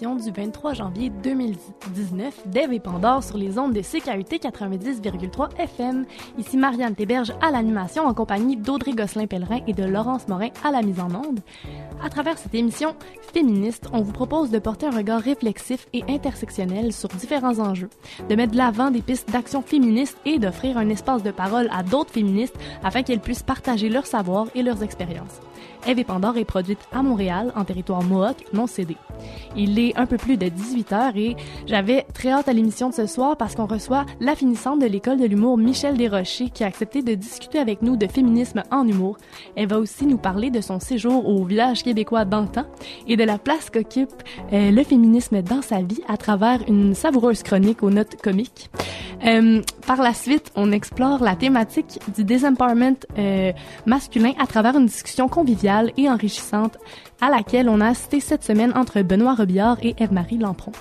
du 0.00 0.30
23 0.30 0.72
janvier 0.72 1.10
2019 1.22 2.48
d'Ève 2.48 2.72
et 2.72 2.80
Pandore 2.80 3.22
sur 3.22 3.36
les 3.36 3.58
ondes 3.58 3.74
de 3.74 3.82
CKUT 3.82 4.38
90,3 4.38 5.58
FM. 5.58 6.06
Ici 6.38 6.56
Marianne 6.56 6.94
Théberge 6.94 7.34
à 7.42 7.50
l'animation 7.50 8.04
en 8.04 8.14
compagnie 8.14 8.56
d'Audrey 8.56 8.92
Gosselin-Pellerin 8.92 9.60
et 9.66 9.74
de 9.74 9.84
Laurence 9.84 10.26
Morin 10.26 10.48
à 10.64 10.70
la 10.70 10.80
mise 10.80 11.00
en 11.00 11.14
onde. 11.14 11.40
À 12.02 12.08
travers 12.08 12.38
cette 12.38 12.54
émission 12.54 12.94
féministe, 13.34 13.88
on 13.92 14.00
vous 14.00 14.12
propose 14.12 14.50
de 14.50 14.58
porter 14.58 14.86
un 14.86 14.96
regard 14.96 15.20
réflexif 15.20 15.86
et 15.92 16.02
intersectionnel 16.08 16.94
sur 16.94 17.10
différents 17.10 17.58
enjeux, 17.58 17.90
de 18.26 18.34
mettre 18.34 18.52
de 18.52 18.56
l'avant 18.56 18.90
des 18.90 19.02
pistes 19.02 19.30
d'action 19.30 19.60
féministes 19.60 20.16
et 20.24 20.38
d'offrir 20.38 20.78
un 20.78 20.88
espace 20.88 21.22
de 21.22 21.30
parole 21.30 21.68
à 21.70 21.82
d'autres 21.82 22.12
féministes 22.12 22.58
afin 22.82 23.02
qu'elles 23.02 23.20
puissent 23.20 23.42
partager 23.42 23.90
leur 23.90 24.06
savoir 24.06 24.46
et 24.54 24.62
leurs 24.62 24.82
expériences. 24.82 25.40
Eve 25.86 25.98
et 25.98 26.04
Pandore 26.04 26.36
est 26.36 26.44
produite 26.44 26.78
à 26.92 27.02
Montréal, 27.02 27.52
en 27.56 27.64
territoire 27.64 28.02
Mohawk, 28.02 28.36
non 28.52 28.66
cédé. 28.66 28.96
Il 29.56 29.78
est 29.78 29.96
un 29.96 30.06
peu 30.06 30.16
plus 30.16 30.36
de 30.36 30.48
18 30.48 30.92
heures 30.92 31.16
et 31.16 31.36
j'avais 31.66 32.06
très 32.14 32.30
hâte 32.30 32.48
à 32.48 32.52
l'émission 32.52 32.90
de 32.90 32.94
ce 32.94 33.06
soir 33.06 33.36
parce 33.36 33.54
qu'on 33.54 33.66
reçoit 33.66 34.04
la 34.20 34.34
finissante 34.34 34.80
de 34.80 34.86
l'école 34.86 35.18
de 35.18 35.26
l'humour 35.26 35.56
Michel 35.56 35.96
Desrochers 35.96 36.50
qui 36.50 36.64
a 36.64 36.66
accepté 36.66 37.02
de 37.02 37.14
discuter 37.14 37.58
avec 37.58 37.82
nous 37.82 37.96
de 37.96 38.06
féminisme 38.06 38.62
en 38.70 38.86
humour. 38.86 39.16
Elle 39.56 39.68
va 39.68 39.78
aussi 39.78 40.06
nous 40.06 40.18
parler 40.18 40.50
de 40.50 40.60
son 40.60 40.80
séjour 40.80 41.26
au 41.26 41.44
village 41.44 41.82
québécois 41.82 42.24
d'antan 42.24 42.64
et 43.06 43.16
de 43.16 43.24
la 43.24 43.38
place 43.38 43.70
qu'occupe 43.70 44.12
euh, 44.52 44.70
le 44.70 44.84
féminisme 44.84 45.42
dans 45.42 45.62
sa 45.62 45.82
vie 45.82 46.02
à 46.08 46.16
travers 46.16 46.60
une 46.68 46.94
savoureuse 46.94 47.42
chronique 47.42 47.82
aux 47.82 47.90
notes 47.90 48.16
comiques. 48.22 48.70
Euh, 49.26 49.60
par 49.86 50.00
la 50.00 50.14
suite, 50.14 50.50
on 50.56 50.72
explore 50.72 51.22
la 51.22 51.36
thématique 51.36 51.98
du 52.14 52.24
disempowerment 52.24 52.96
euh, 53.18 53.52
masculin 53.86 54.32
à 54.38 54.46
travers 54.46 54.76
une 54.76 54.86
discussion 54.86 55.28
conviviale 55.28 55.69
et 55.96 56.08
enrichissante 56.08 56.76
à 57.20 57.30
laquelle 57.30 57.68
on 57.68 57.80
a 57.80 57.88
assisté 57.88 58.20
cette 58.20 58.44
semaine 58.44 58.72
entre 58.74 59.02
Benoît 59.02 59.34
Robillard 59.34 59.78
et 59.82 59.94
Eve-Marie 59.98 60.38
Lampron. 60.38 60.72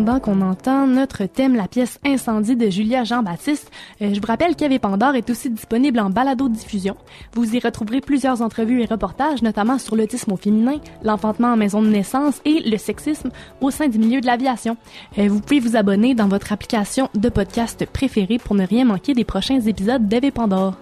Pendant 0.00 0.18
qu'on 0.18 0.40
entend 0.40 0.86
notre 0.86 1.26
thème, 1.26 1.54
la 1.54 1.68
pièce 1.68 1.98
Incendie 2.06 2.56
de 2.56 2.70
Julia 2.70 3.04
Jean-Baptiste. 3.04 3.70
Euh, 4.00 4.14
je 4.14 4.18
vous 4.18 4.26
rappelle 4.26 4.56
qu'Eve 4.56 4.78
Pandore 4.78 5.14
est 5.14 5.28
aussi 5.28 5.50
disponible 5.50 6.00
en 6.00 6.08
balado-diffusion. 6.08 6.96
Vous 7.34 7.54
y 7.54 7.58
retrouverez 7.58 8.00
plusieurs 8.00 8.40
entrevues 8.40 8.80
et 8.80 8.86
reportages, 8.86 9.42
notamment 9.42 9.76
sur 9.78 9.96
l'autisme 9.96 10.32
au 10.32 10.36
féminin, 10.36 10.76
l'enfantement 11.02 11.48
en 11.48 11.56
maison 11.58 11.82
de 11.82 11.88
naissance 11.88 12.40
et 12.46 12.60
le 12.60 12.78
sexisme 12.78 13.28
au 13.60 13.70
sein 13.70 13.88
du 13.88 13.98
milieu 13.98 14.22
de 14.22 14.26
l'aviation. 14.26 14.78
Euh, 15.18 15.28
vous 15.28 15.40
pouvez 15.40 15.60
vous 15.60 15.76
abonner 15.76 16.14
dans 16.14 16.28
votre 16.28 16.50
application 16.50 17.10
de 17.14 17.28
podcast 17.28 17.84
préférée 17.84 18.38
pour 18.38 18.54
ne 18.54 18.66
rien 18.66 18.86
manquer 18.86 19.12
des 19.12 19.24
prochains 19.24 19.60
épisodes 19.60 20.08
d'Eve 20.08 20.32
Pandore. 20.32 20.76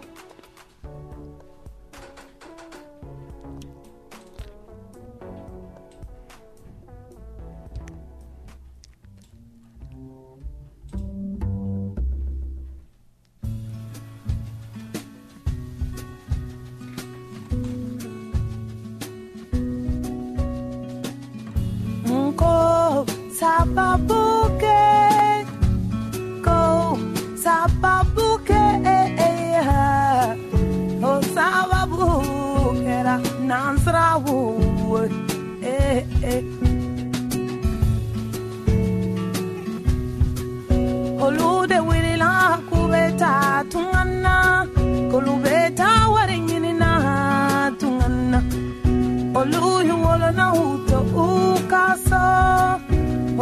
Sababuke 23.39 24.83
ko 26.45 26.61
sababuke 27.43 28.28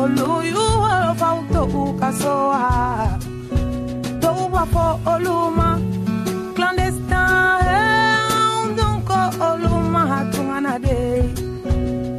oluyu 0.06 0.66
fa 1.20 1.30
to 1.52 1.62
kasoa 2.00 2.62
to 4.22 4.32
wa 4.54 4.64
oluma 5.12 5.68
clandestine. 6.56 7.24
Eh, 7.76 8.76
donc 8.78 9.10
oluma 9.48 10.02
hatungana 10.12 10.74
de. 10.84 10.98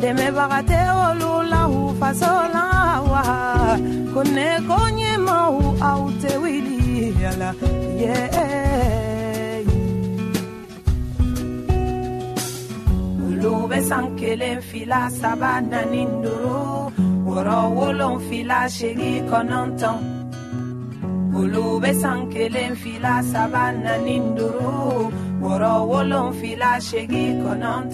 Demebaga 0.01 0.59
te 0.69 0.79
olula 1.05 1.61
hu 1.71 1.81
fasola 1.99 2.65
wa. 3.11 3.23
Kone 4.13 4.49
konye 4.67 5.13
mau 5.27 5.57
aute 5.89 6.31
wili 6.43 7.13
yala 7.23 7.49
yeah. 8.01 9.63
Lube 13.41 13.79
san 13.89 14.05
kelen 14.19 14.59
sabana 14.69 15.09
saba 15.19 15.51
nanin 15.71 16.11
ọ̀rọ̀ 17.37 17.61
wolon 17.77 18.15
fila 18.15 18.15
ń 18.15 18.23
fi 18.27 18.39
láṣẹ́rí 18.51 19.11
kaná 19.29 19.59
ń 19.67 19.69
tán 19.79 19.99
olùwé 21.39 21.91
sànkélé 22.01 22.63
ń 22.71 22.73
fi 22.81 22.91
lásàbánà 23.05 23.93
ní 24.05 24.15
ń 24.23 24.25
dúró 24.37 24.75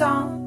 ọ̀rọ̀. 0.02 0.43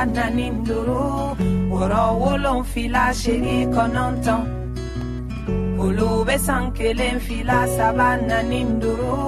padà 0.00 0.26
ní 0.36 0.46
dòró 0.66 1.36
wolon 1.76 2.04
owó 2.12 2.30
ló 2.44 2.52
ń 2.58 2.62
fi 2.72 2.82
láṣẹ́rí 2.94 3.56
kaná 3.74 4.04
tán 4.24 4.42
olùwé 5.84 6.36
sankele 6.46 7.08
ń 7.14 7.18
fi 7.26 7.36
nà 8.28 8.38
ní 8.50 8.60
dòró 8.82 9.18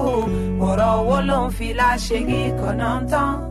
ọ̀rọ̀ 0.67 0.91
owó 0.99 1.17
ló 1.29 1.39
ń. 3.23 3.42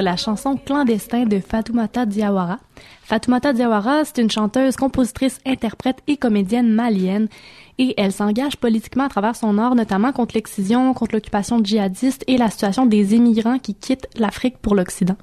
La 0.00 0.16
chanson 0.16 0.56
Clandestin 0.56 1.26
de 1.26 1.40
Fatoumata 1.40 2.06
Diawara. 2.06 2.58
Fatoumata 3.02 3.52
Diawara, 3.52 4.04
c'est 4.04 4.18
une 4.18 4.30
chanteuse, 4.30 4.76
compositrice, 4.76 5.38
interprète 5.46 5.98
et 6.06 6.16
comédienne 6.16 6.70
malienne 6.70 7.28
et 7.78 7.94
elle 7.96 8.12
s'engage 8.12 8.56
politiquement 8.56 9.04
à 9.04 9.08
travers 9.08 9.36
son 9.36 9.58
art, 9.58 9.74
notamment 9.74 10.12
contre 10.12 10.34
l'excision, 10.34 10.92
contre 10.94 11.14
l'occupation 11.14 11.62
djihadiste 11.62 12.24
et 12.26 12.36
la 12.36 12.50
situation 12.50 12.86
des 12.86 13.14
immigrants 13.14 13.58
qui 13.58 13.74
quittent 13.74 14.08
l'Afrique 14.16 14.58
pour 14.58 14.74
l'Occident 14.74 15.16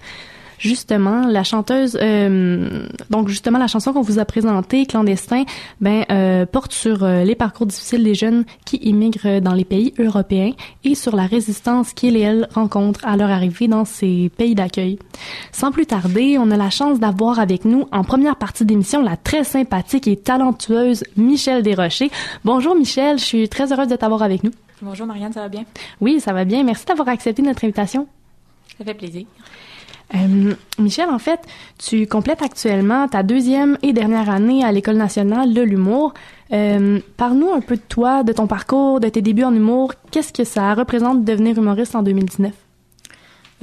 justement 0.60 1.28
la 1.28 1.44
chanteuse 1.44 1.98
euh, 2.02 2.88
donc 3.10 3.28
justement 3.30 3.60
la 3.60 3.68
chanson 3.68 3.94
qu'on 3.94 4.02
vous 4.02 4.20
a 4.20 4.26
présentée 4.26 4.86
clandestin 4.86 5.44
ben 5.82 6.06
euh, 6.12 6.46
porte 6.46 6.74
sur 6.74 7.04
euh, 7.04 7.24
les 7.24 7.36
parcours 7.36 7.68
difficiles 7.68 8.04
des 8.04 8.16
jeunes 8.16 8.46
qui 8.66 8.78
immigrent 8.78 9.40
dans 9.42 9.54
les 9.54 9.66
pays 9.66 9.94
européens 10.00 10.52
et 10.84 10.96
sur 10.96 11.16
la 11.16 11.26
résistance 11.26 11.94
qu'ils 11.94 12.18
et 12.18 12.22
elles 12.22 12.48
rencontrent 12.54 13.06
à 13.06 13.18
leur 13.18 13.30
arrivée 13.30 13.68
dans 13.68 13.86
ces 13.86 14.32
pays 14.38 14.56
d'accueil. 14.56 14.98
Sans 15.52 15.72
plus 15.72 15.86
tarder, 15.86 16.38
on 16.40 16.52
a 16.52 16.58
la 16.58 16.70
chance 16.70 17.00
d'avoir 17.00 17.40
avec 17.40 17.66
nous 17.66 17.88
en 17.92 18.04
première 18.04 18.36
partie 18.36 18.66
d'émission 18.66 19.02
la 19.02 19.18
très 19.18 19.44
sympathique 19.44 20.08
et 20.08 20.16
talentueuse 20.18 21.04
Michel 21.16 21.64
Desrochers. 21.64 22.12
Bonjour 22.46 22.76
Michel, 22.76 23.20
je 23.20 23.24
suis 23.24 23.50
très 23.50 23.72
heureuse 23.72 23.88
de 23.88 23.96
t'avoir 23.96 24.24
avec 24.24 24.44
nous. 24.44 24.52
Bonjour 24.82 25.08
Marianne, 25.08 25.34
ça 25.34 25.42
va 25.42 25.50
bien? 25.50 25.66
Oui, 26.02 26.20
ça 26.20 26.34
va 26.34 26.46
bien. 26.46 26.64
Merci 26.64 26.86
d'avoir 26.86 27.10
accepté 27.10 27.42
notre 27.42 27.64
invitation. 27.66 28.08
Ça 28.78 28.86
fait 28.86 28.94
plaisir. 28.94 29.26
Euh, 30.16 30.54
Michel, 30.80 31.10
en 31.10 31.20
fait, 31.20 31.42
tu 31.78 32.08
complètes 32.08 32.42
actuellement 32.42 33.08
ta 33.08 33.24
deuxième 33.24 33.78
et 33.82 33.94
dernière 33.94 34.30
année 34.30 34.64
à 34.64 34.72
l'École 34.72 34.96
nationale 34.96 35.54
de 35.54 35.62
l'humour. 35.62 36.14
Euh, 36.54 37.00
Parle-nous 37.18 37.52
un 37.52 37.62
peu 37.62 37.76
de 37.76 37.82
toi, 37.82 38.24
de 38.24 38.32
ton 38.32 38.48
parcours, 38.48 39.00
de 39.00 39.10
tes 39.10 39.22
débuts 39.22 39.44
en 39.44 39.54
humour. 39.54 39.94
Qu'est-ce 40.12 40.32
que 40.32 40.44
ça 40.44 40.74
représente 40.74 41.24
de 41.24 41.32
devenir 41.32 41.58
humoriste 41.58 41.96
en 41.96 42.04
2019? 42.04 42.54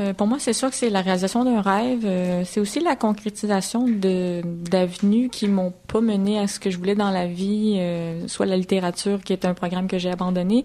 Euh, 0.00 0.12
pour 0.12 0.26
moi, 0.26 0.38
c'est 0.40 0.52
sûr 0.52 0.70
que 0.70 0.74
c'est 0.74 0.90
la 0.90 1.02
réalisation 1.02 1.44
d'un 1.44 1.60
rêve. 1.60 2.04
Euh, 2.04 2.42
c'est 2.44 2.58
aussi 2.58 2.80
la 2.80 2.96
concrétisation 2.96 3.86
d'avenues 3.88 5.28
qui 5.28 5.46
m'ont 5.46 5.72
pas 5.86 6.00
mené 6.00 6.38
à 6.40 6.48
ce 6.48 6.58
que 6.58 6.68
je 6.68 6.78
voulais 6.78 6.96
dans 6.96 7.10
la 7.10 7.26
vie, 7.26 7.76
euh, 7.78 8.26
soit 8.26 8.46
la 8.46 8.56
littérature, 8.56 9.22
qui 9.22 9.32
est 9.32 9.44
un 9.44 9.54
programme 9.54 9.86
que 9.86 9.98
j'ai 9.98 10.10
abandonné, 10.10 10.64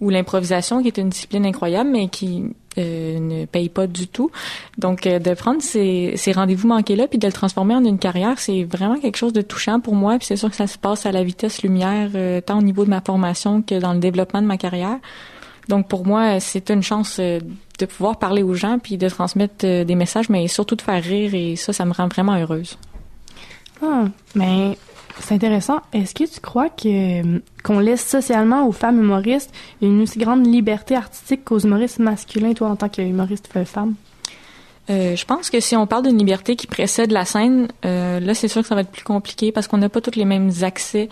ou 0.00 0.08
l'improvisation, 0.08 0.80
qui 0.80 0.88
est 0.88 0.96
une 0.96 1.10
discipline 1.10 1.44
incroyable, 1.44 1.90
mais 1.90 2.08
qui 2.08 2.44
ne 2.78 3.44
paye 3.44 3.68
pas 3.68 3.86
du 3.86 4.08
tout. 4.08 4.30
Donc, 4.78 5.02
de 5.02 5.34
prendre 5.34 5.60
ces, 5.60 6.14
ces 6.16 6.32
rendez-vous 6.32 6.68
manqués-là, 6.68 7.08
puis 7.08 7.18
de 7.18 7.26
le 7.26 7.32
transformer 7.32 7.74
en 7.74 7.84
une 7.84 7.98
carrière, 7.98 8.38
c'est 8.38 8.64
vraiment 8.64 8.98
quelque 8.98 9.16
chose 9.16 9.34
de 9.34 9.42
touchant 9.42 9.80
pour 9.80 9.94
moi. 9.94 10.16
Puis 10.16 10.26
c'est 10.26 10.36
sûr 10.36 10.48
que 10.48 10.56
ça 10.56 10.66
se 10.66 10.78
passe 10.78 11.04
à 11.04 11.12
la 11.12 11.22
vitesse 11.22 11.62
lumière, 11.62 12.10
tant 12.46 12.58
au 12.58 12.62
niveau 12.62 12.86
de 12.86 12.90
ma 12.90 13.02
formation 13.02 13.60
que 13.60 13.78
dans 13.78 13.92
le 13.92 13.98
développement 13.98 14.40
de 14.40 14.46
ma 14.46 14.56
carrière. 14.56 14.98
Donc 15.70 15.86
pour 15.86 16.04
moi, 16.04 16.40
c'est 16.40 16.68
une 16.70 16.82
chance 16.82 17.18
euh, 17.20 17.38
de 17.78 17.86
pouvoir 17.86 18.18
parler 18.18 18.42
aux 18.42 18.54
gens 18.54 18.78
puis 18.80 18.98
de 18.98 19.08
transmettre 19.08 19.64
euh, 19.64 19.84
des 19.84 19.94
messages, 19.94 20.28
mais 20.28 20.48
surtout 20.48 20.74
de 20.74 20.82
faire 20.82 21.02
rire 21.02 21.32
et 21.32 21.54
ça, 21.54 21.72
ça 21.72 21.84
me 21.84 21.92
rend 21.92 22.08
vraiment 22.08 22.34
heureuse. 22.34 22.76
Ah, 23.80 24.06
mais 24.34 24.76
c'est 25.20 25.34
intéressant. 25.36 25.80
Est-ce 25.92 26.12
que 26.12 26.24
tu 26.24 26.40
crois 26.40 26.68
que 26.68 27.40
qu'on 27.62 27.78
laisse 27.78 28.04
socialement 28.04 28.66
aux 28.66 28.72
femmes 28.72 28.98
humoristes 28.98 29.52
une 29.80 30.02
aussi 30.02 30.18
grande 30.18 30.44
liberté 30.44 30.96
artistique 30.96 31.44
qu'aux 31.44 31.60
humoristes 31.60 32.00
masculins, 32.00 32.52
toi 32.52 32.68
en 32.68 32.76
tant 32.76 32.88
qu'humoriste 32.88 33.48
femme? 33.64 33.94
Euh, 34.90 35.14
je 35.14 35.24
pense 35.24 35.50
que 35.50 35.60
si 35.60 35.76
on 35.76 35.86
parle 35.86 36.06
d'une 36.06 36.18
liberté 36.18 36.56
qui 36.56 36.66
précède 36.66 37.12
la 37.12 37.24
scène, 37.24 37.68
euh, 37.84 38.18
là 38.18 38.34
c'est 38.34 38.48
sûr 38.48 38.62
que 38.62 38.68
ça 38.68 38.74
va 38.74 38.80
être 38.80 38.90
plus 38.90 39.04
compliqué 39.04 39.52
parce 39.52 39.68
qu'on 39.68 39.78
n'a 39.78 39.88
pas 39.88 40.00
tous 40.00 40.16
les 40.16 40.24
mêmes 40.24 40.50
accès, 40.62 41.08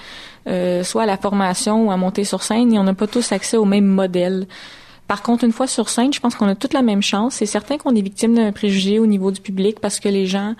euh, 0.48 0.82
soit 0.82 1.04
à 1.04 1.06
la 1.06 1.16
formation 1.16 1.86
ou 1.86 1.92
à 1.92 1.96
monter 1.96 2.24
sur 2.24 2.42
scène, 2.42 2.72
et 2.72 2.78
on 2.78 2.82
n'a 2.82 2.94
pas 2.94 3.06
tous 3.06 3.30
accès 3.30 3.56
au 3.56 3.64
même 3.64 3.86
modèle. 3.86 4.48
Par 5.06 5.22
contre, 5.22 5.44
une 5.44 5.52
fois 5.52 5.68
sur 5.68 5.88
scène, 5.88 6.12
je 6.12 6.18
pense 6.18 6.34
qu'on 6.34 6.48
a 6.48 6.56
toute 6.56 6.74
la 6.74 6.82
même 6.82 7.02
chance. 7.02 7.36
C'est 7.36 7.46
certain 7.46 7.78
qu'on 7.78 7.94
est 7.94 8.02
victime 8.02 8.34
d'un 8.34 8.52
préjugé 8.52 8.98
au 8.98 9.06
niveau 9.06 9.30
du 9.30 9.40
public 9.40 9.80
parce 9.80 10.00
que 10.00 10.08
les 10.08 10.26
gens 10.26 10.54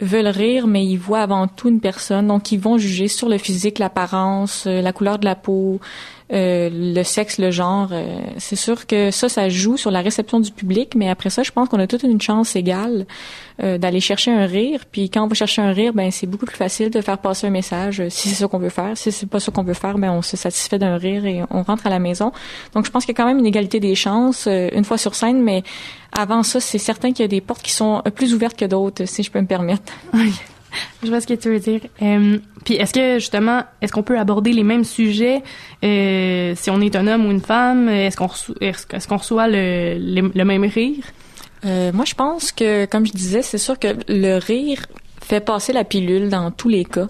veulent 0.00 0.28
rire, 0.28 0.66
mais 0.66 0.86
ils 0.86 0.96
voient 0.96 1.20
avant 1.20 1.48
tout 1.48 1.68
une 1.68 1.80
personne. 1.80 2.28
Donc, 2.28 2.50
ils 2.50 2.58
vont 2.58 2.78
juger 2.78 3.08
sur 3.08 3.28
le 3.28 3.36
physique, 3.36 3.78
l'apparence, 3.78 4.64
la 4.64 4.92
couleur 4.92 5.18
de 5.18 5.26
la 5.26 5.34
peau, 5.34 5.80
euh, 6.30 6.68
le 6.70 7.02
sexe, 7.04 7.38
le 7.38 7.50
genre, 7.50 7.88
euh, 7.92 8.20
c'est 8.36 8.56
sûr 8.56 8.86
que 8.86 9.10
ça, 9.10 9.28
ça 9.28 9.48
joue 9.48 9.76
sur 9.76 9.90
la 9.90 10.02
réception 10.02 10.40
du 10.40 10.50
public, 10.50 10.94
mais 10.94 11.08
après 11.08 11.30
ça, 11.30 11.42
je 11.42 11.50
pense 11.50 11.68
qu'on 11.68 11.78
a 11.78 11.86
toute 11.86 12.02
une 12.02 12.20
chance 12.20 12.54
égale 12.54 13.06
euh, 13.62 13.78
d'aller 13.78 14.00
chercher 14.00 14.30
un 14.30 14.44
rire. 14.44 14.84
Puis 14.90 15.08
quand 15.08 15.24
on 15.24 15.26
va 15.26 15.34
chercher 15.34 15.62
un 15.62 15.72
rire, 15.72 15.94
ben 15.94 16.10
c'est 16.10 16.26
beaucoup 16.26 16.44
plus 16.44 16.56
facile 16.56 16.90
de 16.90 17.00
faire 17.00 17.18
passer 17.18 17.46
un 17.46 17.50
message 17.50 18.02
si 18.10 18.28
c'est 18.28 18.34
ça 18.34 18.48
qu'on 18.48 18.58
veut 18.58 18.68
faire. 18.68 18.96
Si 18.96 19.10
c'est 19.10 19.26
pas 19.26 19.40
ça 19.40 19.50
qu'on 19.50 19.62
veut 19.62 19.74
faire, 19.74 19.96
ben 19.96 20.10
on 20.10 20.22
se 20.22 20.36
satisfait 20.36 20.78
d'un 20.78 20.98
rire 20.98 21.24
et 21.24 21.42
on 21.50 21.62
rentre 21.62 21.86
à 21.86 21.90
la 21.90 21.98
maison. 21.98 22.32
Donc 22.74 22.84
je 22.84 22.90
pense 22.90 23.06
qu'il 23.06 23.14
y 23.14 23.16
a 23.16 23.22
quand 23.22 23.26
même 23.26 23.38
une 23.38 23.46
égalité 23.46 23.80
des 23.80 23.94
chances 23.94 24.46
une 24.46 24.84
fois 24.84 24.98
sur 24.98 25.14
scène, 25.14 25.42
mais 25.42 25.62
avant 26.12 26.42
ça, 26.42 26.60
c'est 26.60 26.78
certain 26.78 27.12
qu'il 27.12 27.22
y 27.22 27.24
a 27.24 27.28
des 27.28 27.40
portes 27.40 27.62
qui 27.62 27.72
sont 27.72 28.02
plus 28.14 28.34
ouvertes 28.34 28.56
que 28.56 28.64
d'autres, 28.64 29.06
si 29.06 29.22
je 29.22 29.30
peux 29.30 29.40
me 29.40 29.46
permettre. 29.46 29.92
Je 31.02 31.08
vois 31.08 31.20
ce 31.20 31.26
que 31.26 31.34
tu 31.34 31.48
veux 31.48 31.60
dire. 31.60 31.80
Euh, 32.02 32.38
puis 32.64 32.74
est-ce 32.74 32.92
que 32.92 33.18
justement, 33.18 33.62
est-ce 33.80 33.92
qu'on 33.92 34.02
peut 34.02 34.18
aborder 34.18 34.52
les 34.52 34.64
mêmes 34.64 34.84
sujets 34.84 35.42
euh, 35.84 36.54
si 36.56 36.70
on 36.70 36.80
est 36.80 36.96
un 36.96 37.06
homme 37.06 37.26
ou 37.26 37.30
une 37.30 37.40
femme? 37.40 37.88
Est-ce 37.88 38.16
qu'on 38.16 38.26
reçoit, 38.26 38.56
est-ce 38.60 39.08
reçoit 39.08 39.48
le, 39.48 39.96
le, 40.34 40.44
même 40.44 40.64
rire? 40.64 41.04
Euh, 41.64 41.92
Moi, 41.92 42.04
je 42.04 42.14
pense 42.14 42.52
que, 42.52 42.84
comme 42.86 43.06
je 43.06 43.12
disais, 43.12 43.42
c'est 43.42 43.58
sûr 43.58 43.78
que 43.78 43.88
le 44.08 44.38
rire 44.38 44.86
fait 45.20 45.40
passer 45.40 45.72
la 45.72 45.84
pilule 45.84 46.28
dans 46.28 46.50
tous 46.50 46.68
les 46.68 46.84
cas. 46.84 47.08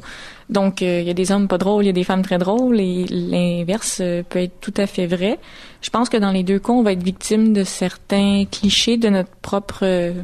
Donc, 0.50 0.80
il 0.80 1.02
y 1.02 1.10
a 1.10 1.14
des 1.14 1.30
hommes 1.30 1.46
pas 1.46 1.58
drôles, 1.58 1.84
il 1.84 1.88
y 1.88 1.90
a 1.90 1.92
des 1.92 2.04
femmes 2.04 2.22
très 2.22 2.38
drôles, 2.38 2.80
et 2.80 3.04
l'inverse 3.10 3.98
peut 4.30 4.38
être 4.38 4.60
tout 4.60 4.72
à 4.78 4.86
fait 4.86 5.06
vrai. 5.06 5.38
Je 5.82 5.90
pense 5.90 6.08
que 6.08 6.16
dans 6.16 6.30
les 6.30 6.42
deux 6.42 6.58
cas, 6.58 6.72
on 6.72 6.82
va 6.82 6.92
être 6.92 7.02
victime 7.02 7.52
de 7.52 7.64
certains 7.64 8.44
clichés 8.50 8.96
de 8.96 9.10
notre 9.10 9.30
propre 9.42 10.14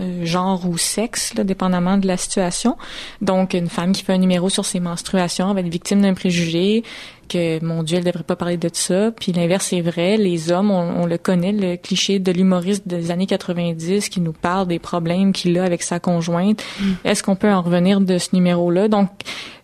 euh, 0.00 0.24
genre 0.24 0.68
ou 0.68 0.78
sexe, 0.78 1.34
là, 1.34 1.42
dépendamment 1.42 1.98
de 1.98 2.06
la 2.06 2.16
situation. 2.16 2.76
Donc, 3.20 3.54
une 3.54 3.68
femme 3.68 3.92
qui 3.92 4.04
fait 4.04 4.12
un 4.12 4.18
numéro 4.18 4.48
sur 4.48 4.64
ses 4.64 4.78
menstruations 4.78 5.52
va 5.52 5.60
être 5.60 5.68
victime 5.68 6.02
d'un 6.02 6.14
préjugé 6.14 6.84
que, 7.28 7.62
mon 7.64 7.82
Dieu, 7.82 7.98
elle 7.98 8.04
devrait 8.04 8.22
pas 8.22 8.36
parler 8.36 8.56
de 8.56 8.70
ça. 8.72 9.10
Puis 9.10 9.32
l'inverse 9.32 9.72
est 9.72 9.80
vrai. 9.80 10.16
Les 10.16 10.52
hommes, 10.52 10.70
on, 10.70 11.04
le 11.04 11.18
connaît, 11.18 11.52
le 11.52 11.76
cliché 11.76 12.20
de 12.20 12.30
l'humoriste 12.30 12.86
des 12.86 13.10
années 13.10 13.26
90 13.26 14.08
qui 14.08 14.20
nous 14.20 14.32
parle 14.32 14.68
des 14.68 14.78
problèmes 14.78 15.32
qu'il 15.32 15.58
a 15.58 15.64
avec 15.64 15.82
sa 15.82 15.98
conjointe. 15.98 16.62
Mm. 16.80 16.92
Est-ce 17.04 17.22
qu'on 17.22 17.36
peut 17.36 17.50
en 17.50 17.62
revenir 17.62 18.00
de 18.00 18.18
ce 18.18 18.28
numéro-là? 18.34 18.88
Donc, 18.88 19.10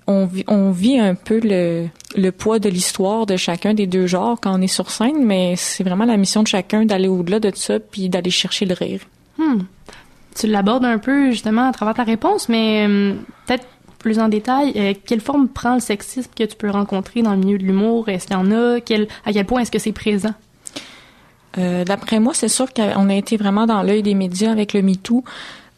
on 0.07 0.27
vit, 0.27 0.45
on 0.49 0.73
vit 0.73 0.99
un 0.99 1.15
peu 1.15 1.41
le, 1.43 1.87
le 2.17 2.33
poids 2.33 2.59
de 2.59 2.69
l'histoire 2.69 3.25
de 3.25 3.37
chacun 3.37 3.73
des 3.73 3.87
deux 3.87 4.07
genres 4.07 4.39
quand 4.41 4.59
on 4.59 4.61
est 4.61 4.67
sur 4.67 4.91
scène, 4.91 5.25
mais 5.25 5.55
c'est 5.57 5.85
vraiment 5.85 6.05
la 6.05 6.17
mission 6.17 6.43
de 6.43 6.49
chacun 6.49 6.85
d'aller 6.85 7.09
au-delà 7.09 7.41
de 7.41 7.53
ça 7.55 7.79
puis 7.79 8.09
d'aller 8.09 8.31
chercher 8.31 8.67
le 8.67 8.75
rire. 8.75 9.01
Hmm 9.39 9.63
tu 10.35 10.47
l'abordes 10.47 10.85
un 10.85 10.99
peu 10.99 11.31
justement 11.31 11.69
à 11.69 11.73
travers 11.73 11.95
ta 11.95 12.05
réponse, 12.05 12.49
mais 12.49 12.87
euh, 12.89 13.15
peut-être 13.47 13.67
plus 13.99 14.19
en 14.19 14.29
détail, 14.29 14.73
euh, 14.77 14.93
quelle 15.07 15.21
forme 15.21 15.49
prend 15.49 15.75
le 15.75 15.81
sexisme 15.81 16.31
que 16.37 16.45
tu 16.45 16.57
peux 16.57 16.71
rencontrer 16.71 17.23
dans 17.23 17.33
le 17.33 17.39
milieu 17.39 17.59
de 17.59 17.65
l'humour? 17.65 18.09
Est-ce 18.09 18.27
qu'il 18.27 18.37
y 18.37 18.39
en 18.39 18.51
a? 18.51 18.81
Quel, 18.81 19.09
à 19.25 19.33
quel 19.33 19.47
point 19.47 19.63
est-ce 19.63 19.71
que 19.71 19.79
c'est 19.79 19.93
présent? 19.93 20.35
Euh, 21.57 21.85
D'après 21.85 22.21
moi, 22.21 22.35
c'est 22.35 22.49
sûr 22.49 22.73
qu'on 22.75 23.09
a 23.09 23.15
été 23.15 23.37
vraiment 23.37 23.67
dans 23.67 23.83
l'œil 23.83 24.03
des 24.03 24.15
médias 24.15 24.51
avec 24.51 24.73
le 24.75 24.83
MeToo. 24.83 25.25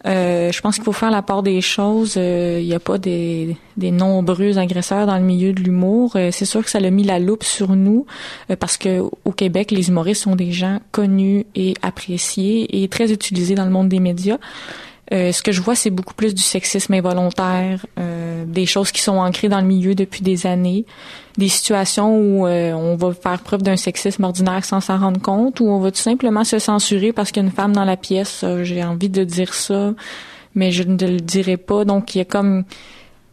Euh, 0.05 0.53
je 0.53 0.61
pense 0.61 0.77
qu'il 0.77 0.85
faut 0.85 0.93
faire 0.93 1.11
la 1.11 1.23
part 1.23 1.43
des 1.43 1.61
choses. 1.61 2.15
Euh, 2.17 2.59
il 2.61 2.67
n'y 2.67 2.75
a 2.75 2.81
pas 2.81 2.99
des, 2.99 3.57
des, 3.77 3.91
nombreux 3.91 4.59
agresseurs 4.59 5.07
dans 5.07 5.17
le 5.17 5.25
milieu 5.25 5.53
de 5.53 5.61
l'humour. 5.61 6.13
Euh, 6.17 6.31
c'est 6.31 6.45
sûr 6.45 6.63
que 6.63 6.71
ça 6.71 6.79
a 6.79 6.91
mis 6.91 7.03
la 7.03 7.19
loupe 7.19 7.43
sur 7.43 7.75
nous 7.75 8.07
parce 8.61 8.77
que 8.77 9.01
au 9.25 9.33
Québec, 9.33 9.71
les 9.71 9.89
humoristes 9.89 10.23
sont 10.23 10.37
des 10.37 10.53
gens 10.53 10.81
connus 10.93 11.47
et 11.55 11.75
appréciés 11.83 12.83
et 12.83 12.89
très 12.89 13.11
utilisés 13.13 13.55
dans 13.55 13.65
le 13.65 13.71
monde 13.71 13.89
des 13.89 14.01
médias. 14.01 14.39
Euh, 15.13 15.31
ce 15.31 15.43
que 15.43 15.53
je 15.53 15.61
vois, 15.61 15.77
c'est 15.77 15.91
beaucoup 15.91 16.15
plus 16.15 16.35
du 16.35 16.43
sexisme 16.43 16.93
involontaire, 16.95 17.87
euh, 17.99 18.45
des 18.45 18.67
choses 18.67 18.91
qui 18.91 19.01
sont 19.01 19.19
ancrées 19.19 19.49
dans 19.49 19.61
le 19.61 19.67
milieu 19.67 19.95
depuis 19.95 20.23
des 20.23 20.47
années, 20.47 20.85
des 21.39 21.49
situations 21.49 22.19
où 22.19 22.47
euh, 22.47 22.73
on 22.73 22.97
va 22.97 23.13
faire 23.13 23.41
preuve 23.41 23.63
d'un 23.63 23.77
sexisme 23.77 24.25
ordinaire 24.25 24.65
sans 24.65 24.81
s'en 24.81 24.99
rendre 24.99 25.21
compte, 25.21 25.61
ou 25.61 25.69
on 25.69 25.79
va 25.79 25.93
tout 25.93 26.01
simplement 26.01 26.43
se 26.43 26.59
censurer 26.59 27.13
parce 27.13 27.31
qu'il 27.31 27.43
y 27.43 27.47
a 27.47 27.49
une 27.49 27.55
femme 27.55 27.73
dans 27.73 27.85
la 27.85 27.97
pièce. 27.97 28.45
J'ai 28.63 28.83
envie 28.83 29.09
de 29.09 29.23
dire 29.23 29.55
ça, 29.55 29.95
mais 30.55 30.73
je 30.73 30.83
ne 30.83 30.97
le 30.97 31.21
dirai 31.21 31.57
pas. 31.57 31.85
Donc, 31.85 32.15
il 32.15 32.19
y 32.19 32.21
a 32.21 32.25
comme 32.25 32.65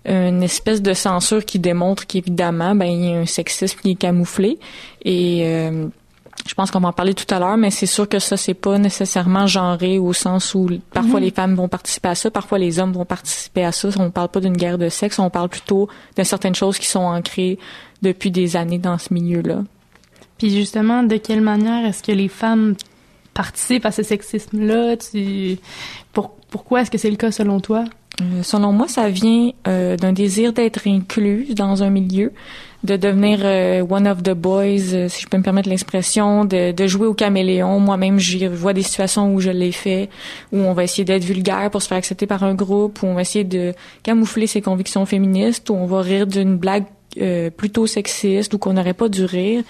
une 0.05 0.43
espèce 0.43 0.81
de 0.81 0.93
censure 0.93 1.45
qui 1.45 1.59
démontre 1.59 2.05
qu'évidemment, 2.05 2.75
ben, 2.75 2.85
il 2.85 3.05
y 3.05 3.13
a 3.13 3.17
un 3.19 3.25
sexisme 3.25 3.79
qui 3.81 3.91
est 3.91 3.95
camouflé. 3.95 4.59
Et 5.05 5.71
je 6.47 6.53
pense 6.55 6.71
qu'on 6.71 6.79
va 6.79 6.89
en 6.89 6.93
parler 6.93 7.13
tout 7.13 7.31
à 7.33 7.39
l'heure, 7.39 7.57
mais 7.57 7.71
c'est 7.71 7.85
sûr 7.85 8.07
que 8.07 8.19
ça, 8.19 8.37
c'est 8.37 8.53
pas 8.53 8.77
nécessairement 8.77 9.47
genré 9.47 9.97
au 9.97 10.13
sens 10.13 10.53
où 10.55 10.67
parfois 10.91 11.19
mhm. 11.19 11.25
les 11.25 11.31
femmes 11.31 11.55
vont 11.55 11.67
participer 11.67 12.09
à 12.09 12.15
ça, 12.15 12.31
parfois 12.31 12.59
les 12.59 12.79
hommes 12.79 12.91
vont 12.91 13.05
participer 13.05 13.63
à 13.63 13.71
ça. 13.71 13.89
On 13.97 14.11
parle 14.11 14.29
pas 14.29 14.39
d'une 14.39 14.57
guerre 14.57 14.77
de 14.77 14.89
sexe, 14.89 15.19
on 15.19 15.29
parle 15.29 15.49
plutôt 15.49 15.87
de 16.17 16.23
certaines 16.23 16.55
choses 16.55 16.77
qui 16.77 16.87
sont 16.87 17.01
ancrées 17.01 17.57
depuis 18.01 18.31
des 18.31 18.55
années 18.55 18.77
dans 18.77 18.97
ce 18.97 19.13
milieu-là. 19.13 19.63
Puis 20.37 20.49
justement, 20.49 21.03
de 21.03 21.17
quelle 21.17 21.41
manière 21.41 21.85
est-ce 21.85 22.03
que 22.03 22.11
les 22.11 22.27
femmes 22.27 22.75
participent 23.33 23.85
à 23.85 23.91
ce 23.91 24.03
sexisme-là? 24.03 24.97
Tu... 24.97 25.57
Pour, 26.11 26.31
Pourquoi 26.49 26.81
est-ce 26.81 26.91
que 26.91 26.97
c'est 26.97 27.09
le 27.11 27.15
cas 27.15 27.31
selon 27.31 27.61
toi? 27.61 27.85
Euh, 28.21 28.43
selon 28.43 28.73
moi, 28.73 28.87
ça 28.87 29.09
vient 29.09 29.51
euh, 29.67 29.97
d'un 29.97 30.13
désir 30.13 30.53
d'être 30.53 30.87
inclus 30.87 31.53
dans 31.55 31.81
un 31.81 31.89
milieu, 31.89 32.31
de 32.83 32.97
devenir 32.97 33.39
euh, 33.43 33.85
one 33.89 34.07
of 34.07 34.23
the 34.23 34.33
boys, 34.33 35.07
si 35.07 35.21
je 35.21 35.27
peux 35.27 35.37
me 35.37 35.43
permettre 35.43 35.69
l'expression, 35.69 36.45
de, 36.45 36.71
de, 36.71 36.87
jouer 36.87 37.07
au 37.07 37.13
caméléon. 37.13 37.79
Moi-même, 37.79 38.19
je 38.19 38.45
vois 38.47 38.73
des 38.73 38.81
situations 38.81 39.33
où 39.33 39.39
je 39.39 39.49
l'ai 39.49 39.71
fait, 39.71 40.09
où 40.51 40.57
on 40.57 40.73
va 40.73 40.83
essayer 40.83 41.05
d'être 41.05 41.23
vulgaire 41.23 41.69
pour 41.71 41.81
se 41.81 41.87
faire 41.87 41.97
accepter 41.97 42.27
par 42.27 42.43
un 42.43 42.55
groupe, 42.55 43.01
où 43.01 43.07
on 43.07 43.13
va 43.13 43.21
essayer 43.21 43.45
de 43.45 43.73
camoufler 44.03 44.47
ses 44.47 44.61
convictions 44.61 45.05
féministes, 45.05 45.69
où 45.69 45.75
on 45.75 45.85
va 45.85 46.01
rire 46.01 46.27
d'une 46.27 46.57
blague 46.57 46.85
plutôt 47.57 47.85
sexiste 47.85 48.55
ou 48.55 48.57
qu'on 48.57 48.73
n'aurait 48.73 48.95
pas 48.95 49.07
dû 49.07 49.23
rire, 49.23 49.63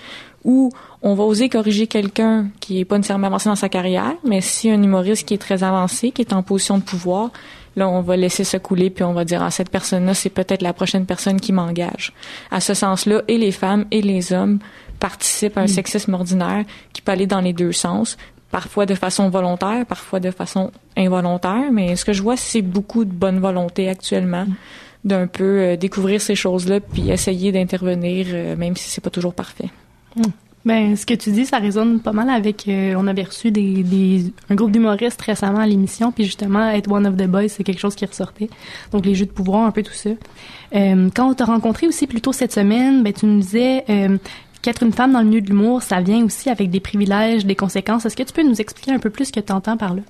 ou 0.43 0.72
on 1.01 1.13
va 1.15 1.24
oser 1.24 1.50
corriger 1.50 1.88
quelqu'un 1.88 2.48
qui 2.60 2.79
est 2.79 2.86
pas 2.86 2.98
nécessairement 2.98 3.27
avancé 3.27 3.50
dans 3.50 3.55
sa 3.55 3.70
carrière, 3.70 4.13
mais 4.25 4.41
si 4.41 4.70
un 4.70 4.82
humoriste 4.82 5.27
qui 5.27 5.34
est 5.34 5.38
très 5.38 5.63
avancé, 5.63 6.12
qui 6.12 6.22
est 6.22 6.34
en 6.34 6.43
position 6.43 6.77
de 6.77 6.84
pouvoir, 6.84 7.32
là, 7.75 7.89
on 7.89 8.01
va 8.01 8.15
laisser 8.15 8.44
ça 8.44 8.60
couler, 8.60 8.89
puis 8.89 9.03
on 9.03 9.13
va 9.13 9.25
dire, 9.25 9.42
ah, 9.42 9.51
cette 9.51 9.70
personne-là, 9.70 10.13
c'est 10.13 10.30
peut-être 10.30 10.62
la 10.62 10.74
prochaine 10.74 11.06
personne 11.06 11.39
qui 11.39 11.51
m'engage. 11.51 12.13
À 12.51 12.60
ce 12.60 12.74
sens-là, 12.74 13.22
et 13.27 13.38
les 13.38 13.51
femmes 13.51 13.86
et 13.92 14.01
les 14.01 14.34
hommes 14.34 14.60
participent 15.00 15.58
à 15.58 15.62
un 15.62 15.65
mm. 15.65 15.70
sexisme 15.70 16.13
ordinaire 16.13 16.63
qui 16.94 17.01
peut 17.01 17.12
aller 17.12 17.27
dans 17.27 17.42
les 17.42 17.53
deux 17.53 17.72
sens, 17.72 18.18
parfois 18.51 18.86
de 18.86 18.96
façon 18.96 19.30
volontaire, 19.30 19.86
parfois 19.86 20.20
de 20.20 20.32
façon 20.32 20.72
involontaire, 20.96 21.72
mais 21.72 21.96
ce 21.96 22.06
que 22.06 22.13
je 22.13 22.22
vois, 22.22 22.38
c'est 22.38 22.62
beaucoup 22.62 23.03
de 23.03 23.12
bonne 23.12 23.39
volonté 23.39 23.89
actuellement. 23.89 24.46
Mm. 24.46 24.56
d'un 25.03 25.27
peu 25.27 25.60
euh, 25.60 25.75
découvrir 25.75 26.22
ces 26.22 26.36
choses-là 26.36 26.80
puis 26.80 27.10
essayer 27.10 27.51
d'intervenir 27.51 28.27
euh, 28.30 28.56
même 28.56 28.77
si 28.77 28.89
c'est 28.89 29.01
pas 29.01 29.10
toujours 29.10 29.34
parfait. 29.34 29.70
Mm. 30.15 30.22
Ben, 30.65 30.96
ce 30.96 31.05
que 31.05 31.13
tu 31.13 31.32
dis, 31.32 31.46
ça 31.46 31.58
résonne 31.58 32.00
pas 32.00 32.13
mal 32.13 32.29
avec. 32.29 32.67
Euh, 32.67 32.93
on 32.98 33.05
avait 33.08 33.24
reçu 33.24 33.51
des, 33.51 33.84
des 33.84 34.32
un 34.50 34.55
groupe 34.55 34.72
d'humoristes 34.72 35.22
récemment 35.22 35.60
à 35.60 35.67
l'émission, 35.67 36.13
puis 36.13 36.24
justement, 36.24 36.70
être 36.70 36.89
one 36.89 37.05
of 37.05 37.17
the 37.17 37.27
boys, 37.27 37.50
c'est 37.50 37.65
quelque 37.65 37.79
chose 37.79 37.96
qui 37.96 38.05
ressortait. 38.05 38.50
Donc 38.91 39.05
les 39.05 39.13
jeux 39.13 39.25
de 39.25 39.32
pouvoir, 39.32 39.65
un 39.65 39.72
peu 39.72 39.84
tout 39.84 39.93
ça. 39.93 40.12
Euh, 40.75 41.10
quand 41.13 41.29
on 41.29 41.34
t'a 41.34 41.46
rencontré 41.46 41.88
aussi 41.88 42.08
plus 42.08 42.22
tôt 42.22 42.32
cette 42.32 42.53
semaine, 42.53 43.03
ben 43.03 43.12
tu 43.12 43.25
nous 43.25 43.41
disais 43.41 43.84
euh, 43.89 44.17
qu'être 44.62 44.84
une 44.84 44.93
femme 44.93 45.12
dans 45.12 45.20
le 45.20 45.25
milieu 45.25 45.41
de 45.41 45.48
l'humour, 45.48 45.84
ça 45.84 46.00
vient 46.00 46.24
aussi 46.24 46.50
avec 46.50 46.70
des 46.70 46.79
privilèges, 46.79 47.46
des 47.46 47.55
conséquences. 47.55 48.05
Est-ce 48.05 48.15
que 48.15 48.24
tu 48.24 48.32
peux 48.32 48.43
nous 48.43 48.62
expliquer 48.62 48.93
un 48.93 49.00
peu 49.00 49.10
plus 49.10 49.25
ce 49.25 49.34
que 49.34 49.41
tu 49.41 49.51
entends 49.51 49.75
par 49.75 49.93
là? 49.93 50.01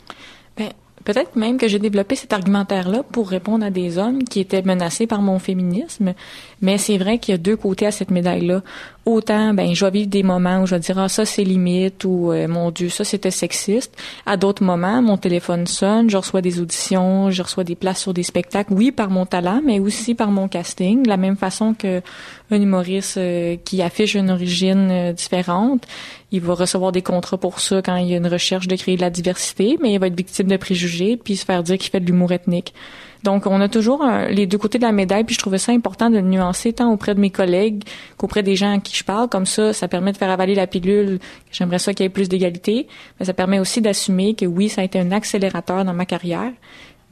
Ben, 0.56 0.70
Peut-être 1.04 1.36
même 1.36 1.58
que 1.58 1.68
j'ai 1.68 1.80
développé 1.80 2.16
cet 2.16 2.32
argumentaire-là 2.32 3.04
pour 3.04 3.30
répondre 3.30 3.66
à 3.66 3.70
des 3.70 3.98
hommes 3.98 4.24
qui 4.24 4.40
étaient 4.40 4.62
menacés 4.62 5.06
par 5.06 5.22
mon 5.22 5.38
féminisme, 5.38 6.14
mais 6.62 6.78
c'est 6.78 6.98
vrai 6.98 7.18
qu'il 7.18 7.34
y 7.34 7.36
a 7.36 7.38
deux 7.38 7.58
côtés 7.58 7.86
à 7.86 7.92
cette 7.92 8.10
médaille-là. 8.10 8.62
Autant, 9.06 9.54
ben, 9.54 9.76
je 9.76 9.84
vais 9.84 9.92
vivre 9.92 10.10
des 10.10 10.24
moments 10.24 10.62
où 10.62 10.66
je 10.66 10.76
vais 10.76 10.80
dire, 10.80 10.98
ah, 10.98 11.10
ça, 11.10 11.26
c'est 11.26 11.44
limite, 11.44 12.06
ou, 12.06 12.32
euh, 12.32 12.48
mon 12.48 12.72
Dieu, 12.72 12.88
ça, 12.88 13.04
c'était 13.04 13.32
sexiste. 13.32 13.94
À 14.26 14.38
d'autres 14.38 14.64
moments, 14.64 15.02
mon 15.02 15.18
téléphone 15.18 15.68
sonne, 15.68 16.10
je 16.10 16.16
reçois 16.16 16.42
des 16.42 16.62
auditions, 16.62 17.30
je 17.30 17.44
reçois 17.44 17.66
des 17.66 17.76
places 17.76 18.00
sur 18.00 18.14
des 18.14 18.24
spectacles, 18.24 18.72
oui, 18.72 18.94
par 18.94 19.10
mon 19.10 19.26
talent, 19.26 19.62
mais 19.66 19.80
aussi 19.80 20.16
par 20.16 20.32
mon 20.32 20.48
casting, 20.48 21.04
de 21.04 21.10
la 21.10 21.18
même 21.18 21.36
façon 21.36 21.74
que 21.74 22.02
un 22.50 22.62
humoriste 22.62 23.18
euh, 23.18 23.58
qui 23.66 23.82
affiche 23.82 24.16
une 24.16 24.32
origine 24.32 24.90
euh, 24.90 25.12
différente, 25.12 25.86
il 26.32 26.40
va 26.40 26.54
recevoir 26.54 26.94
des 26.94 27.02
contrats 27.02 27.38
pour 27.38 27.60
ça 27.60 27.82
quand 27.82 27.98
il 27.98 28.08
y 28.08 28.14
a 28.14 28.18
une 28.18 28.28
recherche 28.28 28.70
de 28.70 28.76
créer 28.78 28.96
de 28.96 29.02
la 29.02 29.10
diversité, 29.10 29.78
mais 29.82 29.92
il 29.92 30.00
va 30.00 30.08
être 30.08 30.16
victime 30.16 30.48
de 30.48 30.56
préjugés, 30.56 31.18
puis 31.18 31.36
se 31.36 31.44
faire 31.44 31.62
dire 31.62 31.78
qu'il 31.78 31.92
fait 31.92 32.00
de 32.00 32.06
l'humour 32.06 32.32
ethnique. 32.32 32.74
Donc, 33.24 33.48
on 33.48 33.62
a 33.62 33.70
toujours 33.70 34.06
les 34.30 34.46
deux 34.48 34.58
côtés 34.58 34.78
de 34.78 34.84
la 34.84 34.92
médaille, 34.92 35.24
puis 35.24 35.34
je 35.34 35.40
trouvais 35.40 35.58
ça 35.58 35.72
important 35.72 36.10
de 36.10 36.16
le 36.16 36.22
nuancer 36.22 36.74
tant 36.74 36.92
auprès 36.92 37.16
de 37.16 37.22
mes 37.22 37.30
collègues 37.30 37.84
qu'auprès 38.18 38.44
des 38.44 38.58
gens 38.58 38.76
à 38.76 38.80
qui 38.80 38.96
je 38.96 39.04
parle. 39.04 39.30
Comme 39.30 39.46
ça, 39.46 39.72
ça 39.72 39.88
permet 39.88 40.12
de 40.12 40.18
faire 40.18 40.30
avaler 40.30 40.56
la 40.56 40.68
pilule. 40.68 41.20
J'aimerais 41.52 41.80
ça 41.80 41.94
qu'il 41.94 42.04
y 42.04 42.08
ait 42.08 42.10
plus 42.10 42.28
d'égalité, 42.28 42.88
mais 43.20 43.26
ça 43.26 43.34
permet 43.34 43.60
aussi 43.60 43.82
d'assumer 43.82 44.34
que 44.34 44.46
oui, 44.46 44.68
ça 44.68 44.82
a 44.82 44.84
été 44.84 45.00
un 45.00 45.12
accélérateur 45.12 45.86
dans 45.86 45.94
ma 45.94 46.06
carrière. 46.06 46.52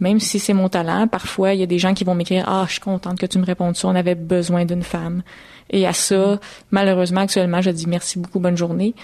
Même 0.02 0.20
si 0.20 0.40
c'est 0.40 0.54
mon 0.54 0.68
talent, 0.68 1.08
parfois, 1.08 1.54
il 1.54 1.60
y 1.60 1.64
a 1.64 1.68
des 1.68 1.80
gens 1.80 1.94
qui 1.94 2.04
vont 2.04 2.16
m'écrire 2.16 2.44
«Ah, 2.48 2.66
je 2.68 2.74
suis 2.74 2.82
contente 2.82 3.20
que 3.20 3.26
tu 3.28 3.38
me 3.38 3.46
répondes 3.46 3.78
ça, 3.78 3.88
on 3.88 3.96
avait 3.96 4.16
besoin 4.16 4.66
d'une 4.66 4.84
femme.» 4.84 5.22
Et 5.70 5.88
à 5.88 5.94
ça, 5.94 6.40
malheureusement, 6.72 7.22
actuellement, 7.22 7.62
je 7.62 7.70
dis 7.70 7.86
«Merci 7.88 8.20
beaucoup, 8.20 8.40
bonne 8.40 8.58
journée». 8.58 8.96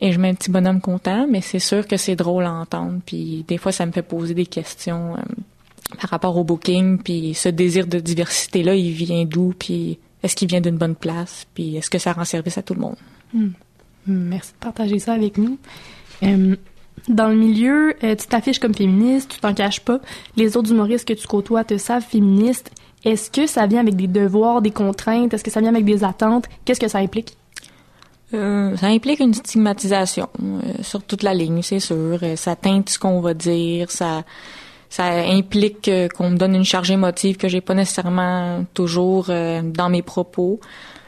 Et 0.00 0.12
je 0.12 0.18
mets 0.18 0.30
un 0.30 0.34
petit 0.34 0.50
bonhomme 0.50 0.80
content, 0.80 1.26
mais 1.30 1.40
c'est 1.40 1.58
sûr 1.58 1.86
que 1.86 1.96
c'est 1.96 2.16
drôle 2.16 2.44
à 2.44 2.52
entendre. 2.52 3.00
Puis 3.06 3.44
des 3.46 3.58
fois, 3.58 3.70
ça 3.70 3.86
me 3.86 3.92
fait 3.92 4.02
poser 4.02 4.34
des 4.34 4.46
questions. 4.46 5.16
Euh, 5.92 5.96
par 6.00 6.10
rapport 6.10 6.36
au 6.36 6.44
booking, 6.44 6.98
puis 6.98 7.34
ce 7.34 7.48
désir 7.48 7.86
de 7.86 7.98
diversité-là, 7.98 8.74
il 8.74 8.92
vient 8.92 9.24
d'où, 9.24 9.54
puis 9.58 9.98
est-ce 10.22 10.36
qu'il 10.36 10.48
vient 10.48 10.60
d'une 10.60 10.76
bonne 10.76 10.96
place, 10.96 11.46
puis 11.54 11.76
est-ce 11.76 11.90
que 11.90 11.98
ça 11.98 12.12
rend 12.12 12.24
service 12.24 12.58
à 12.58 12.62
tout 12.62 12.74
le 12.74 12.80
monde? 12.80 12.96
Hmm. 13.32 13.50
Merci 14.06 14.52
de 14.52 14.58
partager 14.58 14.98
ça 14.98 15.12
avec 15.12 15.38
nous. 15.38 15.58
Euh, 16.22 16.56
dans 17.08 17.28
le 17.28 17.36
milieu, 17.36 17.94
euh, 18.02 18.14
tu 18.14 18.26
t'affiches 18.26 18.58
comme 18.58 18.74
féministe, 18.74 19.32
tu 19.34 19.40
t'en 19.40 19.54
caches 19.54 19.80
pas. 19.80 20.00
Les 20.36 20.56
autres 20.56 20.72
humoristes 20.72 21.06
que 21.06 21.12
tu 21.12 21.26
côtoies 21.26 21.64
te 21.64 21.78
savent 21.78 22.04
féministes. 22.04 22.70
Est-ce 23.04 23.30
que 23.30 23.46
ça 23.46 23.66
vient 23.66 23.80
avec 23.80 23.96
des 23.96 24.06
devoirs, 24.06 24.60
des 24.60 24.70
contraintes? 24.70 25.32
Est-ce 25.32 25.44
que 25.44 25.50
ça 25.50 25.60
vient 25.60 25.70
avec 25.70 25.84
des 25.84 26.04
attentes? 26.04 26.46
Qu'est-ce 26.64 26.80
que 26.80 26.88
ça 26.88 26.98
implique? 26.98 27.36
Euh, 28.34 28.76
ça 28.76 28.88
implique 28.88 29.20
une 29.20 29.34
stigmatisation 29.34 30.28
sur 30.82 31.02
toute 31.02 31.22
la 31.22 31.34
ligne, 31.34 31.62
c'est 31.62 31.80
sûr. 31.80 32.20
Ça 32.36 32.54
teinte 32.54 32.90
ce 32.90 32.98
qu'on 32.98 33.20
va 33.20 33.34
dire, 33.34 33.90
ça 33.90 34.24
ça 34.90 35.04
implique 35.06 35.90
qu'on 36.14 36.30
me 36.30 36.36
donne 36.36 36.54
une 36.54 36.64
charge 36.64 36.90
émotive 36.90 37.36
que 37.36 37.48
j'ai 37.48 37.60
pas 37.60 37.74
nécessairement 37.74 38.64
toujours 38.74 39.26
euh, 39.30 39.62
dans 39.62 39.88
mes 39.88 40.02
propos. 40.02 40.60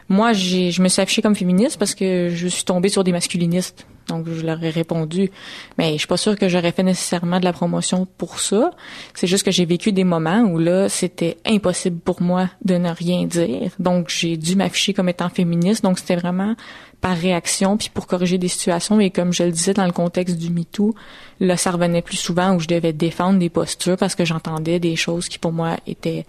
Moi, 0.08 0.32
je 0.32 0.80
me 0.80 0.88
suis 0.88 1.02
affichée 1.02 1.22
comme 1.22 1.34
féministe 1.34 1.78
parce 1.78 1.94
que 1.94 2.28
je 2.30 2.46
suis 2.48 2.64
tombée 2.64 2.88
sur 2.88 3.02
des 3.02 3.12
masculinistes. 3.12 3.86
Donc, 4.08 4.28
je 4.28 4.44
leur 4.44 4.62
ai 4.62 4.70
répondu. 4.70 5.30
Mais 5.78 5.92
je 5.92 5.98
suis 5.98 6.06
pas 6.06 6.16
sûre 6.16 6.36
que 6.38 6.48
j'aurais 6.48 6.72
fait 6.72 6.82
nécessairement 6.82 7.40
de 7.40 7.44
la 7.44 7.52
promotion 7.52 8.06
pour 8.18 8.38
ça. 8.38 8.70
C'est 9.14 9.26
juste 9.26 9.44
que 9.44 9.50
j'ai 9.50 9.64
vécu 9.64 9.92
des 9.92 10.04
moments 10.04 10.40
où 10.40 10.58
là, 10.58 10.88
c'était 10.88 11.38
impossible 11.46 11.98
pour 11.98 12.20
moi 12.20 12.50
de 12.64 12.76
ne 12.76 12.90
rien 12.90 13.24
dire. 13.24 13.70
Donc, 13.78 14.10
j'ai 14.10 14.36
dû 14.36 14.54
m'afficher 14.54 14.92
comme 14.92 15.08
étant 15.08 15.28
féministe. 15.28 15.82
Donc, 15.82 15.98
c'était 15.98 16.16
vraiment 16.16 16.54
par 17.02 17.16
réaction, 17.16 17.76
puis 17.76 17.90
pour 17.92 18.06
corriger 18.06 18.38
des 18.38 18.48
situations. 18.48 18.98
Et 19.00 19.10
comme 19.10 19.32
je 19.32 19.42
le 19.42 19.50
disais 19.50 19.74
dans 19.74 19.84
le 19.84 19.92
contexte 19.92 20.38
du 20.38 20.50
MeToo, 20.50 20.94
là, 21.40 21.56
ça 21.58 21.72
revenait 21.72 22.00
plus 22.00 22.16
souvent 22.16 22.54
où 22.54 22.60
je 22.60 22.68
devais 22.68 22.92
défendre 22.92 23.40
des 23.40 23.50
postures 23.50 23.96
parce 23.96 24.14
que 24.14 24.24
j'entendais 24.24 24.78
des 24.78 24.96
choses 24.96 25.28
qui 25.28 25.38
pour 25.38 25.52
moi 25.52 25.76
étaient 25.86 26.24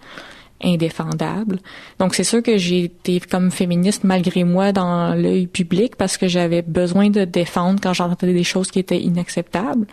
indéfendables. 0.62 1.60
Donc 1.98 2.14
c'est 2.14 2.24
sûr 2.24 2.42
que 2.42 2.58
j'ai 2.58 2.84
été 2.84 3.20
comme 3.20 3.50
féministe 3.52 4.02
malgré 4.02 4.42
moi 4.42 4.72
dans 4.72 5.14
l'œil 5.14 5.46
public 5.46 5.94
parce 5.96 6.16
que 6.16 6.26
j'avais 6.26 6.62
besoin 6.62 7.08
de 7.08 7.24
défendre 7.24 7.78
quand 7.80 7.92
j'entendais 7.92 8.32
des 8.32 8.44
choses 8.44 8.70
qui 8.70 8.80
étaient 8.80 9.00
inacceptables. 9.00 9.86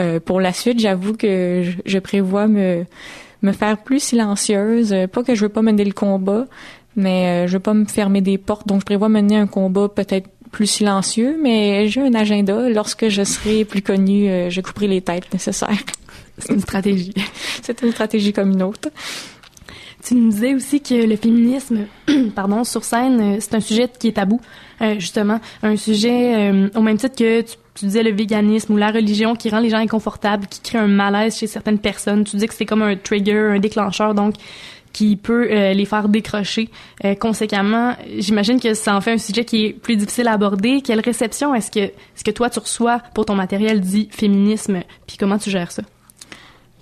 Euh, 0.00 0.18
pour 0.18 0.40
la 0.40 0.52
suite, 0.52 0.80
j'avoue 0.80 1.14
que 1.14 1.64
je, 1.86 1.98
prévois 1.98 2.48
me 2.48 2.84
me 3.42 3.52
faire 3.52 3.78
plus 3.78 4.00
silencieuse, 4.00 4.92
pas 5.12 5.22
que 5.22 5.36
je 5.36 5.42
veux 5.42 5.48
pas 5.48 5.62
mener 5.62 5.84
le 5.84 5.92
combat, 5.92 6.46
mais 6.98 7.44
euh, 7.44 7.46
je 7.46 7.54
veux 7.54 7.62
pas 7.62 7.74
me 7.74 7.84
fermer 7.84 8.20
des 8.20 8.38
portes, 8.38 8.66
donc 8.66 8.80
je 8.80 8.84
prévois 8.84 9.08
mener 9.08 9.36
un 9.36 9.46
combat 9.46 9.88
peut-être 9.88 10.28
plus 10.50 10.66
silencieux, 10.66 11.38
mais 11.40 11.88
j'ai 11.88 12.00
un 12.00 12.12
agenda. 12.12 12.68
Lorsque 12.68 13.08
je 13.08 13.22
serai 13.22 13.64
plus 13.64 13.82
connue, 13.82 14.28
euh, 14.28 14.50
je 14.50 14.60
couperai 14.60 14.88
les 14.88 15.00
têtes 15.00 15.32
nécessaires. 15.32 15.70
C'est 16.38 16.52
une 16.52 16.60
stratégie. 16.60 17.14
C'est 17.62 17.82
une 17.82 17.92
stratégie 17.92 18.32
comme 18.32 18.50
une 18.50 18.62
autre. 18.64 18.88
Tu 20.04 20.14
nous 20.14 20.30
disais 20.30 20.54
aussi 20.54 20.80
que 20.80 20.94
le 20.94 21.16
féminisme, 21.16 21.86
pardon, 22.34 22.64
sur 22.64 22.82
scène, 22.82 23.20
euh, 23.20 23.36
c'est 23.40 23.54
un 23.54 23.60
sujet 23.60 23.88
qui 23.98 24.08
est 24.08 24.12
tabou, 24.12 24.40
justement, 24.98 25.40
un 25.62 25.76
sujet 25.76 26.52
au 26.74 26.80
même 26.82 26.96
titre 26.96 27.16
que 27.16 27.42
tu, 27.42 27.56
tu, 27.74 27.86
disais 27.86 28.02
le 28.02 28.12
véganisme 28.12 28.74
ou 28.74 28.76
la 28.76 28.90
religion 28.90 29.34
qui 29.34 29.50
rend 29.50 29.58
les 29.58 29.70
gens 29.70 29.78
inconfortables, 29.78 30.46
qui 30.46 30.60
crée 30.60 30.78
un 30.78 30.86
malaise 30.86 31.36
chez 31.36 31.48
certaines 31.48 31.78
personnes. 31.78 32.24
Tu 32.24 32.36
dis 32.36 32.46
que 32.46 32.54
c'est 32.54 32.64
comme 32.64 32.82
un 32.82 32.96
trigger, 32.96 33.54
un 33.54 33.58
déclencheur, 33.58 34.14
donc 34.14 34.34
qui 34.92 35.16
peut 35.16 35.48
euh, 35.50 35.72
les 35.72 35.84
faire 35.84 36.08
décrocher. 36.08 36.70
Euh, 37.04 37.14
conséquemment, 37.14 37.94
j'imagine 38.16 38.60
que 38.60 38.74
ça 38.74 38.96
en 38.96 39.00
fait 39.00 39.12
un 39.12 39.18
sujet 39.18 39.44
qui 39.44 39.66
est 39.66 39.72
plus 39.72 39.96
difficile 39.96 40.28
à 40.28 40.32
aborder. 40.32 40.80
Quelle 40.82 41.00
réception 41.00 41.54
est-ce 41.54 41.70
que 41.70 41.80
est-ce 41.80 42.24
que 42.24 42.30
toi 42.30 42.50
tu 42.50 42.58
reçois 42.58 43.00
pour 43.14 43.24
ton 43.24 43.34
matériel 43.34 43.80
dit 43.80 44.08
féminisme, 44.10 44.82
puis 45.06 45.16
comment 45.16 45.38
tu 45.38 45.50
gères 45.50 45.72
ça? 45.72 45.82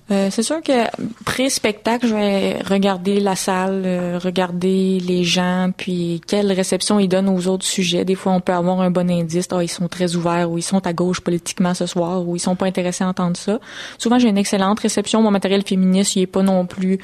Euh, 0.09 0.29
c'est 0.31 0.45
sûr 0.45 0.63
que 0.63 0.85
pré-spectacle, 1.25 2.07
je 2.07 2.15
vais 2.15 2.59
regarder 2.63 3.19
la 3.19 3.35
salle, 3.35 3.85
regarder 4.23 5.01
les 5.01 5.25
gens, 5.25 5.71
puis 5.77 6.21
quelle 6.29 6.53
réception 6.53 7.01
ils 7.01 7.09
donnent 7.09 7.29
aux 7.29 7.49
autres 7.49 7.65
sujets. 7.65 8.05
Des 8.05 8.15
fois, 8.15 8.31
on 8.31 8.41
peut 8.41 8.53
avoir 8.53 8.81
un 8.83 8.93
bon 8.93 9.11
indice. 9.11 9.49
Oh, 9.53 9.61
ils 9.61 9.67
sont 9.67 9.89
très 9.89 10.15
ouverts, 10.15 10.49
ou 10.49 10.59
ils 10.59 10.63
sont 10.63 10.87
à 10.87 10.93
gauche 10.93 11.21
politiquement 11.21 11.75
ce 11.75 11.87
soir, 11.87 12.27
ou 12.27 12.37
ils 12.37 12.41
sont 12.41 12.55
pas 12.55 12.67
intéressés 12.67 13.03
à 13.03 13.09
entendre 13.09 13.37
ça. 13.37 13.59
Souvent, 13.99 14.21
j'ai 14.21 14.29
une 14.29 14.39
excellente 14.39 14.79
réception. 14.79 15.23
Mon 15.23 15.33
matériel 15.33 15.65
féministe, 15.65 16.15
il 16.15 16.23
est 16.23 16.29
pas 16.29 16.43
non 16.43 16.67
plus 16.67 17.01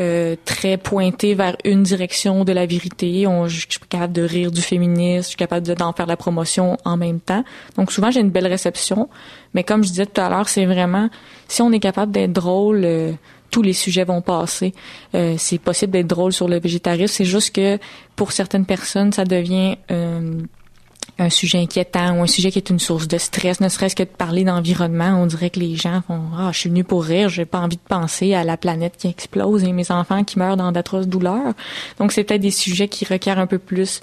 euh, 0.00 0.34
très 0.44 0.76
pointé 0.76 1.34
vers 1.34 1.56
une 1.64 1.84
direction 1.84 2.44
de 2.44 2.52
la 2.52 2.66
vérité. 2.66 3.26
Je, 3.46 3.60
suis 3.68 3.78
capable 3.88 4.12
de 4.12 4.22
rire 4.22 4.50
du 4.50 4.60
féminisme, 4.60 5.22
je 5.22 5.28
suis 5.28 5.36
capable 5.36 5.66
d'en 5.74 5.92
faire 5.92 6.06
la 6.06 6.16
promotion 6.16 6.76
en 6.84 6.96
même 6.96 7.20
temps. 7.20 7.44
Donc 7.76 7.92
souvent 7.92 8.10
j'ai 8.10 8.20
une 8.20 8.30
belle 8.30 8.46
réception, 8.48 9.08
mais 9.54 9.62
comme 9.62 9.84
je 9.84 9.90
disais 9.90 10.06
tout 10.06 10.20
à 10.20 10.28
l'heure, 10.28 10.48
c'est 10.48 10.66
vraiment 10.66 11.10
si 11.46 11.62
on 11.62 11.70
est 11.70 11.80
capable 11.80 12.10
d'être 12.10 12.32
drôle, 12.32 12.82
euh, 12.84 13.12
tous 13.50 13.62
les 13.62 13.72
sujets 13.72 14.02
vont 14.04 14.20
passer. 14.20 14.74
Euh, 15.14 15.36
c'est 15.38 15.58
possible 15.58 15.92
d'être 15.92 16.08
drôle 16.08 16.32
sur 16.32 16.48
le 16.48 16.58
végétarisme, 16.58 17.14
c'est 17.14 17.24
juste 17.24 17.54
que 17.54 17.78
pour 18.16 18.32
certaines 18.32 18.66
personnes 18.66 19.12
ça 19.12 19.24
devient 19.24 19.76
un 21.18 21.30
sujet 21.30 21.58
inquiétant 21.58 22.18
ou 22.18 22.22
un 22.22 22.26
sujet 22.26 22.50
qui 22.50 22.58
est 22.58 22.70
une 22.70 22.78
source 22.78 23.06
de 23.08 23.18
stress, 23.18 23.60
ne 23.60 23.68
serait-ce 23.68 23.94
que 23.94 24.02
de 24.02 24.08
parler 24.08 24.44
d'environnement, 24.44 25.20
on 25.22 25.26
dirait 25.26 25.50
que 25.50 25.60
les 25.60 25.76
gens 25.76 26.02
font 26.06 26.22
ah 26.36 26.50
je 26.52 26.58
suis 26.58 26.68
venu 26.68 26.84
pour 26.84 27.04
rire, 27.04 27.28
j'ai 27.28 27.44
pas 27.44 27.60
envie 27.60 27.76
de 27.76 27.82
penser 27.88 28.34
à 28.34 28.44
la 28.44 28.56
planète 28.56 28.94
qui 28.96 29.08
explose 29.08 29.64
et 29.64 29.72
mes 29.72 29.90
enfants 29.90 30.24
qui 30.24 30.38
meurent 30.38 30.56
dans 30.56 30.72
d'atroces 30.72 31.06
douleurs. 31.06 31.54
Donc 31.98 32.12
c'est 32.12 32.32
des 32.32 32.50
sujets 32.50 32.88
qui 32.88 33.04
requièrent 33.04 33.38
un 33.38 33.46
peu 33.46 33.58
plus 33.58 34.00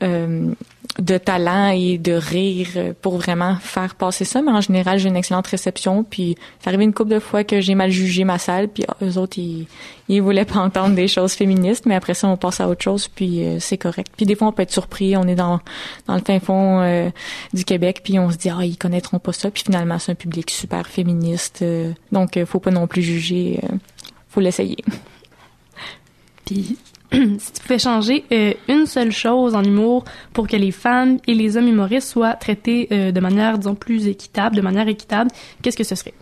de 0.00 1.18
talent 1.18 1.70
et 1.70 1.98
de 1.98 2.12
rire 2.12 2.94
pour 3.02 3.16
vraiment 3.16 3.56
faire 3.56 3.96
passer 3.96 4.24
ça. 4.24 4.42
Mais 4.42 4.52
en 4.52 4.60
général, 4.60 4.98
j'ai 4.98 5.08
une 5.08 5.16
excellente 5.16 5.46
réception. 5.48 6.04
Puis, 6.04 6.36
c'est 6.60 6.68
arrivé 6.68 6.84
une 6.84 6.94
couple 6.94 7.10
de 7.10 7.18
fois 7.18 7.42
que 7.42 7.60
j'ai 7.60 7.74
mal 7.74 7.90
jugé 7.90 8.22
ma 8.24 8.38
salle. 8.38 8.68
Puis, 8.68 8.84
ah, 8.86 8.96
eux 9.02 9.18
autres, 9.18 9.38
ils, 9.38 9.66
ils 10.08 10.22
voulaient 10.22 10.44
pas 10.44 10.60
entendre 10.60 10.94
des 10.94 11.08
choses 11.08 11.32
féministes. 11.32 11.86
Mais 11.86 11.96
après 11.96 12.14
ça, 12.14 12.28
on 12.28 12.36
passe 12.36 12.60
à 12.60 12.68
autre 12.68 12.82
chose. 12.82 13.08
Puis, 13.08 13.44
euh, 13.44 13.58
c'est 13.58 13.78
correct. 13.78 14.12
Puis, 14.16 14.24
des 14.24 14.36
fois, 14.36 14.48
on 14.48 14.52
peut 14.52 14.62
être 14.62 14.70
surpris. 14.70 15.16
On 15.16 15.26
est 15.26 15.34
dans, 15.34 15.58
dans 16.06 16.14
le 16.14 16.22
fin 16.24 16.38
fond 16.38 16.80
euh, 16.80 17.10
du 17.52 17.64
Québec. 17.64 18.02
Puis, 18.04 18.18
on 18.20 18.30
se 18.30 18.36
dit, 18.36 18.50
ah, 18.50 18.64
ils 18.64 18.78
connaîtront 18.78 19.18
pas 19.18 19.32
ça. 19.32 19.50
Puis, 19.50 19.64
finalement, 19.64 19.98
c'est 19.98 20.12
un 20.12 20.16
public 20.16 20.48
super 20.50 20.86
féministe. 20.86 21.60
Euh, 21.62 21.92
donc, 22.12 22.38
faut 22.44 22.60
pas 22.60 22.70
non 22.70 22.86
plus 22.86 23.02
juger. 23.02 23.60
faut 24.28 24.40
l'essayer. 24.40 24.76
Puis, 26.44 26.76
si 27.38 27.52
tu 27.52 27.62
pouvais 27.62 27.78
changer 27.78 28.24
euh, 28.32 28.54
une 28.68 28.86
seule 28.86 29.12
chose 29.12 29.54
en 29.54 29.62
humour 29.62 30.04
pour 30.32 30.46
que 30.46 30.56
les 30.56 30.70
femmes 30.70 31.18
et 31.26 31.34
les 31.34 31.56
hommes 31.56 31.68
humoristes 31.68 32.08
soient 32.08 32.34
traités 32.34 32.88
euh, 32.92 33.12
de 33.12 33.20
manière, 33.20 33.58
disons, 33.58 33.74
plus 33.74 34.06
équitable, 34.06 34.56
de 34.56 34.60
manière 34.60 34.88
équitable, 34.88 35.30
qu'est-ce 35.62 35.76
que 35.76 35.84
ce 35.84 35.94
serait? 35.94 36.14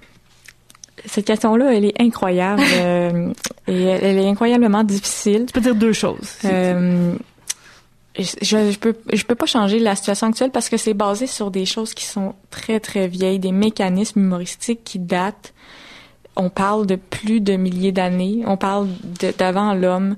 Cette 1.05 1.25
question-là, 1.25 1.75
elle 1.75 1.85
est 1.85 2.01
incroyable 2.01 2.63
euh, 2.75 3.33
et 3.67 3.83
elle, 3.83 4.19
est 4.19 4.29
incroyablement 4.29 4.85
difficile. 4.85 5.47
Tu 5.47 5.53
peux 5.53 5.61
dire 5.61 5.75
deux 5.75 5.93
choses. 5.93 6.39
je, 6.43 7.23
je 8.19 8.79
peux 8.79 8.95
je 9.13 9.25
peux 9.25 9.35
pas 9.35 9.47
changer 9.47 9.79
la 9.79 9.97
situation 9.97 10.29
actuelle 10.29 10.51
parce 10.51 10.69
que 10.69 10.77
c'est 10.77 10.95
basé 10.95 11.27
sur 11.27 11.51
des 11.51 11.65
choses 11.65 11.95
qui 11.95 12.05
sont 12.05 12.35
très 12.51 12.79
très 12.79 13.09
vieilles, 13.09 13.39
des 13.39 13.53
mécanismes 13.53 14.21
humoristiques 14.21 14.85
qui 14.85 14.99
datent. 14.99 15.55
On 16.37 16.49
parle 16.49 16.87
de 16.87 16.97
plus 16.97 17.41
de 17.41 17.57
milliers 17.57 17.93
d'années. 17.93 18.43
On 18.47 18.57
parle 18.57 18.89
d'avant 19.39 19.75
l'homme. 19.75 20.17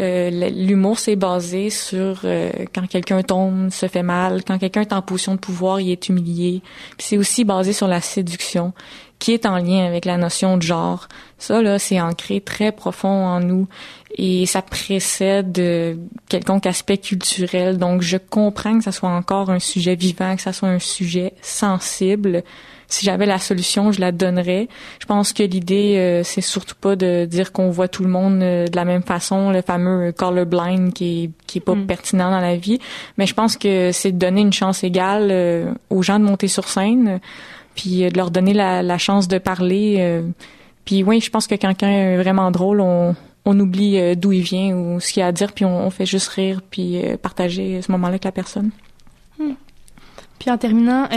Euh, 0.00 0.30
l'humour 0.50 0.98
c'est 0.98 1.16
basé 1.16 1.68
sur 1.68 2.20
euh, 2.24 2.50
quand 2.74 2.86
quelqu'un 2.88 3.22
tombe, 3.22 3.70
se 3.70 3.86
fait 3.86 4.02
mal, 4.02 4.42
quand 4.46 4.58
quelqu'un 4.58 4.80
est 4.80 4.92
en 4.92 5.02
position 5.02 5.34
de 5.34 5.40
pouvoir, 5.40 5.80
il 5.80 5.90
est 5.90 6.08
humilié. 6.08 6.62
C'est 6.98 7.18
aussi 7.18 7.44
basé 7.44 7.74
sur 7.74 7.86
la 7.86 8.00
séduction, 8.00 8.72
qui 9.18 9.32
est 9.32 9.44
en 9.44 9.58
lien 9.58 9.84
avec 9.84 10.06
la 10.06 10.16
notion 10.16 10.56
de 10.56 10.62
genre. 10.62 11.06
Ça 11.36 11.60
là, 11.60 11.78
c'est 11.78 12.00
ancré 12.00 12.40
très 12.40 12.72
profond 12.72 13.08
en 13.08 13.40
nous 13.40 13.68
et 14.16 14.46
ça 14.46 14.62
précède 14.62 15.58
euh, 15.58 15.96
quelconque 16.28 16.66
aspect 16.66 16.98
culturel. 16.98 17.76
Donc 17.76 18.00
je 18.00 18.16
comprends 18.16 18.78
que 18.78 18.84
ça 18.84 18.92
soit 18.92 19.10
encore 19.10 19.50
un 19.50 19.58
sujet 19.58 19.96
vivant, 19.96 20.34
que 20.34 20.42
ça 20.42 20.54
soit 20.54 20.68
un 20.70 20.78
sujet 20.78 21.34
sensible 21.42 22.42
si 22.90 23.06
j'avais 23.06 23.24
la 23.24 23.38
solution, 23.38 23.92
je 23.92 24.00
la 24.00 24.10
donnerais. 24.10 24.68
Je 24.98 25.06
pense 25.06 25.32
que 25.32 25.44
l'idée, 25.44 25.94
euh, 25.96 26.22
c'est 26.24 26.40
surtout 26.40 26.74
pas 26.74 26.96
de 26.96 27.24
dire 27.24 27.52
qu'on 27.52 27.70
voit 27.70 27.86
tout 27.86 28.02
le 28.02 28.08
monde 28.08 28.42
euh, 28.42 28.66
de 28.66 28.76
la 28.76 28.84
même 28.84 29.02
façon, 29.02 29.50
le 29.50 29.62
fameux 29.62 30.12
colorblind 30.12 30.92
qui 30.92 31.24
est, 31.24 31.30
qui 31.46 31.58
est 31.58 31.60
pas 31.62 31.76
mm. 31.76 31.86
pertinent 31.86 32.30
dans 32.30 32.40
la 32.40 32.56
vie. 32.56 32.80
Mais 33.16 33.26
je 33.26 33.34
pense 33.34 33.56
que 33.56 33.92
c'est 33.92 34.10
de 34.10 34.18
donner 34.18 34.40
une 34.40 34.52
chance 34.52 34.82
égale 34.82 35.28
euh, 35.30 35.72
aux 35.88 36.02
gens 36.02 36.18
de 36.18 36.24
monter 36.24 36.48
sur 36.48 36.66
scène, 36.68 37.20
puis 37.76 38.10
de 38.10 38.16
leur 38.16 38.32
donner 38.32 38.52
la, 38.52 38.82
la 38.82 38.98
chance 38.98 39.28
de 39.28 39.38
parler. 39.38 40.20
puis 40.84 41.04
oui, 41.04 41.20
je 41.20 41.30
pense 41.30 41.46
que 41.46 41.54
quelqu'un 41.54 41.88
est 41.88 42.16
vraiment 42.16 42.50
drôle, 42.50 42.80
on, 42.80 43.14
on 43.44 43.60
oublie 43.60 44.16
d'où 44.16 44.32
il 44.32 44.42
vient 44.42 44.74
ou 44.74 44.98
ce 44.98 45.12
qu'il 45.12 45.22
a 45.22 45.28
à 45.28 45.32
dire, 45.32 45.52
puis 45.52 45.64
on, 45.64 45.88
fait 45.90 46.06
juste 46.06 46.28
rire, 46.28 46.60
puis 46.68 47.00
partager 47.22 47.80
ce 47.80 47.92
moment-là 47.92 48.14
avec 48.14 48.24
la 48.24 48.32
personne. 48.32 48.70
Mm. 49.38 49.52
Puis 50.40 50.50
en 50.50 50.58
terminant, 50.58 51.08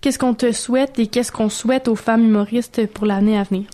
Qu'est-ce 0.00 0.18
qu'on 0.18 0.34
te 0.34 0.52
souhaite 0.52 0.98
et 0.98 1.08
qu'est-ce 1.08 1.32
qu'on 1.32 1.48
souhaite 1.48 1.88
aux 1.88 1.96
femmes 1.96 2.24
humoristes 2.24 2.86
pour 2.86 3.04
l'année 3.04 3.36
à 3.36 3.42
venir? 3.42 3.64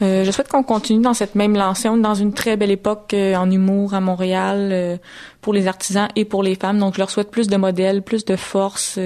Euh, 0.00 0.24
je 0.24 0.30
souhaite 0.30 0.48
qu'on 0.48 0.62
continue 0.62 1.02
dans 1.02 1.14
cette 1.14 1.34
même 1.34 1.54
lancée. 1.54 1.88
On 1.88 1.96
est 1.96 2.02
dans 2.02 2.14
une 2.14 2.32
très 2.32 2.56
belle 2.56 2.70
époque 2.70 3.14
euh, 3.14 3.34
en 3.34 3.50
humour 3.50 3.94
à 3.94 4.00
Montréal 4.00 4.70
euh, 4.72 4.96
pour 5.40 5.52
les 5.52 5.66
artisans 5.66 6.08
et 6.14 6.24
pour 6.24 6.42
les 6.42 6.54
femmes. 6.54 6.78
Donc, 6.78 6.94
je 6.94 6.98
leur 6.98 7.10
souhaite 7.10 7.30
plus 7.30 7.48
de 7.48 7.56
modèles, 7.56 8.02
plus 8.02 8.24
de 8.24 8.36
force, 8.36 8.98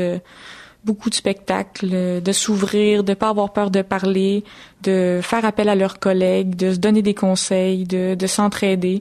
beaucoup 0.85 1.11
de 1.11 1.15
spectacles, 1.15 2.23
de 2.23 2.33
s'ouvrir, 2.33 3.05
de 3.05 3.15
pas 3.15 3.31
avoir 3.31 3.53
peur 3.53 3.71
de 3.71 3.83
parler, 3.83 4.45
de 4.83 5.21
faire 5.23 5.45
appel 5.45 5.69
à 5.69 5.75
leurs 5.75 5.99
collègues, 5.99 6.57
de 6.57 6.73
se 6.73 6.79
donner 6.79 7.03
des 7.03 7.15
conseils, 7.15 7.85
de 7.85 8.27
s'entraider 8.27 9.01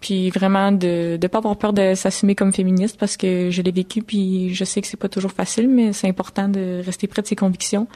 puis 0.00 0.30
vraiment 0.30 0.72
de 0.72 1.18
ne 1.20 1.26
pas 1.26 1.38
avoir 1.38 1.56
peur 1.56 1.72
de 1.72 1.94
s'assumer 1.94 2.34
comme 2.34 2.52
féministe 2.52 2.96
parce 2.98 3.16
que 3.16 3.50
je 3.50 3.62
l'ai 3.62 3.70
vécu 3.70 4.02
puis 4.02 4.54
je 4.54 4.64
sais 4.64 4.80
que 4.80 4.86
c'est 4.86 4.96
pas 4.96 5.08
toujours 5.08 5.32
facile 5.32 5.68
mais 5.68 5.92
c'est 5.92 6.08
important 6.08 6.48
de 6.48 6.82
rester 6.84 7.06
près 7.06 7.22
de 7.22 7.26
ses 7.26 7.36
convictions 7.36 7.86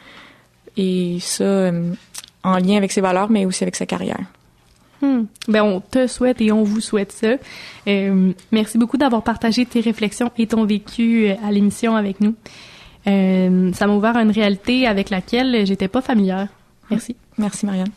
et 0.77 1.19
ça 1.21 1.45
euh, 1.45 1.93
en 2.43 2.57
lien 2.59 2.77
avec 2.77 2.93
ses 2.93 3.01
valeurs 3.01 3.31
mais 3.31 3.45
aussi 3.45 3.65
avec 3.65 3.77
sa 3.77 3.87
carrière. 3.87 4.25
Hmm. 5.03 5.25
Ben 5.49 5.63
on 5.63 5.81
te 5.81 6.07
souhaite 6.07 6.41
et 6.43 6.53
on 6.53 6.63
vous 6.63 6.81
souhaite 6.81 7.13
ça. 7.13 7.37
Euh, 7.89 8.33
merci 8.53 8.77
beaucoup 8.77 8.99
d'avoir 8.99 9.23
partagé 9.23 9.65
tes 9.65 9.81
réflexions 9.81 10.31
et 10.37 10.47
ton 10.47 10.65
vécu 10.65 11.29
euh, 11.29 11.35
à 11.45 11.51
l'émission 11.53 11.97
avec 11.97 12.21
nous. 12.21 12.35
ça 13.07 13.87
m'a 13.87 13.95
ouvert 13.95 14.17
à 14.17 14.23
une 14.23 14.31
réalité 14.31 14.87
avec 14.87 15.11
laquelle 15.11 15.67
j'étais 15.67 15.89
pas 15.89 16.03
familière. 16.03 16.49
Merci. 16.91 17.17
Merci, 17.39 17.65
Marianne. 17.65 17.91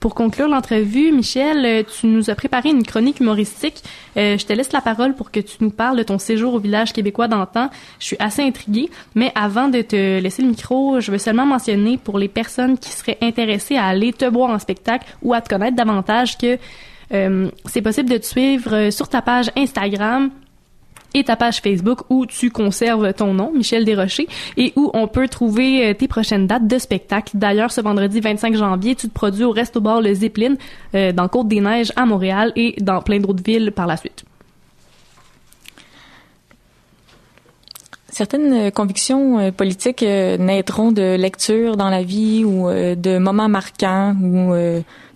Pour 0.00 0.14
conclure 0.14 0.48
l'entrevue, 0.48 1.12
Michel, 1.12 1.64
euh, 1.64 1.82
tu 1.82 2.06
nous 2.06 2.28
as 2.30 2.34
préparé 2.34 2.70
une 2.70 2.82
chronique 2.82 3.20
humoristique. 3.20 3.82
Euh, 4.16 4.36
je 4.36 4.44
te 4.44 4.52
laisse 4.52 4.72
la 4.72 4.80
parole 4.80 5.14
pour 5.14 5.30
que 5.30 5.40
tu 5.40 5.56
nous 5.60 5.70
parles 5.70 5.96
de 5.96 6.02
ton 6.02 6.18
séjour 6.18 6.54
au 6.54 6.58
village 6.58 6.92
québécois 6.92 7.28
d'antan. 7.28 7.70
Je 8.00 8.06
suis 8.06 8.16
assez 8.18 8.42
intriguée, 8.42 8.90
mais 9.14 9.32
avant 9.34 9.68
de 9.68 9.80
te 9.80 10.20
laisser 10.20 10.42
le 10.42 10.48
micro, 10.48 11.00
je 11.00 11.10
veux 11.10 11.18
seulement 11.18 11.46
mentionner 11.46 11.96
pour 11.96 12.18
les 12.18 12.28
personnes 12.28 12.76
qui 12.76 12.90
seraient 12.90 13.18
intéressées 13.22 13.76
à 13.76 13.86
aller 13.86 14.12
te 14.12 14.24
voir 14.24 14.50
en 14.50 14.58
spectacle 14.58 15.06
ou 15.22 15.32
à 15.32 15.40
te 15.40 15.48
connaître 15.48 15.76
davantage 15.76 16.36
que 16.36 16.58
euh, 17.14 17.48
c'est 17.66 17.82
possible 17.82 18.10
de 18.10 18.16
te 18.16 18.26
suivre 18.26 18.90
sur 18.90 19.08
ta 19.08 19.22
page 19.22 19.50
Instagram 19.56 20.30
et 21.14 21.24
ta 21.24 21.36
page 21.36 21.60
Facebook 21.60 22.00
où 22.10 22.26
tu 22.26 22.50
conserves 22.50 23.12
ton 23.14 23.34
nom, 23.34 23.52
Michel 23.54 23.84
Desrochers, 23.84 24.28
et 24.56 24.72
où 24.76 24.90
on 24.94 25.08
peut 25.08 25.28
trouver 25.28 25.86
euh, 25.86 25.94
tes 25.94 26.08
prochaines 26.08 26.46
dates 26.46 26.66
de 26.66 26.78
spectacle. 26.78 27.32
D'ailleurs, 27.34 27.70
ce 27.70 27.80
vendredi 27.80 28.20
25 28.20 28.56
janvier, 28.56 28.94
tu 28.94 29.08
te 29.08 29.12
produis 29.14 29.44
au 29.44 29.50
Resto 29.50 29.80
Bar 29.80 30.00
Le 30.00 30.14
Zeppelin 30.14 30.54
euh, 30.94 31.12
dans 31.12 31.28
Côte-des-Neiges 31.28 31.92
à 31.96 32.06
Montréal 32.06 32.52
et 32.56 32.74
dans 32.80 33.00
plein 33.02 33.18
d'autres 33.18 33.42
villes 33.42 33.72
par 33.72 33.86
la 33.86 33.96
suite. 33.96 34.24
Certaines 38.08 38.52
euh, 38.52 38.70
convictions 38.70 39.52
politiques 39.52 40.02
naîtront 40.02 40.92
de 40.92 41.16
lectures 41.16 41.76
dans 41.76 41.88
la 41.88 42.02
vie 42.02 42.44
ou 42.44 42.68
de 42.70 43.18
moments 43.18 43.48
marquants 43.48 44.14
ou 44.22 44.54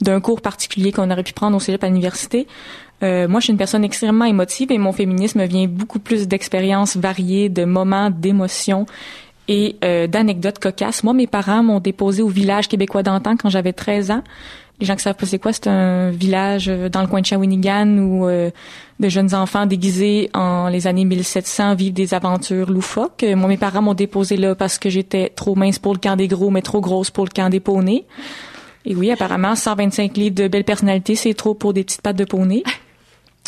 d'un 0.01 0.21
cours 0.21 0.41
particulier 0.41 0.93
qu'on 0.93 1.11
aurait 1.11 1.23
pu 1.23 1.35
prendre 1.35 1.57
au 1.57 1.61
cégep 1.61 1.85
à 1.85 1.89
l'université. 1.89 2.47
Euh, 3.03 3.29
moi, 3.29 3.41
je 3.41 3.45
suis 3.45 3.51
une 3.53 3.59
personne 3.59 3.85
extrêmement 3.85 4.25
émotive 4.25 4.73
et 4.73 4.79
mon 4.79 4.93
féminisme 4.93 5.45
vient 5.45 5.67
beaucoup 5.67 5.99
plus 5.99 6.29
d'expériences 6.29 6.97
variées, 6.97 7.49
de 7.49 7.65
moments 7.65 8.11
d'émotion 8.11 8.87
et 9.49 9.77
euh, 9.85 10.07
d'anecdotes 10.07 10.59
cocasses. 10.59 11.05
Moi, 11.05 11.13
mes 11.13 11.27
parents 11.27 11.63
m'ont 11.63 11.81
déposé 11.81 12.23
au 12.23 12.29
village 12.29 12.69
québécois 12.69 13.03
d'antan 13.03 13.37
quand 13.37 13.51
j'avais 13.51 13.73
13 13.73 14.11
ans. 14.11 14.23
Les 14.81 14.87
gens 14.87 14.95
qui 14.95 15.03
savent 15.03 15.15
pas 15.15 15.25
c'est 15.25 15.39
quoi, 15.39 15.55
c'est 15.55 15.69
un 15.69 16.11
village 16.11 16.69
euh, 16.69 16.89
dans 16.89 17.01
le 17.01 17.07
coin 17.07 17.21
de 17.21 17.27
Shawinigan 17.27 17.97
où 17.99 18.27
de 18.27 19.09
jeunes 19.09 19.35
enfants 19.35 19.67
déguisés 19.67 20.31
en 20.35 20.69
les 20.69 20.87
années 20.87 21.05
1700 21.05 21.75
vivent 21.75 21.93
des 21.93 22.15
aventures 22.15 22.71
loufoques. 22.71 23.25
Moi, 23.37 23.49
mes 23.49 23.57
parents 23.57 23.83
m'ont 23.83 23.95
déposé 23.95 24.37
là 24.37 24.55
parce 24.55 24.79
que 24.79 24.91
j'étais 24.91 25.31
trop 25.35 25.55
mince 25.55 25.79
pour 25.79 25.93
le 25.93 25.99
camp 25.99 26.17
des 26.17 26.29
gros, 26.29 26.51
mais 26.51 26.63
trop 26.63 26.81
grosse 26.81 27.11
pour 27.11 27.25
le 27.25 27.31
camp 27.31 27.51
des 27.51 27.61
poneys. 27.61 28.05
Et 28.87 28.95
oui, 28.95 29.11
apparemment, 29.11 29.55
125 29.55 30.17
livres 30.17 30.37
de 30.37 30.49
belles 30.49 30.65
personnalités, 30.65 31.17
c'est 31.17 31.35
trop 31.35 31.55
pour 31.55 31.75
des 31.75 31.83
petites 31.83 32.03
pattes 32.03 32.17
de 32.17 32.25
poney. 32.25 32.63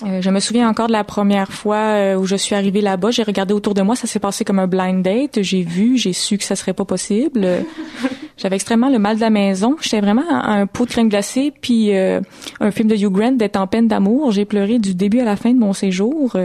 Euh, 0.05 0.21
je 0.23 0.31
me 0.31 0.41
souviens 0.41 0.69
encore 0.69 0.87
de 0.87 0.93
la 0.93 1.05
première 1.05 1.53
fois 1.53 1.77
euh, 1.77 2.17
où 2.17 2.27
je 2.27 2.37
suis 2.37 2.55
arrivée 2.55 2.81
là-bas. 2.81 3.11
J'ai 3.11 3.23
regardé 3.23 3.55
autour 3.55 3.75
de 3.75 3.83
moi, 3.83 3.97
ça 3.97 4.07
s'est 4.07 4.19
passé 4.19 4.45
comme 4.45 4.59
un 4.59 4.67
blind 4.67 5.03
date. 5.03 5.43
J'ai 5.43 5.63
vu, 5.63 5.97
j'ai 5.97 6.13
su 6.13 6.39
que 6.39 6.45
ça 6.45 6.57
serait 6.57 6.73
pas 6.73 6.85
possible. 6.85 7.47
J'avais 8.37 8.57
extrêmement 8.57 8.89
le 8.89 8.99
mal 8.99 9.17
de 9.17 9.21
la 9.21 9.31
maison. 9.31 9.77
J'étais 9.81 10.01
vraiment 10.01 10.23
un 10.31 10.67
pot 10.67 10.85
de 10.85 10.91
crème 10.91 11.09
glacée, 11.09 11.53
puis 11.61 11.97
euh, 11.97 12.21
un 12.61 12.71
film 12.71 12.89
de 12.89 12.95
Hugh 12.95 13.11
Grant 13.11 13.33
d'être 13.33 13.57
en 13.57 13.67
peine 13.67 13.89
d'amour. 13.89 14.31
J'ai 14.31 14.45
pleuré 14.45 14.79
du 14.79 14.95
début 14.95 15.21
à 15.21 15.25
la 15.25 15.37
fin 15.37 15.53
de 15.53 15.59
mon 15.59 15.73
séjour. 15.73 16.37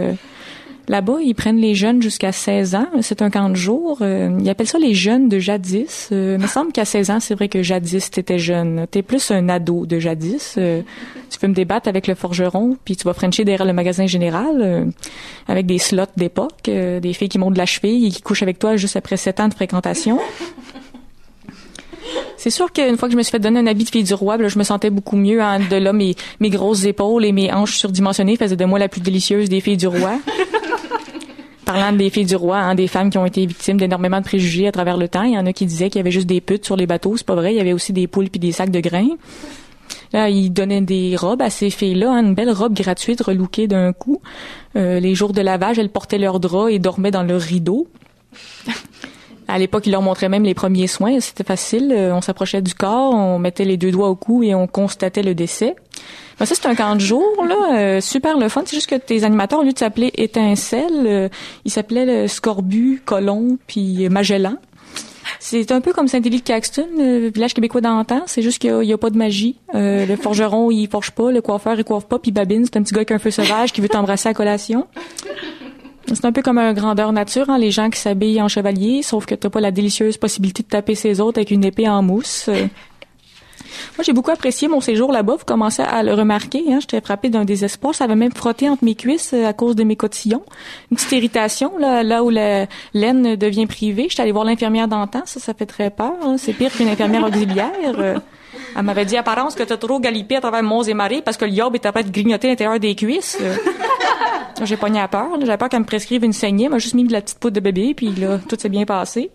Là-bas, 0.86 1.16
ils 1.22 1.34
prennent 1.34 1.58
les 1.58 1.74
jeunes 1.74 2.02
jusqu'à 2.02 2.30
16 2.30 2.74
ans. 2.74 2.88
C'est 3.00 3.22
un 3.22 3.30
camp 3.30 3.48
de 3.48 3.54
jour. 3.54 3.98
Euh, 4.02 4.36
ils 4.38 4.50
appellent 4.50 4.68
ça 4.68 4.78
les 4.78 4.92
jeunes 4.92 5.28
de 5.30 5.38
jadis. 5.38 6.10
Euh, 6.12 6.36
il 6.38 6.42
me 6.42 6.46
semble 6.46 6.72
qu'à 6.72 6.84
16 6.84 7.10
ans, 7.10 7.20
c'est 7.20 7.34
vrai 7.34 7.48
que 7.48 7.62
jadis, 7.62 8.10
t'étais 8.10 8.38
jeune. 8.38 8.86
T'es 8.90 9.02
plus 9.02 9.30
un 9.30 9.48
ado 9.48 9.86
de 9.86 9.98
jadis. 9.98 10.56
Euh, 10.58 10.82
tu 11.30 11.38
peux 11.38 11.46
me 11.46 11.54
débattre 11.54 11.88
avec 11.88 12.06
le 12.06 12.14
forgeron, 12.14 12.76
puis 12.84 12.96
tu 12.96 13.04
vas 13.04 13.14
frencher 13.14 13.44
derrière 13.44 13.66
le 13.66 13.72
magasin 13.72 14.06
général 14.06 14.92
avec 15.48 15.66
des 15.66 15.78
slots 15.78 16.04
d'époque, 16.16 16.64
des 16.64 17.12
filles 17.12 17.28
qui 17.28 17.38
montent 17.38 17.54
de 17.54 17.58
la 17.58 17.66
cheville 17.66 18.06
et 18.06 18.10
qui 18.10 18.22
couchent 18.22 18.44
avec 18.44 18.58
toi 18.58 18.76
juste 18.76 18.94
après 18.94 19.16
7 19.16 19.40
ans 19.40 19.48
de 19.48 19.54
fréquentation. 19.54 20.20
C'est 22.36 22.50
sûr 22.50 22.72
qu'une 22.72 22.98
fois 22.98 23.08
que 23.08 23.12
je 23.12 23.16
me 23.16 23.22
suis 23.22 23.30
fait 23.30 23.38
donner 23.38 23.60
un 23.60 23.66
habit 23.66 23.84
de 23.84 23.90
fille 23.90 24.04
du 24.04 24.14
roi, 24.14 24.36
je 24.46 24.58
me 24.58 24.64
sentais 24.64 24.90
beaucoup 24.90 25.16
mieux. 25.16 25.38
De 25.70 25.76
là, 25.76 25.92
mes, 25.92 26.14
grosses 26.42 26.84
épaules 26.84 27.24
et 27.24 27.32
mes 27.32 27.52
hanches 27.52 27.76
surdimensionnées 27.78 28.36
faisaient 28.36 28.56
de 28.56 28.64
moi 28.64 28.78
la 28.78 28.88
plus 28.88 29.00
délicieuse 29.00 29.48
des 29.48 29.60
filles 29.60 29.76
du 29.76 29.86
roi. 29.86 30.18
Parlant 31.64 31.92
des 31.92 32.10
filles 32.10 32.26
du 32.26 32.36
roi, 32.36 32.58
hein, 32.58 32.74
des 32.74 32.88
femmes 32.88 33.10
qui 33.10 33.18
ont 33.18 33.24
été 33.24 33.46
victimes 33.46 33.78
d'énormément 33.78 34.18
de 34.18 34.24
préjugés 34.24 34.68
à 34.68 34.72
travers 34.72 34.96
le 34.96 35.08
temps, 35.08 35.22
il 35.22 35.32
y 35.32 35.38
en 35.38 35.46
a 35.46 35.52
qui 35.52 35.66
disaient 35.66 35.88
qu'il 35.88 35.98
y 35.98 36.00
avait 36.00 36.10
juste 36.10 36.26
des 36.26 36.40
putes 36.40 36.64
sur 36.64 36.76
les 36.76 36.86
bateaux, 36.86 37.16
c'est 37.16 37.26
pas 37.26 37.34
vrai, 37.34 37.54
il 37.54 37.56
y 37.56 37.60
avait 37.60 37.72
aussi 37.72 37.92
des 37.92 38.06
poules 38.06 38.28
puis 38.28 38.40
des 38.40 38.52
sacs 38.52 38.70
de 38.70 38.80
grains. 38.80 39.08
Là, 40.12 40.28
ils 40.28 40.50
donnaient 40.50 40.80
des 40.80 41.16
robes 41.16 41.42
à 41.42 41.50
ces 41.50 41.70
filles-là, 41.70 42.12
hein, 42.12 42.22
une 42.22 42.34
belle 42.34 42.50
robe 42.50 42.74
gratuite 42.74 43.20
relookée 43.22 43.66
d'un 43.66 43.92
coup. 43.92 44.20
Euh, 44.76 45.00
les 45.00 45.14
jours 45.14 45.32
de 45.32 45.40
lavage, 45.40 45.78
elles 45.78 45.90
portaient 45.90 46.18
leurs 46.18 46.40
draps 46.40 46.72
et 46.72 46.78
dormaient 46.78 47.10
dans 47.10 47.22
leurs 47.22 47.40
rideaux. 47.40 47.88
À 49.46 49.58
l'époque, 49.58 49.86
ils 49.86 49.90
leur 49.90 50.00
montraient 50.00 50.30
même 50.30 50.44
les 50.44 50.54
premiers 50.54 50.86
soins. 50.86 51.20
C'était 51.20 51.44
facile. 51.44 51.92
Euh, 51.92 52.14
on 52.14 52.22
s'approchait 52.22 52.62
du 52.62 52.74
corps, 52.74 53.14
on 53.14 53.38
mettait 53.38 53.66
les 53.66 53.76
deux 53.76 53.90
doigts 53.90 54.08
au 54.08 54.16
cou 54.16 54.42
et 54.42 54.54
on 54.54 54.66
constatait 54.66 55.22
le 55.22 55.34
décès. 55.34 55.76
Ben, 56.38 56.46
ça, 56.46 56.54
c'est 56.54 56.66
un 56.66 56.74
camp 56.74 56.96
de 56.96 57.00
jour, 57.00 57.44
là. 57.46 57.78
Euh, 57.78 58.00
super 58.00 58.38
le 58.38 58.48
fun. 58.48 58.62
C'est 58.66 58.76
juste 58.76 58.90
que 58.90 58.96
tes 58.96 59.24
animateurs, 59.24 59.60
au 59.60 59.62
lieu 59.62 59.72
de 59.72 59.78
s'appeler 59.78 60.10
Étincelle, 60.16 61.06
euh, 61.06 61.28
ils 61.64 61.70
s'appelaient 61.70 62.28
Scorbut, 62.28 63.02
Colomb, 63.04 63.58
puis 63.66 64.08
Magellan. 64.08 64.56
C'est 65.40 65.72
un 65.72 65.80
peu 65.80 65.92
comme 65.92 66.08
Saint-Élie 66.08 66.38
de 66.38 66.42
Caxton, 66.42 66.86
le 66.96 67.28
village 67.28 67.54
québécois 67.54 67.80
d'antan. 67.80 68.22
C'est 68.26 68.42
juste 68.42 68.58
qu'il 68.58 68.78
n'y 68.78 68.92
a, 68.92 68.98
pas 68.98 69.10
de 69.10 69.18
magie. 69.18 69.56
le 69.72 70.16
forgeron, 70.16 70.70
il 70.70 70.88
forge 70.88 71.10
pas. 71.10 71.30
Le 71.30 71.40
coiffeur, 71.40 71.78
il 71.78 71.84
coiffe 71.84 72.06
pas. 72.06 72.18
Puis 72.18 72.30
Babine, 72.30 72.64
c'est 72.64 72.76
un 72.76 72.82
petit 72.82 72.92
gars 72.92 73.00
avec 73.00 73.10
un 73.10 73.18
feu 73.18 73.30
sauvage 73.30 73.72
qui 73.72 73.80
veut 73.80 73.88
t'embrasser 73.88 74.28
à 74.28 74.34
collation. 74.34 74.86
C'est 76.08 76.24
un 76.26 76.32
peu 76.32 76.42
comme 76.42 76.58
un 76.58 76.74
grandeur 76.74 77.12
nature, 77.12 77.48
hein, 77.48 77.58
les 77.58 77.70
gens 77.70 77.88
qui 77.88 77.98
s'habillent 77.98 78.42
en 78.42 78.48
chevalier, 78.48 79.02
sauf 79.02 79.24
que 79.24 79.34
t'as 79.34 79.48
pas 79.48 79.60
la 79.60 79.70
délicieuse 79.70 80.18
possibilité 80.18 80.62
de 80.62 80.68
taper 80.68 80.94
ses 80.94 81.20
autres 81.20 81.38
avec 81.38 81.50
une 81.50 81.64
épée 81.64 81.88
en 81.88 82.02
mousse. 82.02 82.50
Euh, 83.94 83.96
moi, 83.96 84.04
j'ai 84.04 84.12
beaucoup 84.12 84.30
apprécié 84.30 84.68
mon 84.68 84.80
séjour 84.80 85.12
là-bas. 85.12 85.36
Vous 85.38 85.44
commencez 85.44 85.82
à 85.82 86.02
le 86.02 86.14
remarquer. 86.14 86.64
Hein, 86.68 86.78
J'étais 86.80 87.00
frappée 87.00 87.28
d'un 87.28 87.44
désespoir. 87.44 87.94
Ça 87.94 88.04
avait 88.04 88.16
même 88.16 88.32
frotté 88.32 88.68
entre 88.68 88.84
mes 88.84 88.94
cuisses 88.94 89.32
euh, 89.34 89.46
à 89.46 89.52
cause 89.52 89.76
de 89.76 89.84
mes 89.84 89.96
cotillons. 89.96 90.42
Une 90.90 90.96
petite 90.96 91.12
irritation, 91.12 91.78
là, 91.78 92.02
là 92.02 92.22
où 92.22 92.30
la 92.30 92.66
laine 92.92 93.36
devient 93.36 93.66
privée. 93.66 94.06
J'étais 94.08 94.22
allée 94.22 94.32
voir 94.32 94.44
l'infirmière 94.44 94.88
d'antan. 94.88 95.22
Ça, 95.24 95.40
ça 95.40 95.54
fait 95.54 95.66
très 95.66 95.90
peur. 95.90 96.14
Hein. 96.22 96.36
C'est 96.38 96.52
pire 96.52 96.72
qu'une 96.72 96.88
infirmière 96.88 97.24
auxiliaire. 97.24 97.70
Euh, 97.98 98.18
elle 98.76 98.82
m'avait 98.82 99.04
dit, 99.04 99.16
apparence 99.16 99.54
que 99.54 99.62
t'as 99.62 99.76
trop 99.76 100.00
galipé 100.00 100.36
à 100.36 100.40
travers 100.40 100.62
monts 100.62 100.82
et 100.82 100.94
marées 100.94 101.22
parce 101.22 101.36
que 101.36 101.44
le 101.44 101.52
yob 101.52 101.74
est 101.74 101.86
en 101.86 101.90
de 101.90 102.10
grignoter 102.10 102.48
l'intérieur 102.48 102.80
des 102.80 102.94
cuisses. 102.94 103.38
J'ai 104.62 104.76
pogné 104.76 105.00
à 105.00 105.08
peur. 105.08 105.28
J'avais 105.40 105.56
peur 105.56 105.68
qu'elle 105.68 105.80
me 105.80 105.84
prescrive 105.84 106.24
une 106.24 106.32
saignée. 106.32 106.66
Elle 106.66 106.70
m'a 106.70 106.78
juste 106.78 106.94
mis 106.94 107.04
de 107.04 107.12
la 107.12 107.20
petite 107.20 107.38
poudre 107.38 107.54
de 107.54 107.60
bébé, 107.60 107.94
puis 107.94 108.10
là, 108.10 108.38
tout 108.48 108.56
s'est 108.58 108.68
bien 108.68 108.84
passé. 108.84 109.30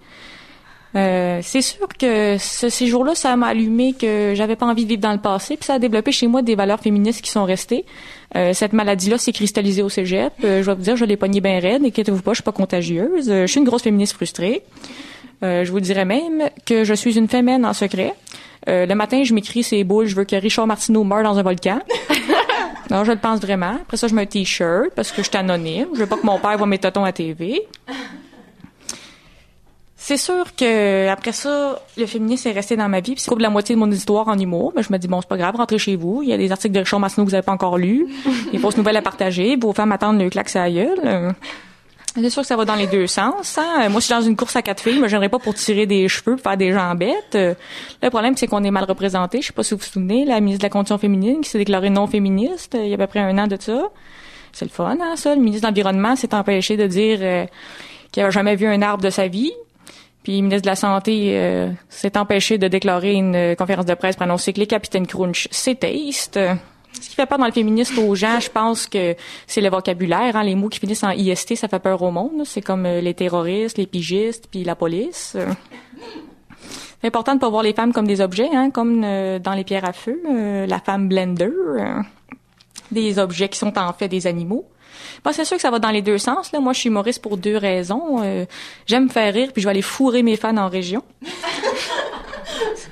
Euh, 0.96 1.40
c'est 1.44 1.62
sûr 1.62 1.88
que 1.88 2.38
ce 2.40 2.70
séjour-là, 2.70 3.16
ça 3.16 3.36
m'a 3.36 3.48
allumé 3.48 3.94
que 3.94 4.34
j'avais 4.36 4.56
pas 4.56 4.66
envie 4.66 4.84
de 4.84 4.90
vivre 4.90 5.02
dans 5.02 5.12
le 5.12 5.20
passé, 5.20 5.56
puis 5.56 5.66
ça 5.66 5.76
a 5.76 5.80
développé 5.80 6.12
chez 6.12 6.28
moi 6.28 6.42
des 6.42 6.56
valeurs 6.56 6.80
féministes 6.80 7.22
qui 7.22 7.30
sont 7.30 7.46
restées. 7.46 7.86
Euh, 8.36 8.54
cette 8.54 8.74
maladie-là 8.74 9.18
s'est 9.18 9.32
cristallisée 9.32 9.82
au 9.82 9.90
cégep. 9.90 10.34
Euh, 10.44 10.62
je 10.62 10.66
vais 10.66 10.76
vous 10.76 10.82
dire, 10.82 10.96
je 10.96 11.06
l'ai 11.06 11.18
pognée 11.18 11.42
bien 11.42 11.60
raide. 11.60 11.84
Inquiétez-vous 11.86 12.22
pas, 12.22 12.32
je 12.32 12.38
suis 12.38 12.44
pas 12.44 12.52
contagieuse. 12.52 13.30
je 13.30 13.46
suis 13.46 13.60
une 13.60 13.66
grosse 13.66 13.84
féministe 13.84 14.14
frustrée. 14.14 14.64
je 15.42 15.70
vous 15.72 15.80
dirais 15.80 16.06
même 16.06 16.50
que 16.66 16.84
je 16.84 16.94
suis 16.94 17.18
une 17.18 17.28
féminine 17.28 17.66
en 17.66 17.74
secret. 17.74 18.14
le 18.68 18.94
matin, 18.94 19.24
je 19.24 19.34
m'écris 19.34 19.64
ces 19.64 19.84
boules, 19.84 20.08
je 20.08 20.16
veux 20.16 20.26
que 20.26 20.36
Richard 20.36 20.68
Martineau 20.68 21.04
meure 21.04 21.24
dans 21.24 21.38
un 21.38 21.44
volcan. 21.44 21.80
Non, 22.92 23.04
je 23.04 23.12
le 23.12 23.20
pense 23.20 23.40
vraiment. 23.40 23.76
Après 23.82 23.98
ça, 23.98 24.08
je 24.08 24.16
mets 24.16 24.24
un 24.24 24.26
t-shirt 24.26 24.90
parce 24.96 25.12
que 25.12 25.22
je 25.22 25.30
suis 25.30 25.38
anonyme. 25.38 25.90
Je 25.94 26.00
veux 26.00 26.08
pas 26.08 26.18
que 26.18 26.26
mon 26.26 26.40
père 26.40 26.58
voit 26.58 26.66
mes 26.66 26.80
totons 26.80 27.04
à 27.04 27.12
TV. 27.12 27.62
C'est 30.10 30.18
sûr 30.18 30.56
que 30.56 31.08
après 31.08 31.34
ça, 31.34 31.80
le 31.96 32.08
féminisme 32.08 32.48
est 32.48 32.52
resté 32.52 32.76
dans 32.76 32.90
ma 32.90 33.00
vie. 33.00 33.14
Puis 33.14 33.22
c'est 33.22 33.40
la 33.40 33.52
moitié 33.52 33.76
de 33.76 33.80
mon 33.80 33.92
histoire 33.92 34.28
en 34.28 34.40
humour. 34.40 34.74
Mais 34.76 34.82
je 34.82 34.92
me 34.92 34.98
dis 34.98 35.08
bon, 35.08 35.22
c'est 35.22 35.30
pas 35.30 35.38
grave, 35.38 35.56
rentrez 35.56 35.78
chez 35.78 35.96
vous. 35.96 36.24
Il 36.24 36.30
y 36.30 36.34
a 36.34 36.38
des 36.38 36.52
articles 36.52 36.74
de 36.74 36.80
Richard 36.80 37.00
Masseneau 37.00 37.26
que 37.26 37.30
vous 37.30 37.36
avez 37.36 37.46
pas 37.46 37.52
encore 37.52 37.78
lus. 37.78 38.08
Des 38.52 38.58
fausses 38.58 38.76
nouvelles 38.76 38.98
à 38.98 39.04
partager. 39.04 39.56
Vos 39.56 39.72
femmes 39.72 39.92
attendent 39.92 40.20
le 40.20 40.32
claque 40.32 40.56
à 40.56 40.68
gueule. 40.68 41.36
C'est 42.16 42.30
sûr 42.32 42.42
que 42.42 42.48
ça 42.48 42.56
va 42.56 42.66
dans 42.66 42.74
les 42.74 42.88
deux 42.88 43.06
sens. 43.06 43.60
Hein? 43.60 43.88
Moi, 43.90 44.00
je 44.00 44.06
suis 44.06 44.16
dans 44.16 44.22
une 44.22 44.36
course 44.36 44.56
à 44.56 44.64
quatre 44.64 44.82
filles, 44.82 44.98
mais 45.00 45.10
je 45.10 45.28
pas 45.28 45.38
pour 45.38 45.54
tirer 45.54 45.86
des 45.86 46.08
cheveux, 46.08 46.38
pour 46.38 46.42
faire 46.44 46.58
des 46.58 46.74
jambettes. 46.74 47.36
Euh, 47.36 47.54
le 48.02 48.10
problème, 48.10 48.36
c'est 48.36 48.48
qu'on 48.48 48.64
est 48.64 48.72
mal 48.72 48.86
représenté. 48.86 49.42
Je 49.42 49.48
sais 49.48 49.54
pas 49.54 49.62
si 49.62 49.76
vous 49.76 49.80
vous 49.80 49.86
souvenez, 49.86 50.26
la 50.26 50.40
ministre 50.40 50.62
de 50.62 50.66
la 50.66 50.72
Condition 50.72 50.98
féminine 50.98 51.42
qui 51.42 51.52
s'est 51.52 51.60
déclarée 51.60 51.92
non 51.92 52.08
féministe 52.08 52.74
euh, 52.74 52.84
il 52.84 52.90
y 52.90 52.94
a 52.94 52.96
à 52.96 52.98
peu 52.98 53.06
près 53.06 53.20
un 53.20 53.38
an 53.38 53.46
de 53.46 53.58
ça. 53.60 53.90
C'est 54.54 54.66
le 54.66 54.72
fun, 54.72 54.98
hein, 55.00 55.16
ça. 55.18 55.36
Le 55.36 55.42
ministre 55.42 55.68
de 55.68 55.68
l'Environnement 55.68 56.16
s'est 56.16 56.34
empêché 56.34 56.78
de 56.78 56.88
dire 56.88 57.20
euh, 57.22 57.46
qu'il 58.12 58.24
avait 58.24 58.32
jamais 58.32 58.56
vu 58.56 58.66
un 58.66 58.82
arbre 58.82 59.04
de 59.04 59.12
sa 59.12 59.28
vie. 59.28 59.54
Puis 60.24 60.38
le 60.38 60.44
ministre 60.44 60.64
de 60.64 60.70
la 60.70 60.76
Santé 60.76 61.72
s'est 61.88 62.18
empêché 62.18 62.58
de 62.58 62.68
déclarer 62.68 63.14
une 63.14 63.56
conférence 63.56 63.86
de 63.86 63.94
presse 63.94 64.16
pour 64.16 64.24
annoncer 64.24 64.52
que 64.52 64.60
les 64.60 64.68
capitaines 64.68 65.08
Crunch, 65.08 65.48
taste. 65.80 66.38
Ce 66.94 67.10
qui 67.10 67.16
fait 67.16 67.26
peur 67.26 67.38
dans 67.38 67.46
le 67.46 67.52
féminisme 67.52 68.00
aux 68.00 68.16
gens, 68.16 68.40
je 68.40 68.50
pense 68.50 68.88
que 68.88 69.16
c'est 69.48 69.62
le 69.62 69.70
vocabulaire. 69.70 70.36
Hein, 70.36 70.44
les 70.44 70.56
mots 70.56 70.70
qui 70.70 70.80
finissent 70.80 71.04
en 71.04 71.12
IST, 71.12 71.56
ça 71.56 71.68
fait 71.68 71.80
peur 71.80 72.02
au 72.02 72.12
monde. 72.12 72.42
C'est 72.46 72.62
comme 72.62 72.86
euh, 72.86 73.00
les 73.00 73.14
terroristes, 73.14 73.78
les 73.78 73.88
pigistes, 73.88 74.48
puis 74.50 74.64
la 74.64 74.76
police. 74.76 75.38
C'est 77.02 77.08
important 77.08 77.36
de 77.36 77.40
pas 77.40 77.50
voir 77.50 77.64
les 77.64 77.74
femmes 77.74 77.94
comme 77.94 78.08
des 78.08 78.20
objets, 78.20 78.50
hein, 78.54 78.72
comme 78.72 79.04
euh, 79.06 79.40
dans 79.40 79.54
les 79.54 79.64
pierres 79.64 79.86
à 79.86 79.94
feu, 79.94 80.22
euh, 80.30 80.66
la 80.66 80.80
femme 80.80 81.08
blender, 81.08 81.52
des 82.92 83.20
objets 83.20 83.48
qui 83.48 83.58
sont 83.58 83.78
en 83.78 83.94
fait 83.94 84.10
des 84.10 84.28
animaux. 84.28 84.66
Bon, 85.24 85.32
c'est 85.32 85.46
sûr 85.46 85.58
que 85.58 85.62
ça 85.62 85.72
va 85.72 85.80
dans 85.80 85.92
les 85.92 86.02
deux 86.02 86.18
sens. 86.18 86.52
Là. 86.52 86.60
Moi, 86.60 86.74
je 86.74 86.80
suis 86.80 86.90
humoriste 86.90 87.22
pour 87.22 87.38
deux 87.38 87.58
raisons. 87.58 88.48
J'aime 88.86 89.10
faire 89.10 89.34
rire, 89.34 89.50
puis 89.54 89.62
je 89.62 89.68
vais 89.68 89.72
aller 89.72 89.82
fourrer 89.82 90.24
mes 90.24 90.36
fans 90.36 90.58
en 90.58 90.70
région 90.70 91.04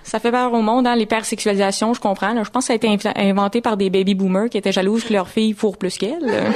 ça 0.07 0.19
fait 0.19 0.31
peur 0.31 0.53
au 0.53 0.61
monde, 0.61 0.87
hein, 0.87 0.95
l'hypersexualisation, 0.95 1.93
je 1.93 1.99
comprends. 1.99 2.43
Je 2.43 2.49
pense 2.49 2.63
que 2.63 2.67
ça 2.67 2.73
a 2.73 2.75
été 2.75 2.89
inventé 3.17 3.61
par 3.61 3.75
des 3.75 3.89
baby 3.89 4.15
boomers 4.15 4.49
qui 4.49 4.57
étaient 4.57 4.71
jalouses 4.71 5.03
que 5.03 5.13
leur 5.13 5.27
fille 5.27 5.53
fourre 5.53 5.77
plus 5.77 5.97
qu'elles. 5.97 6.53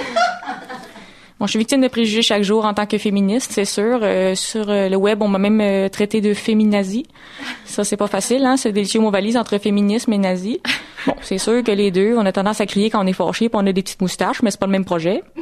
Bon, 1.42 1.48
je 1.48 1.54
suis 1.54 1.58
victime 1.58 1.82
de 1.82 1.88
préjugés 1.88 2.22
chaque 2.22 2.44
jour 2.44 2.66
en 2.66 2.76
tant 2.76 2.86
que 2.86 3.00
féministe, 3.00 3.50
c'est 3.52 3.66
sûr. 3.66 4.02
Euh, 4.04 4.36
sur 4.36 4.70
euh, 4.70 4.90
le 4.90 4.96
web, 4.96 5.24
on 5.24 5.28
m'a 5.28 5.40
même 5.40 5.60
euh, 5.60 5.90
traité 5.90 6.22
de 6.22 6.36
féminazie. 6.36 7.08
Ça, 7.66 7.84
c'est 7.84 7.98
pas 7.98 8.06
facile, 8.06 8.46
hein, 8.46 8.58
c'est 8.58 8.72
délicieux 8.72 9.00
mot 9.00 9.10
valise 9.10 9.38
entre 9.38 9.58
féminisme 9.58 10.14
et 10.14 10.20
nazi. 10.20 10.62
Bon, 11.08 11.16
c'est 11.24 11.40
sûr 11.40 11.64
que 11.64 11.72
les 11.72 11.90
deux, 11.90 12.14
on 12.16 12.28
a 12.28 12.32
tendance 12.32 12.62
à 12.62 12.68
crier 12.68 12.92
quand 12.92 13.04
on 13.04 13.08
est 13.08 13.14
fâché, 13.14 13.50
puis 13.50 13.60
on 13.60 13.66
a 13.66 13.72
des 13.72 13.82
petites 13.82 14.02
moustaches, 14.02 14.44
mais 14.44 14.52
c'est 14.52 14.60
pas 14.60 14.68
le 14.68 14.72
même 14.72 14.86
projet. 14.86 15.24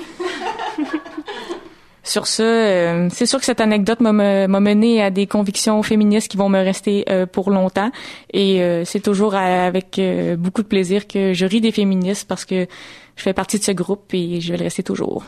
Sur 2.10 2.26
ce, 2.26 2.42
euh, 2.42 3.08
c'est 3.12 3.28
sûr 3.28 3.38
que 3.38 3.46
cette 3.46 3.62
anecdote 3.62 4.00
m'a 4.00 4.14
mené 4.48 5.04
à 5.04 5.12
des 5.12 5.28
convictions 5.28 5.84
féministes 5.84 6.28
qui 6.28 6.38
vont 6.38 6.50
me 6.50 6.58
rester 6.58 7.06
euh, 7.10 7.26
pour 7.28 7.52
longtemps. 7.52 7.92
Et 8.34 8.64
euh, 8.64 8.84
c'est 8.84 9.02
toujours 9.02 9.36
avec 9.36 10.02
beaucoup 10.40 10.64
de 10.64 10.68
plaisir 10.68 11.08
que 11.08 11.34
je 11.34 11.46
ris 11.46 11.62
des 11.62 11.72
féministes 11.72 12.28
parce 12.28 12.46
que 12.46 12.68
je 13.16 13.22
fais 13.22 13.34
partie 13.34 13.60
de 13.60 13.64
ce 13.64 13.74
groupe 13.74 14.12
et 14.14 14.42
je 14.42 14.54
vais 14.54 14.58
le 14.58 14.64
rester 14.64 14.82
toujours. 14.82 15.24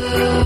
you. 0.00 0.40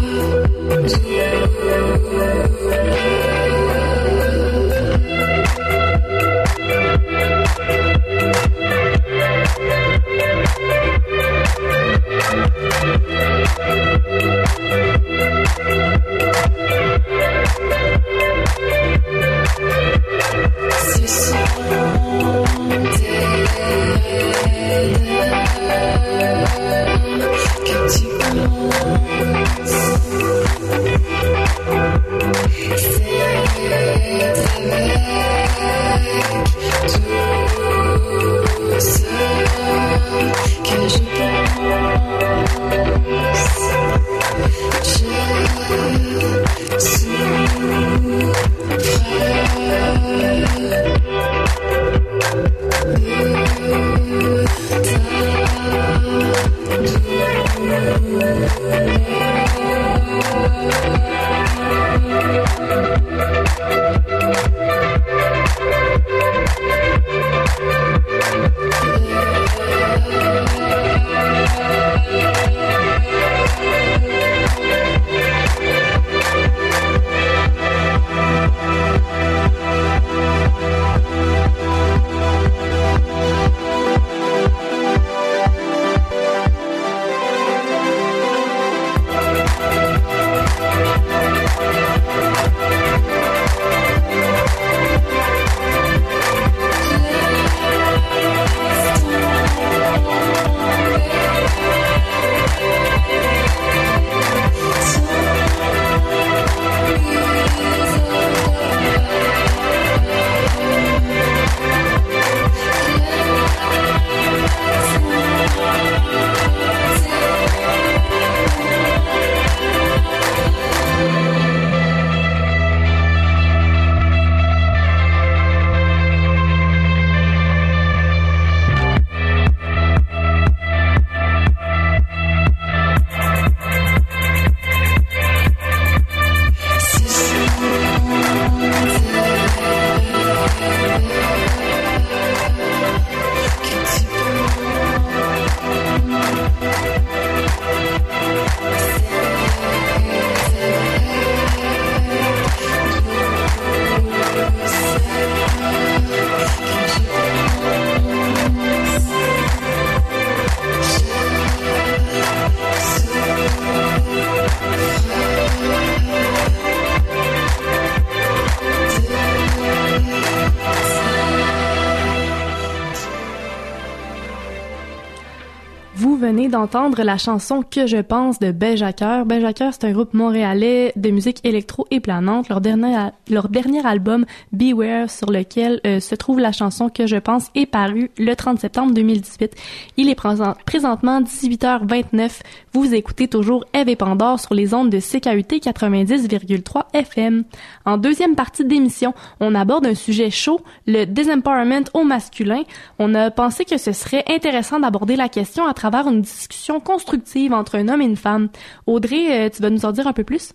La 176.75 177.19
chanson 177.19 177.63
Que 177.63 177.87
je 177.87 177.99
pense 177.99 178.41
de 178.41 178.51
Benjaker. 178.51 179.25
Benjaker, 179.27 179.73
c'est 179.73 179.85
un 179.85 179.93
groupe 179.93 180.13
montréalais 180.13 180.93
de 180.97 181.11
musique 181.11 181.39
électro 181.45 181.87
et 181.93 182.01
planante. 182.01 182.49
Leur 182.49 182.61
dernier, 182.61 182.97
leur 183.31 183.49
dernier 183.49 183.87
album 183.87 184.27
Beware, 184.53 185.09
sur 185.09 185.31
lequel 185.31 185.81
euh, 185.87 186.01
se 186.01 186.17
trouve 186.17 186.41
la 186.41 186.51
chanson 186.51 186.89
Que 186.89 187.07
je 187.07 187.17
pense, 187.17 187.51
est 187.55 187.67
paru 187.67 188.11
le 188.19 188.35
30 188.35 188.59
septembre 188.59 188.93
2018. 188.93 189.55
Il 189.99 190.11
est 190.11 190.17
présent, 190.17 190.55
présentement 190.67 191.21
18h29. 191.21 192.41
Vous 192.73 192.93
écoutez 192.93 193.29
toujours 193.29 193.65
Eve 193.73 193.89
et 193.89 193.97
Pandore 193.97 194.41
sur 194.41 194.55
les 194.55 194.75
ondes 194.75 194.91
de 194.91 194.99
CKUT 194.99 195.61
90,3 195.61 196.87
FM. 196.93 197.45
En 197.85 197.99
deuxième 197.99 198.35
partie 198.35 198.65
d'émission, 198.65 199.15
on 199.39 199.55
aborde 199.55 199.87
un 199.87 199.95
sujet 199.95 200.31
chaud, 200.31 200.61
le 200.89 201.05
disempowerment 201.05 201.85
au 201.95 202.03
masculin. 202.03 202.65
On 202.99 203.15
a 203.15 203.31
pensé 203.31 203.65
que 203.65 203.79
ce 203.79 203.93
serait 203.93 204.25
intéressant 204.29 204.81
d'aborder 204.81 205.15
la 205.15 205.29
question 205.29 205.69
à 205.69 205.73
travers 205.73 206.09
une 206.09 206.23
discussion 206.23 206.64
constructive 206.81 207.53
entre 207.53 207.77
un 207.77 207.89
homme 207.89 208.03
et 208.03 208.07
une 208.07 208.17
femme. 208.17 208.49
Audrey, 208.87 209.47
euh, 209.47 209.51
tu 209.51 209.63
vas 209.63 209.71
nous 209.71 209.85
en 209.85 209.93
dire 209.93 210.07
un 210.07 210.13
peu 210.13 210.25
plus? 210.25 210.53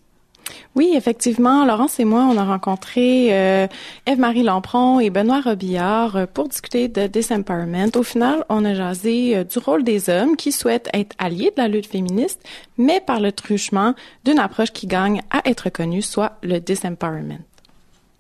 Oui, 0.76 0.94
effectivement, 0.96 1.64
Laurence 1.64 2.00
et 2.00 2.06
moi, 2.06 2.22
on 2.24 2.36
a 2.36 2.44
rencontré 2.44 3.28
euh, 3.32 3.68
Eve-Marie 4.08 4.42
Lampron 4.42 5.00
et 5.00 5.12
Benoît 5.12 5.42
Robillard 5.42 6.16
euh, 6.16 6.26
pour 6.26 6.48
discuter 6.48 6.88
de 6.88 7.06
disempowerment. 7.06 7.92
Au 7.96 8.04
final, 8.04 8.44
on 8.50 8.66
a 8.66 8.74
jasé 8.74 9.44
du 9.46 9.60
rôle 9.60 9.84
des 9.84 10.10
hommes 10.10 10.36
qui 10.36 10.52
souhaitent 10.52 10.90
être 10.94 11.16
alliés 11.20 11.52
de 11.56 11.62
la 11.62 11.68
lutte 11.68 11.88
féministe, 11.88 12.42
mais 12.78 13.00
par 13.00 13.20
le 13.20 13.32
truchement 13.32 13.94
d'une 14.26 14.40
approche 14.40 14.72
qui 14.72 14.88
gagne 14.88 15.22
à 15.30 15.48
être 15.48 15.70
connue, 15.70 16.02
soit 16.02 16.38
le 16.42 16.60
disempowerment. 16.60 17.40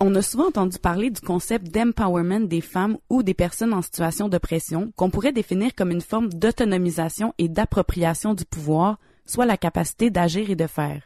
On 0.01 0.15
a 0.15 0.21
souvent 0.21 0.47
entendu 0.47 0.79
parler 0.79 1.09
du 1.09 1.19
concept 1.19 1.73
d'empowerment 1.73 2.47
des 2.47 2.61
femmes 2.61 2.97
ou 3.09 3.21
des 3.21 3.33
personnes 3.33 3.73
en 3.73 3.81
situation 3.81 4.29
d'oppression, 4.29 4.93
qu'on 4.95 5.09
pourrait 5.09 5.33
définir 5.33 5.75
comme 5.75 5.91
une 5.91 5.99
forme 5.99 6.29
d'autonomisation 6.29 7.33
et 7.37 7.49
d'appropriation 7.49 8.33
du 8.33 8.45
pouvoir, 8.45 8.97
soit 9.25 9.45
la 9.45 9.57
capacité 9.57 10.09
d'agir 10.09 10.49
et 10.49 10.55
de 10.55 10.67
faire. 10.67 11.01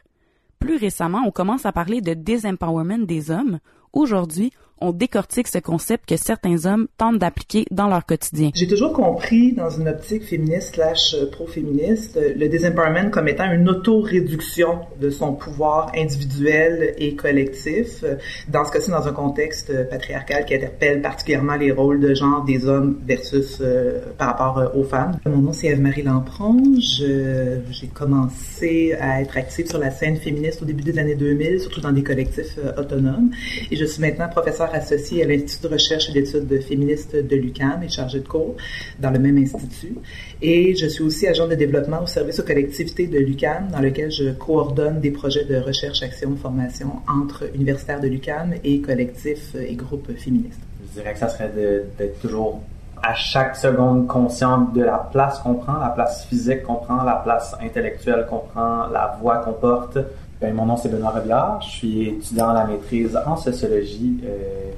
Plus 0.60 0.76
récemment, 0.76 1.22
on 1.26 1.32
commence 1.32 1.66
à 1.66 1.72
parler 1.72 2.02
de 2.02 2.14
disempowerment 2.14 3.04
des 3.04 3.32
hommes. 3.32 3.58
Aujourd'hui, 3.92 4.52
on 4.80 4.92
décortique 4.92 5.48
ce 5.48 5.58
concept 5.58 6.08
que 6.08 6.16
certains 6.16 6.66
hommes 6.66 6.86
tentent 6.98 7.18
d'appliquer 7.18 7.66
dans 7.70 7.88
leur 7.88 8.04
quotidien. 8.04 8.50
J'ai 8.54 8.66
toujours 8.66 8.92
compris, 8.92 9.52
dans 9.52 9.70
une 9.70 9.88
optique 9.88 10.24
féministe 10.24 10.74
slash 10.74 11.16
pro-féministe, 11.32 12.18
le 12.36 12.48
disempowerment 12.48 13.10
comme 13.10 13.28
étant 13.28 13.50
une 13.52 13.68
auto-réduction 13.68 14.80
de 15.00 15.10
son 15.10 15.34
pouvoir 15.34 15.92
individuel 15.96 16.94
et 16.98 17.14
collectif, 17.14 18.04
dans 18.48 18.64
ce 18.64 18.72
cas-ci 18.72 18.90
dans 18.90 19.06
un 19.06 19.12
contexte 19.12 19.72
patriarcal 19.88 20.44
qui 20.44 20.54
interpelle 20.54 21.02
particulièrement 21.02 21.56
les 21.56 21.72
rôles 21.72 22.00
de 22.00 22.14
genre 22.14 22.44
des 22.44 22.66
hommes 22.66 22.98
versus 23.06 23.58
euh, 23.60 24.00
par 24.18 24.28
rapport 24.28 24.58
euh, 24.58 24.68
aux 24.74 24.84
femmes. 24.84 25.18
Mon 25.26 25.38
nom 25.38 25.52
c'est 25.52 25.68
Eve-Marie 25.68 26.02
Lampron, 26.02 26.62
j'ai 26.78 27.86
commencé 27.92 28.94
à 29.00 29.20
être 29.20 29.36
active 29.36 29.68
sur 29.68 29.78
la 29.78 29.90
scène 29.90 30.16
féministe 30.16 30.62
au 30.62 30.64
début 30.64 30.82
des 30.82 30.98
années 30.98 31.14
2000, 31.14 31.60
surtout 31.60 31.80
dans 31.80 31.92
des 31.92 32.02
collectifs 32.02 32.58
euh, 32.58 32.80
autonomes, 32.80 33.30
et 33.70 33.76
je 33.76 33.84
suis 33.84 34.00
maintenant 34.00 34.28
professeure 34.28 34.63
associée 34.72 35.24
à 35.24 35.26
l'Institut 35.26 35.66
de 35.68 35.72
recherche 35.72 36.08
et 36.08 36.12
d'études 36.12 36.62
féministes 36.62 37.16
de 37.16 37.36
l'UQAM 37.36 37.82
et 37.82 37.88
chargée 37.88 38.20
de 38.20 38.28
cours 38.28 38.56
dans 38.98 39.10
le 39.10 39.18
même 39.18 39.36
institut. 39.38 39.96
Et 40.40 40.74
je 40.74 40.86
suis 40.86 41.02
aussi 41.02 41.26
agent 41.26 41.48
de 41.48 41.54
développement 41.54 42.02
au 42.02 42.06
service 42.06 42.38
aux 42.40 42.44
collectivités 42.44 43.06
de 43.06 43.18
l'UQAM, 43.18 43.68
dans 43.72 43.80
lequel 43.80 44.10
je 44.10 44.30
coordonne 44.30 45.00
des 45.00 45.10
projets 45.10 45.44
de 45.44 45.56
recherche, 45.56 46.02
action, 46.02 46.36
formation 46.36 47.00
entre 47.08 47.50
universitaires 47.54 48.00
de 48.00 48.08
l'UQAM 48.08 48.54
et 48.62 48.80
collectifs 48.80 49.54
et 49.54 49.74
groupes 49.74 50.10
féministes. 50.16 50.60
Je 50.86 51.00
dirais 51.00 51.12
que 51.12 51.18
ça 51.18 51.28
serait 51.28 51.50
d'être 51.98 52.20
toujours 52.20 52.60
à 53.02 53.14
chaque 53.14 53.56
seconde 53.56 54.06
conscient 54.06 54.68
de 54.74 54.82
la 54.82 54.98
place 55.12 55.38
qu'on 55.40 55.54
prend, 55.54 55.78
la 55.78 55.90
place 55.90 56.24
physique 56.24 56.62
qu'on 56.62 56.76
prend, 56.76 57.02
la 57.02 57.16
place 57.16 57.54
intellectuelle 57.60 58.26
qu'on 58.28 58.38
prend, 58.38 58.86
la 58.86 59.18
voix 59.20 59.38
qu'on 59.38 59.52
porte, 59.52 59.98
ben, 60.40 60.52
mon 60.52 60.66
nom, 60.66 60.76
c'est 60.76 60.88
Benoît 60.88 61.10
Robillard. 61.10 61.62
Je 61.62 61.70
suis 61.70 62.08
étudiant 62.08 62.50
à 62.50 62.54
la 62.54 62.64
maîtrise 62.64 63.18
en 63.24 63.36
sociologie 63.36 64.20
euh, 64.24 64.70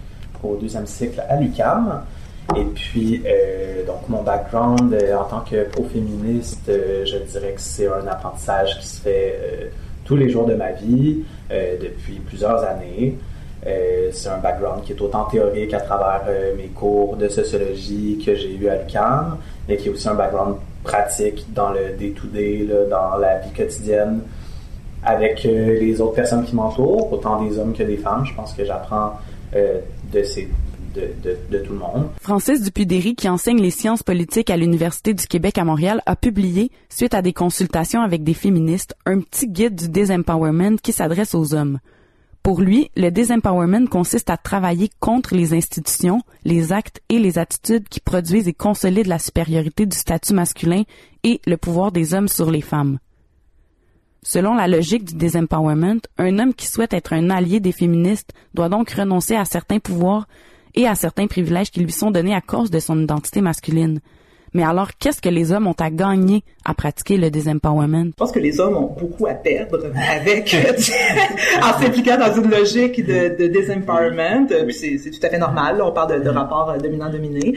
au 0.42 0.57
deuxième 0.57 0.87
cycle 0.87 1.23
à 1.29 1.37
l'UQAM. 1.37 2.03
Et 2.57 2.64
puis, 2.64 3.23
euh, 3.27 3.85
donc, 3.87 4.09
mon 4.09 4.23
background 4.23 4.92
euh, 4.92 5.16
en 5.16 5.25
tant 5.25 5.40
que 5.40 5.64
pro-féministe, 5.64 6.71
je 6.71 7.16
dirais 7.31 7.53
que 7.53 7.61
c'est 7.61 7.88
un 7.88 8.07
apprentissage 8.07 8.79
qui 8.79 8.87
se 8.87 9.01
fait 9.01 9.73
tous 10.05 10.16
les 10.16 10.29
jours 10.29 10.47
de 10.47 10.55
ma 10.55 10.73
vie 10.73 11.25
depuis 11.51 12.21
plusieurs 12.21 12.62
années. 12.62 13.19
c'est 14.12 14.29
un 14.29 14.38
background 14.38 14.85
qui 14.85 14.92
est 14.92 15.01
autant 15.01 15.25
théorique 15.25 15.75
à 15.75 15.81
travers 15.81 16.23
mes 16.57 16.69
cours 16.69 17.16
de 17.16 17.29
sociologie 17.29 18.23
que 18.25 18.37
j'ai 18.37 18.55
eu 18.55 18.69
à 18.69 18.77
l'UQAM, 18.77 19.38
mais 19.69 19.77
qui 19.77 19.88
est 19.88 19.90
aussi 19.90 20.09
un 20.09 20.14
background 20.14 20.57
pratique 20.85 21.53
dans 21.53 21.71
le 21.73 21.97
day-to-day, 21.99 22.69
dans 22.88 23.16
la 23.19 23.38
vie 23.38 23.51
quotidienne 23.51 24.21
avec 25.05 25.45
euh, 25.47 25.79
les 25.79 26.01
autres 26.01 26.15
personnes 26.15 26.45
qui 26.45 26.55
m'entourent, 26.55 27.13
autant 27.13 27.43
des 27.43 27.59
hommes 27.59 27.73
que 27.73 27.83
des 27.83 27.97
femmes. 27.97 28.25
Je 28.25 28.35
pense 28.35 28.53
que 28.53 28.65
j'apprends 28.65 29.13
euh, 29.55 29.81
de 30.13 31.59
tout 31.59 31.73
le 31.73 31.79
monde. 31.79 32.09
Francis 32.21 32.63
Dupudéry, 32.63 33.15
qui 33.15 33.29
enseigne 33.29 33.61
les 33.61 33.71
sciences 33.71 34.03
politiques 34.03 34.51
à 34.51 34.57
l'Université 34.57 35.15
du 35.15 35.27
Québec 35.27 35.59
à 35.59 35.65
Montréal, 35.65 36.03
a 36.07 36.17
publié, 36.17 36.71
suite 36.89 37.15
à 37.15 37.23
des 37.23 37.33
consultations 37.33 38.01
avec 38.01 38.25
des 38.25 38.35
féministes, 38.35 38.95
un 39.05 39.21
petit 39.21 39.49
guide 39.49 39.75
du 39.75 39.89
disempowerment 39.89 40.79
qui 40.81 40.93
s'adresse 40.93 41.35
aux 41.35 41.55
hommes. 41.55 41.79
Pour 42.43 42.61
lui, 42.61 42.91
le 42.97 43.11
disempowerment 43.11 43.89
consiste 43.89 44.31
à 44.31 44.37
travailler 44.37 44.89
contre 45.01 45.35
les 45.35 45.53
institutions, 45.53 46.23
les 46.45 46.73
actes 46.73 47.01
et 47.09 47.19
les 47.19 47.39
attitudes 47.39 47.89
qui 47.89 47.99
produisent 47.99 48.47
et 48.47 48.53
consolident 48.53 49.09
la 49.09 49.19
supériorité 49.19 49.85
du 49.85 49.97
statut 49.97 50.33
masculin 50.33 50.85
et 51.25 51.41
le 51.45 51.57
pouvoir 51.57 51.91
des 51.91 52.15
hommes 52.15 52.29
sur 52.29 52.51
les 52.51 52.61
femmes. 52.61 52.99
Selon 54.29 54.57
la 54.57 54.67
logique 54.67 55.05
du 55.05 55.15
disempowerment, 55.15 56.01
un 56.19 56.41
homme 56.41 56.53
qui 56.53 56.67
souhaite 56.67 56.93
être 56.93 57.12
un 57.12 57.31
allié 57.31 57.61
des 57.61 57.71
féministes 57.71 58.33
doit 58.55 58.69
donc 58.69 58.91
renoncer 58.91 59.37
à 59.37 59.45
certains 59.45 59.79
pouvoirs 59.79 60.27
et 60.75 60.89
à 60.89 60.97
certains 60.97 61.29
privilèges 61.29 61.71
qui 61.71 61.79
lui 61.79 61.93
sont 61.93 62.11
donnés 62.11 62.35
à 62.35 62.41
cause 62.41 62.73
de 62.73 62.81
son 62.81 63.01
identité 63.01 63.41
masculine. 63.41 64.01
Mais 64.55 64.63
alors, 64.63 64.91
qu'est-ce 64.99 65.21
que 65.21 65.29
les 65.29 65.53
hommes 65.53 65.67
ont 65.67 65.77
à 65.79 65.91
gagner 65.91 66.45
à 66.65 66.75
pratiquer 66.75 67.17
le 67.17 67.31
disempowerment? 67.31 68.07
Je 68.07 68.17
pense 68.17 68.33
que 68.33 68.39
les 68.39 68.61
hommes 68.61 68.77
ont 68.77 68.95
beaucoup 68.99 69.27
à 69.27 69.35
perdre 69.35 69.91
avec, 70.11 70.55
en 71.63 71.81
s'impliquant 71.81 72.17
dans 72.19 72.35
une 72.35 72.51
logique 72.51 73.05
de, 73.05 73.37
de 73.37 73.47
disempowerment. 73.49 74.49
C'est, 74.71 74.99
c'est 74.99 75.11
tout 75.11 75.25
à 75.25 75.29
fait 75.29 75.39
normal. 75.39 75.81
on 75.83 75.93
parle 75.93 76.19
de, 76.19 76.25
de 76.25 76.31
rapports 76.31 76.71
euh, 76.71 76.79
dominant-dominé, 76.79 77.55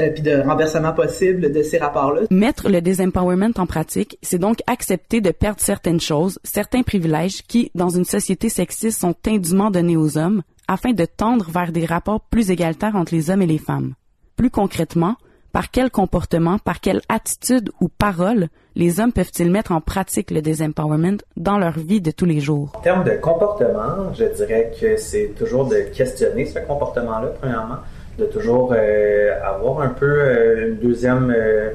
euh, 0.00 0.10
puis 0.10 0.22
de 0.22 0.40
renversement 0.40 0.92
possible 0.92 1.52
de 1.52 1.62
ces 1.62 1.78
rapports-là. 1.78 2.22
Mettre 2.30 2.68
le 2.68 2.80
disempowerment 2.80 3.54
en 3.56 3.66
pratique, 3.66 4.18
c'est 4.22 4.38
donc 4.38 4.58
accepter 4.66 5.20
de 5.20 5.30
perdre 5.30 5.60
certaines 5.60 6.00
choses, 6.00 6.38
certains 6.44 6.82
privilèges 6.82 7.42
qui, 7.46 7.70
dans 7.74 7.88
une 7.88 8.04
société 8.04 8.48
sexiste, 8.48 9.00
sont 9.00 9.14
indûment 9.26 9.70
donnés 9.70 9.96
aux 9.96 10.18
hommes, 10.18 10.42
afin 10.68 10.92
de 10.92 11.04
tendre 11.04 11.50
vers 11.50 11.72
des 11.72 11.84
rapports 11.84 12.20
plus 12.20 12.50
égalitaires 12.50 12.96
entre 12.96 13.14
les 13.14 13.30
hommes 13.30 13.42
et 13.42 13.46
les 13.46 13.58
femmes. 13.58 13.94
Plus 14.36 14.50
concrètement, 14.50 15.16
par 15.52 15.70
quel 15.70 15.90
comportement, 15.90 16.58
par 16.58 16.80
quelle 16.80 17.02
attitude 17.08 17.70
ou 17.80 17.88
parole 17.88 18.48
les 18.74 19.00
hommes 19.00 19.12
peuvent-ils 19.12 19.50
mettre 19.50 19.72
en 19.72 19.82
pratique 19.82 20.30
le 20.30 20.40
disempowerment 20.40 21.18
dans 21.36 21.58
leur 21.58 21.78
vie 21.78 22.00
de 22.00 22.10
tous 22.10 22.24
les 22.24 22.40
jours? 22.40 22.72
En 22.74 22.80
termes 22.80 23.04
de 23.04 23.12
comportement, 23.12 24.12
je 24.14 24.24
dirais 24.24 24.72
que 24.80 24.96
c'est 24.96 25.34
toujours 25.36 25.66
de 25.66 25.76
questionner 25.94 26.46
ce 26.46 26.58
comportement-là, 26.60 27.28
premièrement, 27.38 27.76
de 28.18 28.24
toujours 28.24 28.72
euh, 28.74 29.34
avoir 29.44 29.82
un 29.82 29.90
peu 29.90 30.06
euh, 30.06 30.68
une, 30.68 30.76
deuxième, 30.78 31.32
euh, 31.36 31.70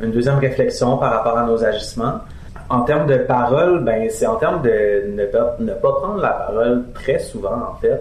une 0.00 0.10
deuxième 0.10 0.38
réflexion 0.38 0.96
par 0.98 1.12
rapport 1.12 1.38
à 1.38 1.46
nos 1.46 1.62
agissements. 1.64 2.18
En 2.68 2.82
termes 2.82 3.06
de 3.06 3.16
parole, 3.16 3.84
ben, 3.84 4.08
c'est 4.10 4.26
en 4.26 4.36
termes 4.36 4.62
de 4.62 5.08
ne 5.08 5.26
pas, 5.26 5.56
ne 5.60 5.72
pas 5.72 5.92
prendre 6.00 6.20
la 6.20 6.30
parole 6.30 6.84
très 6.94 7.20
souvent, 7.20 7.54
en 7.70 7.80
fait. 7.80 8.00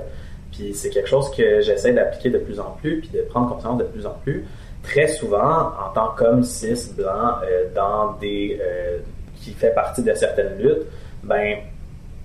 Puis 0.52 0.74
c'est 0.74 0.89
quelque 0.89 1.10
chose 1.10 1.30
que 1.36 1.62
j'essaie 1.62 1.94
d'appliquer 1.94 2.32
de 2.32 2.39
plus 2.39 2.60
en 2.60 2.76
plus, 2.82 3.02
puis 3.02 3.10
de 3.13 3.22
prendre 3.22 3.50
conscience 3.50 3.78
de 3.78 3.84
plus 3.84 4.08
en 4.08 4.15
plus 4.24 4.44
très 4.89 5.08
souvent, 5.08 5.71
en 5.86 5.93
tant 5.93 6.10
qu'homme 6.17 6.43
cis 6.43 6.93
blanc 6.95 7.38
euh, 7.43 7.65
dans 7.75 8.13
des 8.13 8.60
euh, 8.60 8.97
qui 9.36 9.52
fait 9.52 9.73
partie 9.73 10.04
de 10.04 10.13
certaines 10.13 10.58
luttes, 10.58 10.86
ben 11.23 11.58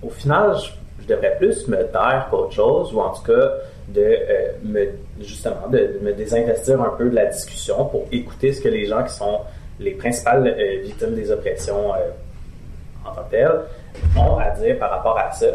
au 0.01 0.09
final, 0.09 0.55
je, 0.57 1.07
devrais 1.07 1.35
plus 1.37 1.67
me 1.67 1.83
taire 1.83 2.27
qu'autre 2.31 2.51
chose, 2.51 2.91
ou 2.91 2.99
en 2.99 3.11
tout 3.11 3.21
cas 3.21 3.51
de 3.89 4.01
euh, 4.01 4.51
me 4.63 4.87
justement 5.21 5.67
de, 5.69 5.99
me 6.01 6.13
désinvestir 6.13 6.81
un 6.81 6.95
peu 6.97 7.09
de 7.09 7.15
la 7.15 7.27
discussion 7.27 7.85
pour 7.85 8.07
écouter 8.11 8.51
ce 8.53 8.61
que 8.61 8.69
les 8.69 8.85
gens 8.85 9.03
qui 9.03 9.13
sont 9.13 9.41
les 9.79 9.91
principales 9.91 10.55
victimes 10.81 11.13
des 11.13 11.29
oppressions 11.29 11.91
en 11.91 13.13
tant 13.13 13.21
que 13.23 13.31
telles 13.31 13.59
ont 14.17 14.37
à 14.37 14.49
dire 14.51 14.79
par 14.79 14.89
rapport 14.89 15.19
à 15.19 15.31
ça. 15.31 15.45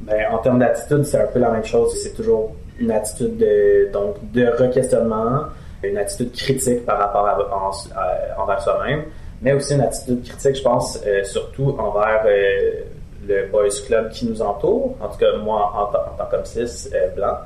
Ben, 0.00 0.26
en 0.32 0.38
termes 0.38 0.58
d'attitude, 0.58 1.04
c'est 1.04 1.20
un 1.20 1.26
peu 1.26 1.38
la 1.38 1.50
même 1.50 1.64
chose. 1.64 1.94
C'est 2.02 2.14
toujours 2.14 2.56
une 2.80 2.90
attitude 2.90 3.36
de, 3.36 3.92
donc, 3.92 4.16
de 4.32 4.46
re-questionnement, 4.46 5.44
une 5.82 5.98
attitude 5.98 6.32
critique 6.32 6.84
par 6.84 6.98
rapport 6.98 7.26
à, 7.26 8.40
envers 8.40 8.60
soi-même, 8.60 9.04
mais 9.42 9.52
aussi 9.52 9.74
une 9.74 9.80
attitude 9.80 10.22
critique, 10.22 10.56
je 10.56 10.62
pense, 10.62 11.00
euh, 11.06 11.24
surtout 11.24 11.74
envers 11.78 12.22
euh, 12.26 12.84
le 13.26 13.46
boys 13.50 13.68
club 13.86 14.10
qui 14.10 14.26
nous 14.26 14.42
entoure, 14.42 14.96
en 15.00 15.08
tout 15.08 15.18
cas 15.18 15.36
moi 15.36 15.72
en, 15.76 16.24
tant 16.24 16.42
que 16.42 16.48
cis 16.48 16.88
euh, 16.94 17.08
blanc. 17.14 17.36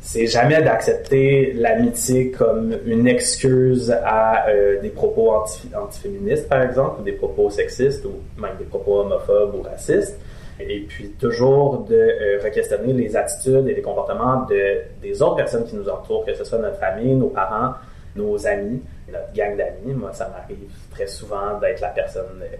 c'est 0.00 0.26
jamais 0.26 0.60
d'accepter 0.62 1.52
l'amitié 1.54 2.30
comme 2.30 2.74
une 2.86 3.06
excuse 3.06 3.90
à 3.90 4.48
euh, 4.48 4.80
des 4.80 4.90
propos 4.90 5.32
anti 5.32 5.68
antiféministes, 5.74 6.48
par 6.48 6.62
exemple, 6.62 7.00
ou 7.00 7.04
des 7.04 7.12
propos 7.12 7.50
sexistes, 7.50 8.04
ou 8.04 8.40
même 8.40 8.56
des 8.58 8.64
propos 8.64 9.00
homophobes 9.00 9.54
ou 9.54 9.62
racistes. 9.62 10.18
Et 10.68 10.80
puis 10.80 11.10
toujours 11.18 11.84
de 11.88 11.94
euh, 11.94 12.40
re-questionner 12.42 12.92
les 12.92 13.16
attitudes 13.16 13.66
et 13.68 13.74
les 13.74 13.82
comportements 13.82 14.44
de, 14.46 14.78
des 15.02 15.22
autres 15.22 15.36
personnes 15.36 15.64
qui 15.64 15.76
nous 15.76 15.88
entourent, 15.88 16.24
que 16.24 16.34
ce 16.34 16.44
soit 16.44 16.58
notre 16.58 16.78
famille, 16.78 17.14
nos 17.14 17.28
parents, 17.28 17.74
nos 18.16 18.46
amis, 18.46 18.82
notre 19.10 19.32
gang 19.32 19.56
d'amis. 19.56 19.94
Moi, 19.94 20.12
ça 20.12 20.28
m'arrive 20.28 20.70
très 20.90 21.06
souvent 21.06 21.58
d'être 21.60 21.80
la 21.80 21.88
personne 21.88 22.42
euh, 22.42 22.56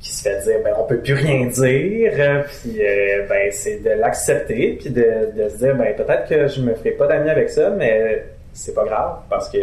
qui 0.00 0.12
se 0.12 0.22
fait 0.22 0.42
dire 0.42 0.58
ben 0.62 0.74
on 0.78 0.84
peut 0.84 0.98
plus 0.98 1.14
rien 1.14 1.46
dire 1.46 2.44
puis 2.46 2.86
euh, 2.86 3.26
ben 3.28 3.50
c'est 3.50 3.78
de 3.78 3.90
l'accepter 3.90 4.76
puis 4.78 4.90
de, 4.90 5.48
se 5.48 5.56
dire 5.56 5.74
ben 5.74 5.94
peut-être 5.96 6.28
que 6.28 6.46
je 6.48 6.60
me 6.60 6.74
ferai 6.74 6.90
pas 6.90 7.06
d'amis 7.06 7.30
avec 7.30 7.48
ça 7.48 7.70
mais 7.70 8.22
c'est 8.52 8.74
pas 8.74 8.84
grave 8.84 9.20
parce 9.30 9.48
que 9.48 9.58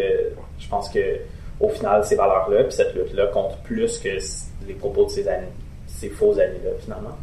je 0.59 0.67
pense 0.67 0.89
que 0.89 0.99
au 1.59 1.69
final 1.69 2.03
ces 2.03 2.15
valeurs 2.15 2.49
là 2.49 2.63
puis 2.63 2.73
cette 2.73 2.95
lutte 2.95 3.13
là 3.13 3.27
compte 3.27 3.57
plus 3.63 3.99
que 3.99 4.09
les 4.67 4.73
propos 4.73 5.05
de 5.05 5.11
ces 5.11 5.27
amis 5.27 5.45
faux 6.09 6.33
amis 6.33 6.59
là 6.63 6.71
finalement 6.79 7.17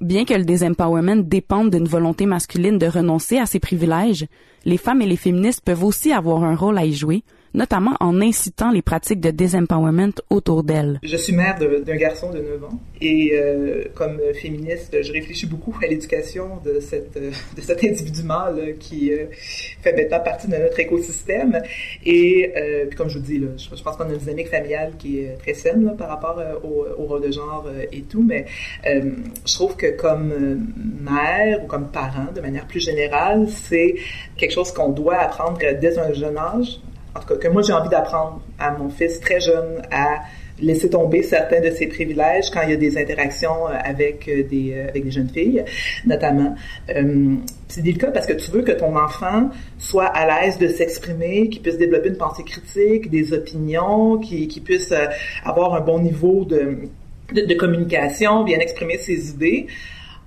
Bien 0.00 0.24
que 0.24 0.34
le 0.34 0.44
désempowerment 0.44 1.24
dépende 1.24 1.70
d'une 1.70 1.88
volonté 1.88 2.24
masculine 2.24 2.78
de 2.78 2.86
renoncer 2.86 3.38
à 3.38 3.46
ses 3.46 3.58
privilèges, 3.58 4.26
les 4.64 4.76
femmes 4.76 5.02
et 5.02 5.06
les 5.06 5.16
féministes 5.16 5.60
peuvent 5.64 5.82
aussi 5.82 6.12
avoir 6.12 6.44
un 6.44 6.54
rôle 6.54 6.78
à 6.78 6.84
y 6.84 6.92
jouer, 6.92 7.24
notamment 7.58 7.96
en 7.98 8.20
incitant 8.20 8.70
les 8.70 8.82
pratiques 8.82 9.20
de 9.20 9.30
désempowerment 9.30 10.12
autour 10.30 10.62
d'elles. 10.62 11.00
Je 11.02 11.16
suis 11.16 11.32
mère 11.32 11.58
d'un 11.58 11.96
garçon 11.96 12.30
de 12.30 12.38
9 12.38 12.64
ans 12.64 12.78
et 13.00 13.32
euh, 13.32 13.84
comme 13.96 14.20
féministe, 14.40 14.96
je 15.02 15.12
réfléchis 15.12 15.46
beaucoup 15.46 15.74
à 15.82 15.88
l'éducation 15.88 16.60
de, 16.64 16.78
euh, 16.92 17.30
de 17.56 17.60
cet 17.60 17.84
individu 17.84 18.22
mâle 18.22 18.76
qui 18.78 19.12
euh, 19.12 19.26
fait 19.82 19.92
maintenant 19.92 20.20
partie 20.20 20.46
de 20.46 20.56
notre 20.56 20.78
écosystème. 20.78 21.60
Et 22.06 22.52
puis 22.88 22.96
comme 22.96 23.08
je 23.08 23.18
vous 23.18 23.24
dis, 23.24 23.40
je, 23.56 23.82
pense 23.82 23.96
qu'on 23.96 24.04
a 24.04 24.12
une 24.12 24.18
dynamique 24.18 24.48
familiale 24.48 24.92
qui 24.96 25.20
est 25.20 25.36
très 25.38 25.54
saine 25.54 25.94
par 25.98 26.08
rapport 26.08 26.40
au, 26.62 27.06
rôle 27.06 27.22
de 27.22 27.32
genre 27.32 27.66
et 27.90 28.02
tout, 28.02 28.22
mais 28.22 28.46
je 28.84 29.54
trouve 29.54 29.76
que 29.76 29.96
comme 29.96 30.32
mère 31.00 31.64
ou 31.64 31.66
comme 31.66 31.90
parent, 31.90 32.30
de 32.34 32.40
manière 32.40 32.66
plus 32.66 32.80
générale, 32.80 33.46
c'est 33.48 33.96
quelque 34.36 34.52
chose 34.52 34.70
qu'on 34.72 34.90
doit 34.90 35.16
apprendre 35.16 35.58
dès 35.80 35.98
un 35.98 36.12
jeune 36.12 36.36
âge 36.36 36.80
en 37.18 37.20
tout 37.20 37.34
cas, 37.34 37.36
que 37.36 37.48
moi 37.48 37.62
j'ai 37.62 37.72
envie 37.72 37.88
d'apprendre 37.88 38.40
à 38.58 38.70
mon 38.70 38.88
fils 38.88 39.20
très 39.20 39.40
jeune 39.40 39.82
à 39.90 40.20
laisser 40.60 40.90
tomber 40.90 41.22
certains 41.22 41.60
de 41.60 41.70
ses 41.70 41.86
privilèges 41.86 42.50
quand 42.50 42.62
il 42.62 42.70
y 42.70 42.72
a 42.72 42.76
des 42.76 42.98
interactions 42.98 43.66
avec 43.66 44.26
des, 44.26 44.86
avec 44.88 45.04
des 45.04 45.10
jeunes 45.10 45.28
filles, 45.28 45.64
notamment. 46.04 46.56
Euh, 46.90 47.34
c'est 47.68 47.82
délicat 47.82 48.10
parce 48.10 48.26
que 48.26 48.32
tu 48.32 48.50
veux 48.50 48.62
que 48.62 48.72
ton 48.72 48.96
enfant 48.96 49.50
soit 49.78 50.06
à 50.06 50.26
l'aise 50.26 50.58
de 50.58 50.66
s'exprimer, 50.66 51.48
qu'il 51.48 51.62
puisse 51.62 51.78
développer 51.78 52.08
une 52.08 52.16
pensée 52.16 52.42
critique, 52.42 53.08
des 53.10 53.32
opinions, 53.32 54.18
qu'il 54.18 54.48
qu 54.48 54.60
puisse 54.60 54.92
avoir 55.44 55.74
un 55.74 55.80
bon 55.80 56.00
niveau 56.00 56.44
de, 56.44 56.78
de 57.32 57.54
communication, 57.54 58.42
bien 58.42 58.58
exprimer 58.58 58.98
ses 58.98 59.30
idées 59.30 59.68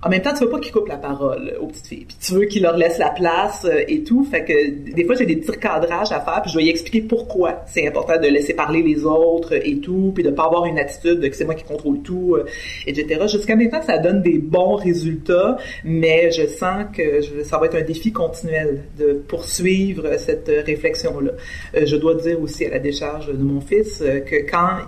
en 0.04 0.08
même 0.08 0.20
temps, 0.20 0.34
tu 0.34 0.42
veux 0.42 0.50
pas 0.50 0.58
qu'ils 0.58 0.72
coupent 0.72 0.88
la 0.88 0.96
parole 0.96 1.56
aux 1.60 1.68
petites 1.68 1.86
filles. 1.86 2.04
Puis 2.06 2.16
tu 2.20 2.34
veux 2.34 2.46
qu'ils 2.46 2.62
leur 2.62 2.76
laissent 2.76 2.98
la 2.98 3.10
place 3.10 3.64
euh, 3.64 3.84
et 3.86 4.02
tout. 4.02 4.24
Fait 4.24 4.44
que 4.44 4.92
des 4.92 5.04
fois, 5.04 5.14
j'ai 5.14 5.26
des 5.26 5.36
petits 5.36 5.56
cadrages 5.58 6.10
à 6.10 6.20
faire, 6.20 6.42
puis 6.42 6.50
je 6.50 6.54
dois 6.54 6.62
y 6.62 6.70
expliquer 6.70 7.02
pourquoi 7.02 7.62
c'est 7.66 7.86
important 7.86 8.20
de 8.20 8.26
laisser 8.26 8.52
parler 8.52 8.82
les 8.82 9.04
autres 9.04 9.52
et 9.52 9.78
tout, 9.78 10.10
puis 10.12 10.24
de 10.24 10.30
pas 10.30 10.46
avoir 10.46 10.66
une 10.66 10.78
attitude 10.78 11.20
de 11.20 11.28
que 11.28 11.36
c'est 11.36 11.44
moi 11.44 11.54
qui 11.54 11.62
contrôle 11.62 12.02
tout, 12.02 12.34
euh, 12.34 12.46
etc. 12.88 13.28
Jusqu'à 13.30 13.54
maintenant, 13.54 13.80
ça 13.82 13.98
donne 13.98 14.22
des 14.22 14.38
bons 14.38 14.74
résultats, 14.74 15.56
mais 15.84 16.32
je 16.32 16.48
sens 16.48 16.86
que 16.92 17.20
ça 17.44 17.58
va 17.58 17.66
être 17.66 17.76
un 17.76 17.82
défi 17.82 18.10
continuel 18.10 18.82
de 18.98 19.12
poursuivre 19.12 20.18
cette 20.18 20.50
réflexion-là. 20.66 21.30
Euh, 21.76 21.86
je 21.86 21.94
dois 21.94 22.16
dire 22.16 22.42
aussi 22.42 22.66
à 22.66 22.70
la 22.70 22.80
décharge 22.80 23.28
de 23.28 23.42
mon 23.42 23.60
fils 23.60 24.02
que 24.26 24.50
quand 24.50 24.78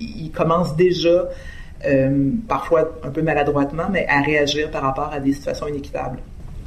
il 0.00 0.30
commence 0.30 0.74
déjà 0.74 1.28
euh, 1.86 2.30
parfois 2.48 2.92
un 3.02 3.10
peu 3.10 3.22
maladroitement, 3.22 3.84
mais 3.90 4.06
à 4.08 4.20
réagir 4.20 4.70
par 4.70 4.82
rapport 4.82 5.12
à 5.12 5.20
des 5.20 5.32
situations 5.32 5.68
inéquitables. 5.68 6.18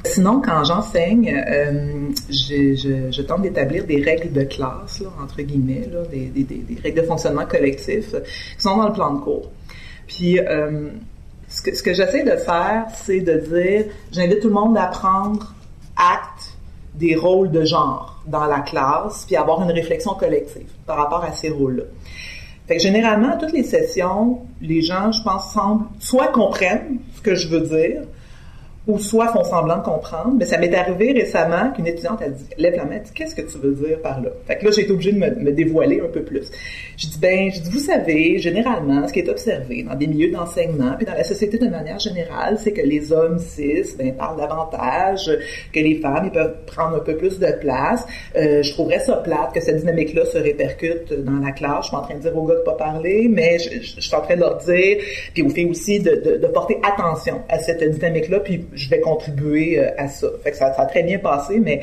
Sinon, 0.04 0.40
quand 0.40 0.62
j'enseigne, 0.64 1.28
euh, 1.28 2.10
je, 2.30 3.22
tente 3.22 3.42
d'établir 3.42 3.84
des 3.84 4.00
règles 4.00 4.32
de 4.32 4.44
classe, 4.44 5.02
entre 5.22 5.42
guillemets, 5.42 5.88
des, 6.10 6.80
règles 6.82 7.02
de 7.02 7.06
fonctionnement 7.06 7.46
collectif 7.46 8.12
qui 8.12 8.62
sont 8.62 8.76
dans 8.76 8.88
le 8.88 8.92
plan 8.92 9.14
de 9.14 9.20
cours. 9.20 9.50
Puis, 10.06 10.38
euh, 10.38 10.88
ce 11.48 11.62
que, 11.62 11.74
ce 11.74 11.82
que 11.82 11.94
j'essaie 11.94 12.22
de 12.22 12.36
faire, 12.36 12.86
c'est 12.94 13.20
de 13.20 13.38
dire, 13.38 13.86
j'invite 14.12 14.40
tout 14.40 14.48
le 14.48 14.54
monde 14.54 14.78
à 14.78 14.86
prendre 14.86 15.52
acte 15.96 16.56
des 16.94 17.14
rôles 17.14 17.50
de 17.50 17.64
genre 17.64 18.22
dans 18.26 18.46
la 18.46 18.60
classe, 18.60 19.24
puis 19.26 19.36
avoir 19.36 19.62
une 19.62 19.70
réflexion 19.70 20.14
collective 20.14 20.68
par 20.86 20.96
rapport 20.96 21.24
à 21.24 21.32
ces 21.32 21.48
rôles-là. 21.48 21.84
Fait 22.68 22.76
que 22.76 22.82
généralement, 22.82 23.30
à 23.30 23.36
toutes 23.36 23.52
les 23.52 23.62
sessions, 23.64 24.40
les 24.60 24.82
gens, 24.82 25.10
je 25.10 25.22
pense, 25.22 25.52
semblent 25.54 25.86
soit 25.98 26.28
comprennent 26.28 26.98
ce 27.16 27.22
que 27.22 27.34
je 27.34 27.48
veux 27.48 27.62
dire, 27.62 28.02
ou 28.88 28.98
soit 28.98 29.28
font 29.28 29.44
semblant 29.44 29.76
de 29.76 29.82
comprendre. 29.82 30.34
Mais 30.38 30.46
ça 30.46 30.56
m'est 30.56 30.74
arrivé 30.74 31.12
récemment 31.12 31.70
qu'une 31.72 31.86
étudiante 31.86 32.22
a 32.22 32.30
dit, 32.30 32.46
lève 32.56 32.74
la 32.74 32.86
main, 32.86 33.00
qu'est-ce 33.14 33.34
que 33.34 33.42
tu 33.42 33.58
veux 33.58 33.72
dire 33.72 34.00
par 34.00 34.20
là? 34.22 34.30
Fait 34.46 34.56
que 34.56 34.64
là, 34.64 34.70
j'ai 34.70 34.82
été 34.82 34.92
obligée 34.92 35.12
de 35.12 35.18
me, 35.18 35.52
dévoiler 35.52 36.00
un 36.00 36.08
peu 36.08 36.22
plus. 36.22 36.50
Je 36.96 37.06
dis, 37.06 37.18
ben, 37.20 37.50
je 37.52 37.60
dis, 37.60 37.70
vous 37.70 37.78
savez, 37.78 38.38
généralement, 38.38 39.06
ce 39.06 39.12
qui 39.12 39.20
est 39.20 39.28
observé 39.28 39.82
dans 39.82 39.94
des 39.94 40.06
milieux 40.06 40.30
d'enseignement, 40.30 40.94
puis 40.96 41.04
dans 41.04 41.12
la 41.12 41.24
société 41.24 41.58
de 41.58 41.68
manière 41.68 41.98
générale, 41.98 42.56
c'est 42.58 42.72
que 42.72 42.80
les 42.80 43.12
hommes 43.12 43.38
cis, 43.38 43.94
ben, 43.98 44.14
parlent 44.14 44.38
davantage, 44.38 45.30
que 45.72 45.80
les 45.80 45.96
femmes, 45.96 46.24
ils 46.24 46.32
peuvent 46.32 46.56
prendre 46.66 46.96
un 46.96 47.00
peu 47.00 47.16
plus 47.16 47.38
de 47.38 47.52
place. 47.60 48.06
Euh, 48.36 48.62
je 48.62 48.72
trouverais 48.72 49.00
ça 49.00 49.16
plate 49.16 49.52
que 49.52 49.60
cette 49.60 49.80
dynamique-là 49.80 50.24
se 50.24 50.38
répercute 50.38 51.12
dans 51.24 51.44
la 51.44 51.52
classe. 51.52 51.84
Je 51.84 51.88
suis 51.88 51.96
en 51.96 52.02
train 52.02 52.14
de 52.14 52.20
dire 52.20 52.36
aux 52.36 52.46
gars 52.46 52.54
de 52.54 52.60
pas 52.60 52.72
parler, 52.72 53.28
mais 53.30 53.58
je, 53.58 54.00
suis 54.00 54.14
en 54.14 54.22
train 54.22 54.36
de 54.36 54.40
leur 54.40 54.56
dire, 54.56 54.96
puis 55.34 55.42
aux 55.42 55.50
filles 55.50 55.70
aussi, 55.70 56.00
de, 56.00 56.22
de, 56.24 56.36
de 56.38 56.46
porter 56.46 56.78
attention 56.82 57.42
à 57.50 57.58
cette 57.58 57.82
dynamique-là, 57.82 58.40
puis 58.40 58.64
je 58.78 58.88
vais 58.88 59.00
contribuer 59.00 59.78
à 59.80 60.08
ça. 60.08 60.28
Fait 60.42 60.52
que 60.52 60.56
ça, 60.56 60.72
ça 60.72 60.82
a 60.82 60.86
très 60.86 61.02
bien 61.02 61.18
passé, 61.18 61.58
mais 61.58 61.82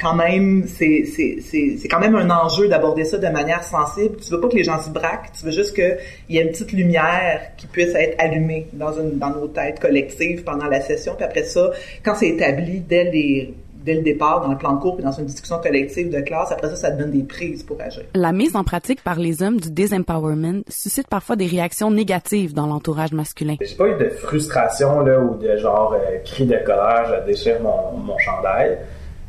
quand 0.00 0.14
même, 0.14 0.64
c'est, 0.66 1.04
c'est, 1.04 1.38
c'est, 1.40 1.76
c'est 1.80 1.88
quand 1.88 1.98
même 1.98 2.14
un 2.14 2.30
enjeu 2.30 2.68
d'aborder 2.68 3.04
ça 3.04 3.18
de 3.18 3.28
manière 3.28 3.64
sensible. 3.64 4.16
Tu 4.16 4.30
veux 4.30 4.40
pas 4.40 4.48
que 4.48 4.56
les 4.56 4.64
gens 4.64 4.80
se 4.80 4.90
braquent, 4.90 5.32
tu 5.36 5.44
veux 5.44 5.50
juste 5.50 5.74
qu'il 5.74 5.98
y 6.30 6.38
ait 6.38 6.42
une 6.42 6.50
petite 6.50 6.72
lumière 6.72 7.50
qui 7.56 7.66
puisse 7.66 7.94
être 7.94 8.14
allumée 8.18 8.68
dans, 8.72 8.92
une, 8.92 9.18
dans 9.18 9.30
nos 9.30 9.48
têtes 9.48 9.80
collectives 9.80 10.44
pendant 10.44 10.66
la 10.66 10.80
session. 10.80 11.14
Puis 11.16 11.24
après 11.24 11.44
ça, 11.44 11.70
quand 12.04 12.14
c'est 12.14 12.28
établi 12.28 12.80
dès 12.80 13.04
les 13.04 13.54
dès 13.88 13.94
le 13.94 14.02
départ 14.02 14.42
dans 14.42 14.52
le 14.52 14.58
plan 14.58 14.74
de 14.74 14.80
cours 14.80 14.96
puis 14.96 15.04
dans 15.04 15.12
une 15.12 15.24
discussion 15.24 15.58
collective 15.62 16.10
de 16.10 16.20
classe. 16.20 16.52
Après 16.52 16.68
ça, 16.68 16.76
ça 16.76 16.90
donne 16.90 17.10
des 17.10 17.22
prises 17.22 17.62
pour 17.62 17.80
agir. 17.80 18.02
La 18.14 18.32
mise 18.32 18.54
en 18.54 18.62
pratique 18.62 19.02
par 19.02 19.18
les 19.18 19.42
hommes 19.42 19.58
du 19.58 19.70
disempowerment 19.70 20.62
suscite 20.68 21.08
parfois 21.08 21.36
des 21.36 21.46
réactions 21.46 21.90
négatives 21.90 22.52
dans 22.52 22.66
l'entourage 22.66 23.12
masculin. 23.12 23.56
J'ai 23.60 23.74
pas 23.76 23.88
eu 23.88 23.98
de 23.98 24.10
frustration 24.10 25.00
là 25.00 25.20
ou 25.20 25.36
de 25.36 25.56
genre 25.56 25.94
euh, 25.94 26.18
cri 26.22 26.44
de 26.44 26.58
colère, 26.66 27.06
je 27.08 27.26
déchire 27.26 27.62
mon, 27.62 27.96
mon 27.96 28.18
chandail. 28.18 28.76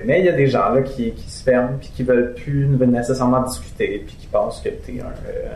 Mais 0.03 0.19
il 0.19 0.25
y 0.25 0.29
a 0.29 0.33
des 0.33 0.47
gens 0.47 0.73
là 0.73 0.81
qui, 0.81 1.11
qui 1.11 1.29
se 1.29 1.43
ferment 1.43 1.77
puis 1.79 1.89
qui 1.95 2.03
veulent 2.03 2.33
plus 2.33 2.67
nécessairement 2.67 3.41
discuter 3.41 4.03
puis 4.05 4.15
qui 4.15 4.27
pensent 4.27 4.59
que 4.59 4.69
t'es 4.69 4.99
un 4.99 5.29
euh, 5.29 5.53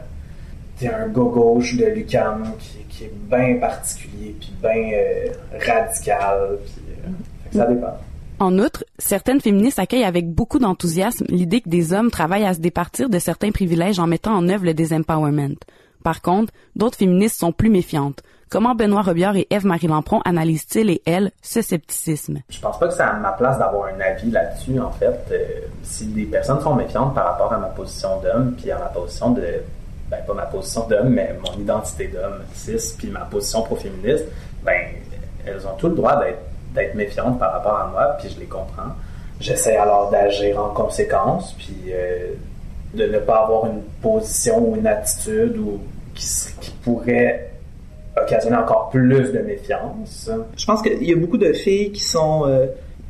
t'es 0.79 0.87
un 0.87 1.07
gars 1.07 1.29
gauche 1.31 1.75
de 1.75 1.85
l'UQAM 1.85 2.53
qui, 2.59 2.77
qui 2.89 3.03
est 3.05 3.13
bien 3.29 3.57
particulier 3.59 4.35
puis 4.39 4.53
bien 4.61 4.91
euh, 4.93 5.27
radical 5.59 6.57
puis 6.63 6.81
euh, 6.89 7.57
ça 7.57 7.65
dépend. 7.65 7.97
En 8.39 8.57
outre, 8.57 8.83
certaines 8.97 9.41
féministes 9.41 9.79
accueillent 9.79 10.03
avec 10.03 10.29
beaucoup 10.29 10.59
d'enthousiasme 10.59 11.25
l'idée 11.29 11.61
que 11.61 11.69
des 11.69 11.93
hommes 11.93 12.11
travaillent 12.11 12.45
à 12.45 12.53
se 12.53 12.59
départir 12.59 13.09
de 13.09 13.19
certains 13.19 13.51
privilèges 13.51 13.99
en 13.99 14.07
mettant 14.07 14.33
en 14.33 14.49
œuvre 14.49 14.65
le 14.65 14.73
désempowerment. 14.73 15.55
Par 16.03 16.21
contre, 16.21 16.51
d'autres 16.75 16.97
féministes 16.97 17.39
sont 17.39 17.53
plus 17.53 17.69
méfiantes. 17.69 18.21
Comment 18.49 18.75
Benoît 18.75 19.01
Robillard 19.01 19.35
et 19.35 19.47
Eve-Marie 19.49 19.87
Lampron 19.87 20.21
analysent-ils 20.25 20.89
et 20.89 21.01
elles 21.05 21.31
ce 21.41 21.61
scepticisme? 21.61 22.39
Je 22.49 22.59
pense 22.59 22.77
pas 22.77 22.87
que 22.87 22.93
c'est 22.93 23.01
à 23.01 23.13
ma 23.13 23.31
place 23.31 23.57
d'avoir 23.57 23.87
un 23.87 23.99
avis 23.99 24.29
là-dessus, 24.29 24.79
en 24.79 24.91
fait. 24.91 25.25
Euh, 25.31 25.37
si 25.81 26.07
des 26.07 26.25
personnes 26.25 26.61
sont 26.61 26.75
méfiantes 26.75 27.15
par 27.15 27.25
rapport 27.25 27.51
à 27.53 27.57
ma 27.57 27.67
position 27.67 28.19
d'homme, 28.21 28.53
puis 28.55 28.69
à 28.69 28.77
ma 28.77 28.85
position 28.85 29.31
de... 29.31 29.43
Ben, 30.11 30.19
pas 30.27 30.33
ma 30.33 30.45
position 30.45 30.87
d'homme, 30.87 31.09
mais 31.09 31.35
mon 31.43 31.59
identité 31.59 32.09
d'homme 32.09 32.41
cis, 32.53 32.93
puis 32.97 33.09
ma 33.09 33.21
position 33.21 33.63
pro-féministe, 33.63 34.25
ben, 34.63 34.81
elles 35.45 35.65
ont 35.65 35.75
tout 35.77 35.87
le 35.87 35.95
droit 35.95 36.23
d'être 36.23 36.52
d'être 36.73 36.95
méfiante 36.95 37.39
par 37.39 37.53
rapport 37.53 37.77
à 37.77 37.87
moi, 37.87 38.17
puis 38.19 38.29
je 38.29 38.39
les 38.39 38.45
comprends. 38.45 38.93
J'essaie 39.39 39.75
alors 39.75 40.09
d'agir 40.09 40.59
en 40.59 40.69
conséquence, 40.69 41.53
puis 41.57 41.75
euh, 41.91 42.33
de 42.93 43.05
ne 43.05 43.19
pas 43.19 43.43
avoir 43.43 43.65
une 43.65 43.81
position 44.01 44.59
ou 44.59 44.75
une 44.75 44.87
attitude 44.87 45.57
ou 45.57 45.79
qui, 46.13 46.71
pourrait 46.83 47.49
occasionner 48.21 48.57
encore 48.57 48.89
plus 48.89 49.31
de 49.31 49.39
méfiance. 49.39 50.29
Je 50.55 50.65
pense 50.65 50.81
qu'il 50.81 51.03
y 51.03 51.11
a 51.11 51.15
beaucoup 51.15 51.37
de 51.37 51.51
filles 51.53 51.91
qui 51.91 52.03
sont 52.03 52.45
euh, 52.45 52.67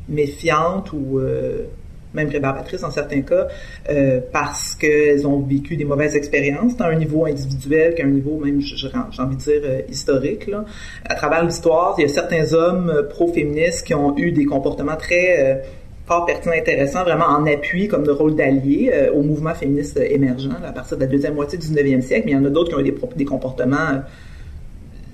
méfiantes 0.08 0.92
ou 0.92 1.18
euh, 1.18 1.66
même 2.14 2.28
rébarbatrices 2.28 2.84
en 2.84 2.90
certains 2.90 3.22
cas, 3.22 3.48
euh, 3.90 4.20
parce 4.32 4.74
qu'elles 4.74 5.26
ont 5.26 5.40
vécu 5.40 5.76
des 5.76 5.84
mauvaises 5.84 6.16
expériences, 6.16 6.76
tant 6.76 6.84
à 6.84 6.88
un 6.88 6.94
niveau 6.94 7.26
individuel 7.26 7.94
qu'à 7.94 8.04
un 8.04 8.08
niveau 8.08 8.38
même, 8.38 8.60
j'ai 8.60 8.88
envie 9.22 9.36
de 9.36 9.40
dire, 9.40 9.60
euh, 9.64 9.80
historique. 9.88 10.46
Là. 10.46 10.64
À 11.04 11.14
travers 11.14 11.44
l'histoire, 11.44 11.94
il 11.98 12.02
y 12.02 12.04
a 12.04 12.08
certains 12.08 12.52
hommes 12.54 12.90
euh, 12.90 13.02
pro-féministes 13.02 13.86
qui 13.86 13.94
ont 13.94 14.16
eu 14.16 14.32
des 14.32 14.44
comportements 14.44 14.96
très 14.96 15.64
fort 16.06 16.26
pertinents, 16.26 16.54
intéressants, 16.54 17.02
vraiment 17.02 17.26
en 17.26 17.46
appui 17.46 17.88
comme 17.88 18.04
de 18.04 18.10
rôle 18.10 18.36
d'allié 18.36 18.92
au 19.14 19.22
mouvement 19.22 19.54
féministe 19.54 19.98
émergent 19.98 20.50
à 20.66 20.72
partir 20.72 20.98
de 20.98 21.02
la 21.02 21.08
deuxième 21.08 21.34
moitié 21.34 21.58
du 21.58 21.66
19e 21.66 22.02
siècle, 22.02 22.24
mais 22.26 22.32
il 22.32 22.34
y 22.34 22.38
en 22.38 22.44
a 22.44 22.50
d'autres 22.50 22.70
qui 22.70 22.74
ont 22.74 22.80
eu 22.80 22.90
des, 22.90 22.94
des 23.16 23.24
comportements 23.24 24.02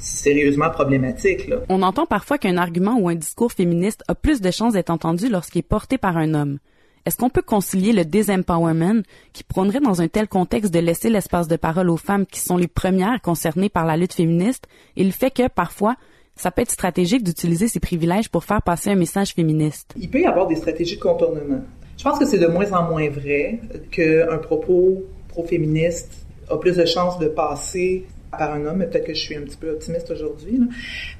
sérieusement 0.00 0.70
problématiques. 0.70 1.46
Là. 1.46 1.58
On 1.68 1.82
entend 1.82 2.06
parfois 2.06 2.38
qu'un 2.38 2.56
argument 2.56 2.98
ou 2.98 3.08
un 3.08 3.14
discours 3.14 3.52
féministe 3.52 4.02
a 4.08 4.14
plus 4.14 4.40
de 4.40 4.50
chances 4.50 4.72
d'être 4.72 4.90
entendu 4.90 5.28
lorsqu'il 5.28 5.60
est 5.60 5.62
porté 5.62 5.98
par 5.98 6.16
un 6.16 6.34
homme. 6.34 6.58
Est-ce 7.06 7.16
qu'on 7.16 7.30
peut 7.30 7.42
concilier 7.42 7.92
le 7.92 8.04
disempowerment 8.04 9.02
qui 9.32 9.42
prônerait 9.42 9.80
dans 9.80 10.02
un 10.02 10.08
tel 10.08 10.28
contexte 10.28 10.72
de 10.72 10.78
laisser 10.78 11.08
l'espace 11.08 11.48
de 11.48 11.56
parole 11.56 11.88
aux 11.88 11.96
femmes 11.96 12.26
qui 12.26 12.40
sont 12.40 12.56
les 12.56 12.68
premières 12.68 13.20
concernées 13.22 13.70
par 13.70 13.86
la 13.86 13.96
lutte 13.96 14.14
féministe 14.14 14.66
et 14.96 15.04
le 15.04 15.10
fait 15.10 15.30
que 15.30 15.48
parfois 15.48 15.96
ça 16.36 16.50
peut 16.50 16.62
être 16.62 16.70
stratégique 16.70 17.22
d'utiliser 17.22 17.68
ces 17.68 17.80
privilèges 17.80 18.28
pour 18.28 18.44
faire 18.44 18.62
passer 18.62 18.90
un 18.90 18.94
message 18.94 19.34
féministe? 19.34 19.94
Il 19.98 20.08
peut 20.10 20.20
y 20.20 20.26
avoir 20.26 20.46
des 20.46 20.56
stratégies 20.56 20.96
de 20.96 21.02
contournement. 21.02 21.62
Je 21.98 22.04
pense 22.04 22.18
que 22.18 22.24
c'est 22.24 22.38
de 22.38 22.46
moins 22.46 22.70
en 22.72 22.88
moins 22.88 23.08
vrai 23.10 23.60
qu'un 23.90 24.38
propos 24.38 25.04
pro-féministe 25.28 26.26
a 26.48 26.56
plus 26.56 26.76
de 26.76 26.84
chances 26.86 27.18
de 27.18 27.28
passer 27.28 28.06
par 28.36 28.54
un 28.54 28.64
homme, 28.66 28.78
peut-être 28.78 29.06
que 29.06 29.14
je 29.14 29.20
suis 29.20 29.36
un 29.36 29.42
petit 29.42 29.56
peu 29.56 29.70
optimiste 29.70 30.10
aujourd'hui, 30.10 30.60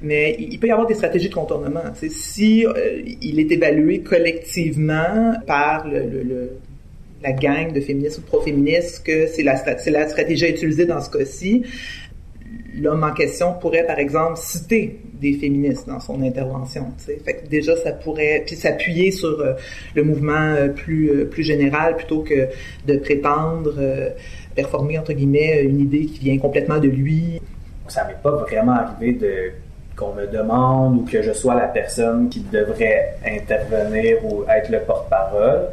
mais 0.01 0.35
il 0.39 0.59
peut 0.59 0.67
y 0.67 0.71
avoir 0.71 0.87
des 0.87 0.93
stratégies 0.93 1.29
de 1.29 1.33
contournement. 1.33 1.83
si 2.09 2.65
euh, 2.65 3.01
il 3.21 3.39
est 3.39 3.51
évalué 3.51 4.01
collectivement 4.01 5.33
par 5.45 5.87
le, 5.87 6.51
la 7.21 7.33
gang 7.33 7.73
de 7.73 7.81
féministes 7.81 8.19
ou 8.19 8.21
de 8.21 8.27
pro-féministes 8.27 9.03
que 9.05 9.27
c'est 9.27 9.43
la, 9.43 9.61
la 9.87 10.07
stratégie 10.07 10.45
à 10.45 10.49
utiliser 10.49 10.85
dans 10.85 11.01
ce 11.01 11.09
cas-ci, 11.09 11.63
l'homme 12.79 13.03
en 13.03 13.13
question 13.13 13.53
pourrait, 13.53 13.85
par 13.85 13.99
exemple, 13.99 14.37
citer 14.37 14.99
des 15.13 15.33
féministes 15.33 15.87
dans 15.87 15.99
son 15.99 16.23
intervention. 16.23 16.87
Fait 16.97 17.35
que 17.35 17.47
déjà, 17.47 17.75
ça 17.75 17.91
pourrait 17.91 18.43
puis 18.45 18.55
s'appuyer 18.55 19.11
sur 19.11 19.39
euh, 19.39 19.53
le 19.93 20.03
mouvement 20.03 20.33
euh, 20.33 20.69
plus 20.69 21.27
plus 21.29 21.43
général 21.43 21.95
plutôt 21.95 22.21
que 22.23 22.47
de 22.87 22.97
prétendre 22.97 23.75
performer, 24.55 24.99
entre 24.99 25.13
guillemets, 25.13 25.63
une 25.63 25.79
idée 25.79 26.05
qui 26.05 26.19
vient 26.19 26.37
complètement 26.37 26.77
de 26.77 26.87
lui. 26.87 27.41
Ça 27.87 28.05
m'est 28.05 28.21
pas 28.21 28.31
vraiment 28.31 28.73
arrivé 28.73 29.13
de 29.13 29.51
qu'on 29.95 30.13
me 30.13 30.25
demande 30.27 30.97
ou 30.97 31.05
que 31.05 31.21
je 31.21 31.33
sois 31.33 31.53
la 31.53 31.67
personne 31.67 32.29
qui 32.29 32.39
devrait 32.39 33.17
intervenir 33.25 34.17
ou 34.25 34.43
être 34.49 34.69
le 34.69 34.79
porte-parole. 34.79 35.67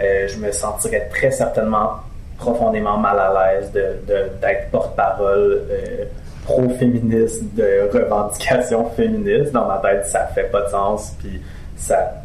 Euh, 0.00 0.28
je 0.28 0.38
me 0.38 0.52
sentirais 0.52 1.08
très 1.10 1.30
certainement 1.30 1.92
profondément 2.36 2.98
mal 2.98 3.18
à 3.18 3.54
l'aise 3.54 3.70
d'être 3.72 4.06
de, 4.06 4.70
porte-parole 4.70 5.62
euh, 5.70 6.04
pro-féministe, 6.44 7.42
de 7.54 7.88
revendication 7.92 8.90
féministe. 8.90 9.52
Dans 9.52 9.66
ma 9.66 9.78
tête, 9.78 10.06
ça 10.06 10.26
fait 10.34 10.50
pas 10.50 10.62
de 10.62 10.68
sens, 10.68 11.14
puis 11.20 11.40
ça 11.76 12.22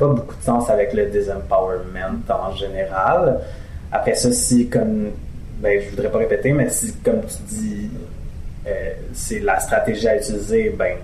pas 0.00 0.06
beaucoup 0.06 0.34
de 0.34 0.42
sens 0.42 0.70
avec 0.70 0.94
le 0.94 1.06
disempowerment 1.06 2.22
en 2.30 2.56
général. 2.56 3.40
Après 3.92 4.14
ça, 4.14 4.30
si 4.32 4.68
comme 4.68 5.10
ben 5.58 5.80
je 5.82 5.90
voudrais 5.90 6.10
pas 6.10 6.18
répéter, 6.18 6.52
mais 6.52 6.68
si 6.70 6.92
comme 7.04 7.20
tu 7.22 7.54
dis 7.54 7.90
euh, 8.66 8.90
c'est 9.12 9.40
la 9.40 9.58
stratégie 9.60 10.08
à 10.08 10.16
utiliser, 10.16 10.70
ben 10.70 10.96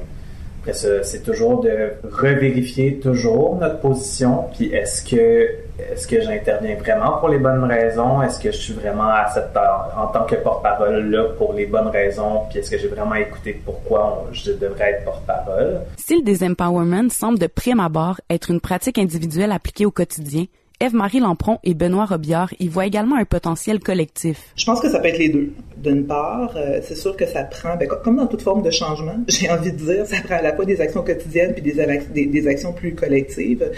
après 0.61 0.73
ça, 0.73 1.05
c'est 1.05 1.23
toujours 1.23 1.61
de 1.61 1.93
revérifier 2.11 2.99
toujours 2.99 3.57
notre 3.57 3.79
position, 3.79 4.47
puis 4.57 4.73
est-ce 4.73 5.03
que 5.03 5.49
est-ce 5.79 6.09
que 6.09 6.21
j'interviens 6.23 6.75
vraiment 6.77 7.19
pour 7.19 7.29
les 7.29 7.39
bonnes 7.39 7.65
raisons? 7.65 8.23
Est-ce 8.23 8.41
que 8.41 8.51
je 8.51 8.57
suis 8.57 8.73
vraiment 8.73 9.09
à 9.09 9.31
cette 9.33 9.57
en 9.57 10.07
tant 10.07 10.25
que 10.25 10.35
porte-parole 10.37 11.11
là 11.11 11.25
pour 11.37 11.53
les 11.53 11.67
bonnes 11.67 11.89
raisons? 11.89 12.43
Puis 12.49 12.61
est-ce 12.61 12.71
que 12.71 12.79
j'ai 12.79 12.89
vraiment 12.89 13.15
écouté 13.15 13.61
pourquoi 13.65 14.27
je 14.33 14.53
devrais 14.53 14.93
être 14.93 15.05
porte-parole? 15.05 15.81
Si 15.99 16.17
le 16.17 16.23
disempowerment 16.23 17.11
semble 17.11 17.39
de 17.39 17.47
prime 17.47 17.81
abord 17.81 18.21
être 18.31 18.51
une 18.51 18.61
pratique 18.61 18.99
individuelle 18.99 19.53
appliquée 19.53 19.85
au 19.85 19.91
quotidien, 19.91 20.47
Eve-Marie 20.79 21.21
Lampron 21.21 21.59
et 21.65 21.73
Benoît 21.73 22.05
Robillard 22.05 22.53
y 22.61 22.69
voient 22.69 22.85
également 22.85 23.17
un 23.17 23.25
potentiel 23.25 23.81
collectif. 23.81 24.53
Je 24.57 24.67
pense 24.67 24.79
que 24.79 24.91
ça 24.91 24.99
peut 24.99 25.09
être 25.09 25.19
les 25.19 25.31
deux. 25.31 25.53
D'une 25.79 26.07
part, 26.07 26.55
euh, 26.57 26.81
c'est 26.83 26.97
sûr 26.97 27.17
que 27.17 27.25
ça 27.25 27.45
prend, 27.45 27.77
ben, 27.77 27.89
comme 27.89 28.17
dans 28.17 28.27
toute 28.27 28.43
forme 28.43 28.63
de 28.63 28.71
changement, 28.71 29.17
j'ai 29.29 29.51
envie 29.51 29.73
de 29.73 29.79
dire, 29.79 30.07
ça 30.07 30.17
prend 30.23 30.37
à 30.37 30.43
la 30.43 30.55
fois 30.55 30.67
des 30.67 30.81
actions 30.83 31.03
quotidiennes 31.03 31.55
puis 31.55 31.63
des, 31.63 32.27
des, 32.27 32.49
actions 32.49 32.75
plus 32.75 32.95
collectives. 32.95 33.71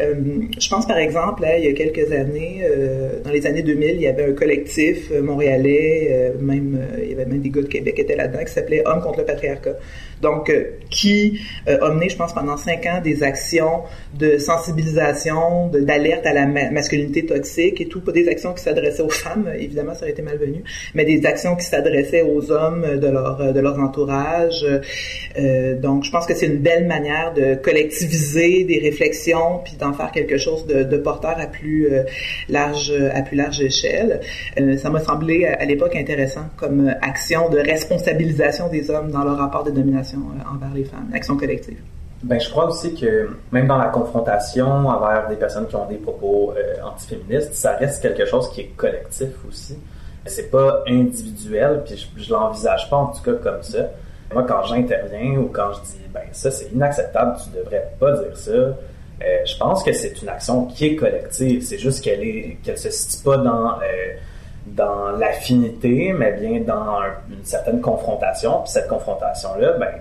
Euh, 0.00 0.14
je 0.58 0.68
pense 0.70 0.86
par 0.86 0.96
exemple, 0.96 1.44
il 1.58 1.64
y 1.64 1.68
a 1.68 1.72
quelques 1.74 2.12
années, 2.12 2.62
euh, 2.62 3.20
dans 3.22 3.30
les 3.30 3.46
années 3.46 3.62
2000, 3.62 3.96
il 3.96 4.00
y 4.00 4.06
avait 4.06 4.30
un 4.30 4.32
collectif 4.32 5.10
montréalais, 5.10 6.32
même 6.40 6.80
il 7.02 7.10
y 7.10 7.12
avait 7.12 7.26
même 7.26 7.40
des 7.40 7.50
gars 7.50 7.62
de 7.62 7.66
Québec 7.66 7.94
qui 7.96 8.00
étaient 8.00 8.16
là-dedans, 8.16 8.44
qui 8.44 8.52
s'appelait 8.52 8.82
Hommes 8.86 9.02
contre 9.02 9.18
le 9.18 9.26
patriarcat. 9.26 9.74
Donc, 10.22 10.52
qui 10.90 11.40
a 11.66 11.90
mené, 11.90 12.08
je 12.08 12.16
pense, 12.16 12.32
pendant 12.32 12.56
cinq 12.56 12.86
ans 12.86 13.00
des 13.02 13.22
actions 13.22 13.82
de 14.18 14.38
sensibilisation, 14.38 15.68
d'alerte 15.68 16.26
à 16.26 16.32
la 16.32 16.37
masculinité 16.46 17.26
toxique 17.26 17.80
et 17.80 17.86
tout, 17.86 18.00
pas 18.00 18.12
des 18.12 18.28
actions 18.28 18.54
qui 18.54 18.62
s'adressaient 18.62 19.02
aux 19.02 19.08
femmes, 19.08 19.50
évidemment, 19.58 19.94
ça 19.94 20.02
aurait 20.02 20.10
été 20.10 20.22
malvenu, 20.22 20.62
mais 20.94 21.04
des 21.04 21.26
actions 21.26 21.56
qui 21.56 21.64
s'adressaient 21.64 22.22
aux 22.22 22.50
hommes 22.50 22.98
de 22.98 23.06
leur 23.08 23.52
de 23.52 23.60
leur 23.60 23.78
entourage. 23.78 24.66
Euh, 25.38 25.78
donc, 25.78 26.04
je 26.04 26.10
pense 26.10 26.26
que 26.26 26.34
c'est 26.34 26.46
une 26.46 26.58
belle 26.58 26.86
manière 26.86 27.32
de 27.34 27.54
collectiviser 27.54 28.64
des 28.64 28.78
réflexions 28.78 29.60
puis 29.64 29.76
d'en 29.76 29.92
faire 29.92 30.12
quelque 30.12 30.38
chose 30.38 30.66
de, 30.66 30.96
porteur 30.98 31.36
à 31.38 31.46
plus 31.46 31.86
euh, 31.92 32.02
large 32.48 32.92
à 33.14 33.22
plus 33.22 33.36
large 33.36 33.60
échelle. 33.60 34.20
Euh, 34.58 34.76
ça 34.76 34.90
m'a 34.90 35.00
semblé 35.00 35.46
à, 35.46 35.64
l'époque 35.64 35.94
intéressant 35.94 36.46
comme 36.56 36.92
action 37.02 37.48
de 37.50 37.58
responsabilisation 37.58 38.68
des 38.68 38.90
hommes 38.90 39.10
dans 39.10 39.24
leur 39.24 39.36
rapport 39.36 39.64
de 39.64 39.70
domination 39.70 40.18
envers 40.52 40.74
les 40.74 40.84
femmes, 40.84 41.10
action 41.14 41.36
collective. 41.36 41.78
Ben, 42.22 42.40
je 42.40 42.50
crois 42.50 42.66
aussi 42.66 42.94
que 42.94 43.30
même 43.52 43.68
dans 43.68 43.78
la 43.78 43.88
confrontation 43.88 44.66
envers 44.66 45.28
des 45.28 45.36
personnes 45.36 45.68
qui 45.68 45.76
ont 45.76 45.86
des 45.86 45.98
propos 45.98 46.52
euh, 46.56 46.82
antiféministes, 46.82 47.54
ça 47.54 47.76
reste 47.76 48.02
quelque 48.02 48.26
chose 48.26 48.50
qui 48.50 48.62
est 48.62 48.72
collectif 48.76 49.28
aussi. 49.48 49.78
C'est 50.26 50.50
pas 50.50 50.82
individuel, 50.88 51.82
puis 51.86 51.96
je, 51.96 52.22
je 52.22 52.32
l'envisage 52.32 52.90
pas 52.90 52.96
en 52.96 53.06
tout 53.06 53.22
cas 53.22 53.34
comme 53.34 53.62
ça. 53.62 53.90
Moi, 54.34 54.42
quand 54.42 54.64
j'interviens 54.64 55.38
ou 55.38 55.48
quand 55.48 55.72
je 55.74 55.80
dis, 55.82 56.00
ben 56.12 56.24
ça 56.32 56.50
c'est 56.50 56.72
inacceptable, 56.72 57.36
tu 57.42 57.56
devrais 57.56 57.88
pas 58.00 58.12
dire 58.12 58.36
ça. 58.36 58.50
Euh, 58.50 58.74
je 59.44 59.56
pense 59.56 59.82
que 59.84 59.92
c'est 59.92 60.20
une 60.20 60.28
action 60.28 60.66
qui 60.66 60.86
est 60.86 60.96
collective. 60.96 61.62
C'est 61.62 61.78
juste 61.78 62.02
qu'elle 62.02 62.22
est, 62.22 62.58
qu'elle 62.64 62.78
se 62.78 62.90
situe 62.90 63.24
pas 63.24 63.36
dans 63.36 63.74
euh, 63.74 64.14
dans 64.66 65.12
l'affinité, 65.12 66.12
mais 66.12 66.32
bien 66.32 66.60
dans 66.60 66.98
une 67.30 67.44
certaine 67.44 67.80
confrontation. 67.80 68.62
Puis 68.62 68.72
cette 68.72 68.88
confrontation 68.88 69.50
là, 69.56 69.72
ben 69.74 69.92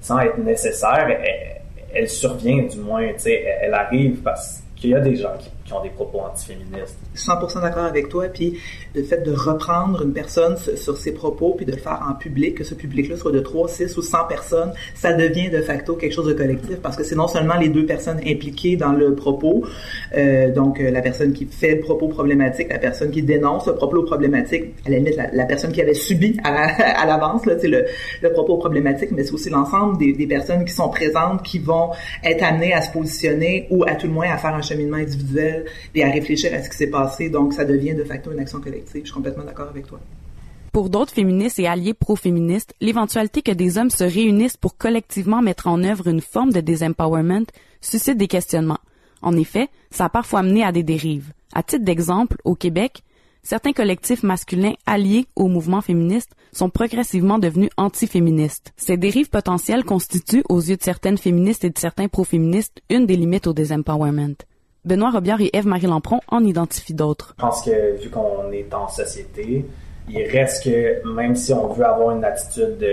sans 0.00 0.20
être 0.20 0.38
nécessaire, 0.38 1.06
elle, 1.08 1.62
elle 1.94 2.08
survient 2.08 2.62
du 2.64 2.78
moins, 2.78 3.06
tu 3.14 3.20
sais, 3.20 3.44
elle, 3.62 3.74
arrive 3.74 4.22
parce 4.22 4.62
qu'il 4.74 4.90
y 4.90 4.94
a 4.94 5.00
des 5.00 5.16
gens 5.16 5.32
qui, 5.64 5.65
ont 5.72 5.82
des 5.82 5.90
propos 5.90 6.20
antiféministes. 6.20 6.98
100% 7.16 7.62
d'accord 7.62 7.84
avec 7.84 8.08
toi, 8.08 8.26
puis 8.26 8.58
le 8.94 9.02
fait 9.02 9.22
de 9.22 9.32
reprendre 9.32 10.02
une 10.02 10.12
personne 10.12 10.56
sur 10.56 10.96
ses 10.96 11.12
propos, 11.12 11.54
puis 11.56 11.66
de 11.66 11.72
le 11.72 11.78
faire 11.78 12.02
en 12.08 12.14
public, 12.14 12.56
que 12.56 12.64
ce 12.64 12.74
public-là 12.74 13.16
soit 13.16 13.32
de 13.32 13.40
3, 13.40 13.68
6 13.68 13.96
ou 13.96 14.02
100 14.02 14.24
personnes, 14.28 14.72
ça 14.94 15.12
devient 15.12 15.50
de 15.50 15.60
facto 15.60 15.94
quelque 15.94 16.12
chose 16.12 16.26
de 16.26 16.34
collectif, 16.34 16.76
parce 16.82 16.96
que 16.96 17.04
c'est 17.04 17.16
non 17.16 17.28
seulement 17.28 17.56
les 17.56 17.68
deux 17.68 17.86
personnes 17.86 18.18
impliquées 18.26 18.76
dans 18.76 18.92
le 18.92 19.14
propos, 19.14 19.64
euh, 20.16 20.52
donc 20.52 20.80
euh, 20.80 20.90
la 20.90 21.02
personne 21.02 21.32
qui 21.32 21.46
fait 21.46 21.76
le 21.76 21.80
propos 21.80 22.08
problématique, 22.08 22.68
la 22.70 22.78
personne 22.78 23.10
qui 23.10 23.22
dénonce 23.22 23.66
le 23.66 23.74
propos 23.74 24.02
problématique, 24.02 24.74
à 24.86 24.90
la 24.90 24.98
limite 24.98 25.16
la, 25.32 25.44
personne 25.44 25.72
qui 25.72 25.80
avait 25.80 25.94
subi 25.94 26.36
à 26.44 27.06
l'avance 27.06 27.42
le 27.46 28.28
propos 28.30 28.56
problématique, 28.56 29.10
mais 29.12 29.24
c'est 29.24 29.32
aussi 29.32 29.50
l'ensemble 29.50 29.98
des, 29.98 30.12
des 30.12 30.26
personnes 30.26 30.64
qui 30.64 30.72
sont 30.72 30.88
présentes, 30.88 31.42
qui 31.42 31.58
vont 31.58 31.90
être 32.24 32.42
amenées 32.42 32.72
à 32.72 32.82
se 32.82 32.90
positionner 32.92 33.66
ou 33.70 33.84
à 33.84 33.94
tout 33.94 34.06
le 34.06 34.12
moins 34.12 34.30
à 34.30 34.36
faire 34.36 34.54
un 34.54 34.62
cheminement 34.62 34.96
individuel 34.96 35.55
et 35.94 36.04
à 36.04 36.10
réfléchir 36.10 36.52
à 36.54 36.62
ce 36.62 36.70
qui 36.70 36.76
s'est 36.76 36.90
passé. 36.90 37.28
Donc, 37.28 37.52
ça 37.52 37.64
devient 37.64 37.94
de 37.94 38.04
facto 38.04 38.32
une 38.32 38.40
action 38.40 38.60
collective. 38.60 39.02
Je 39.02 39.06
suis 39.06 39.14
complètement 39.14 39.44
d'accord 39.44 39.68
avec 39.68 39.86
toi. 39.86 40.00
Pour 40.72 40.90
d'autres 40.90 41.14
féministes 41.14 41.58
et 41.58 41.66
alliés 41.66 41.94
pro-féministes, 41.94 42.74
l'éventualité 42.82 43.40
que 43.40 43.52
des 43.52 43.78
hommes 43.78 43.88
se 43.88 44.04
réunissent 44.04 44.58
pour 44.58 44.76
collectivement 44.76 45.40
mettre 45.40 45.68
en 45.68 45.82
œuvre 45.82 46.08
une 46.08 46.20
forme 46.20 46.52
de 46.52 46.60
disempowerment 46.60 47.46
suscite 47.80 48.18
des 48.18 48.28
questionnements. 48.28 48.80
En 49.22 49.36
effet, 49.36 49.68
ça 49.90 50.04
a 50.04 50.08
parfois 50.10 50.42
mené 50.42 50.62
à 50.62 50.72
des 50.72 50.82
dérives. 50.82 51.32
À 51.54 51.62
titre 51.62 51.84
d'exemple, 51.84 52.36
au 52.44 52.54
Québec, 52.54 53.02
certains 53.42 53.72
collectifs 53.72 54.22
masculins 54.22 54.74
alliés 54.84 55.24
au 55.34 55.48
mouvement 55.48 55.80
féministe 55.80 56.32
sont 56.52 56.68
progressivement 56.68 57.38
devenus 57.38 57.70
antiféministes. 57.78 58.72
Ces 58.76 58.98
dérives 58.98 59.30
potentielles 59.30 59.84
constituent, 59.84 60.44
aux 60.48 60.60
yeux 60.60 60.76
de 60.76 60.82
certaines 60.82 61.16
féministes 61.16 61.64
et 61.64 61.70
de 61.70 61.78
certains 61.78 62.08
pro-féministes, 62.08 62.82
une 62.90 63.06
des 63.06 63.16
limites 63.16 63.46
au 63.46 63.54
disempowerment. 63.54 64.36
Benoît 64.86 65.10
Robillard 65.10 65.40
et 65.40 65.50
Eve-Marie 65.52 65.88
Lampron 65.88 66.20
en 66.28 66.44
identifient 66.44 66.94
d'autres. 66.94 67.34
Je 67.36 67.42
pense 67.42 67.62
que 67.62 68.00
vu 68.00 68.08
qu'on 68.08 68.52
est 68.52 68.72
en 68.72 68.86
société, 68.86 69.66
il 70.08 70.22
reste 70.30 70.62
que 70.62 71.04
même 71.12 71.34
si 71.34 71.52
on 71.52 71.66
veut 71.66 71.84
avoir 71.84 72.16
une 72.16 72.24
attitude 72.24 72.86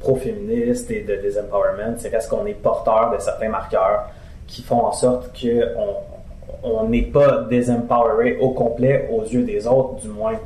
pro-féministe 0.00 0.90
et 0.90 1.00
de 1.00 1.16
disempowerment, 1.16 1.96
c'est 1.96 2.10
reste 2.10 2.28
qu'on 2.28 2.44
est 2.44 2.52
porteur 2.52 3.10
de 3.16 3.18
certains 3.18 3.48
marqueurs 3.48 4.10
qui 4.46 4.62
font 4.62 4.84
en 4.84 4.92
sorte 4.92 5.30
qu'on 5.40 5.94
on 6.62 6.88
n'est 6.88 7.02
pas 7.02 7.46
désempoweré 7.48 8.36
au 8.36 8.50
complet 8.50 9.08
aux 9.10 9.22
yeux 9.22 9.44
des 9.44 9.66
autres, 9.66 9.94
du 10.02 10.08
moins. 10.08 10.38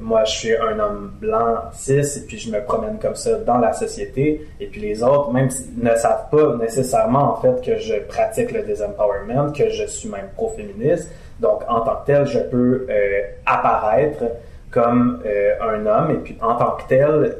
Moi, 0.00 0.24
je 0.24 0.30
suis 0.30 0.56
un 0.56 0.78
homme 0.78 1.12
blanc, 1.20 1.56
cis, 1.72 2.18
et 2.18 2.26
puis 2.26 2.38
je 2.38 2.50
me 2.50 2.64
promène 2.64 2.98
comme 2.98 3.14
ça 3.14 3.34
dans 3.34 3.58
la 3.58 3.72
société. 3.74 4.48
Et 4.58 4.66
puis 4.66 4.80
les 4.80 5.02
autres, 5.02 5.30
même 5.30 5.50
ne 5.76 5.94
savent 5.94 6.30
pas 6.30 6.56
nécessairement, 6.56 7.34
en 7.34 7.40
fait, 7.40 7.62
que 7.62 7.78
je 7.78 7.94
pratique 8.08 8.52
le 8.52 8.62
désempowerment, 8.62 9.52
que 9.52 9.68
je 9.68 9.84
suis 9.84 10.08
même 10.08 10.28
pro-féministe. 10.34 11.10
Donc, 11.38 11.62
en 11.68 11.80
tant 11.80 11.96
que 11.96 12.06
tel, 12.06 12.26
je 12.26 12.38
peux 12.38 12.86
euh, 12.88 13.20
apparaître 13.44 14.24
comme 14.70 15.22
euh, 15.26 15.54
un 15.60 15.86
homme. 15.86 16.10
Et 16.12 16.18
puis, 16.18 16.36
en 16.40 16.54
tant 16.56 16.72
que 16.72 16.82
tel, 16.88 17.36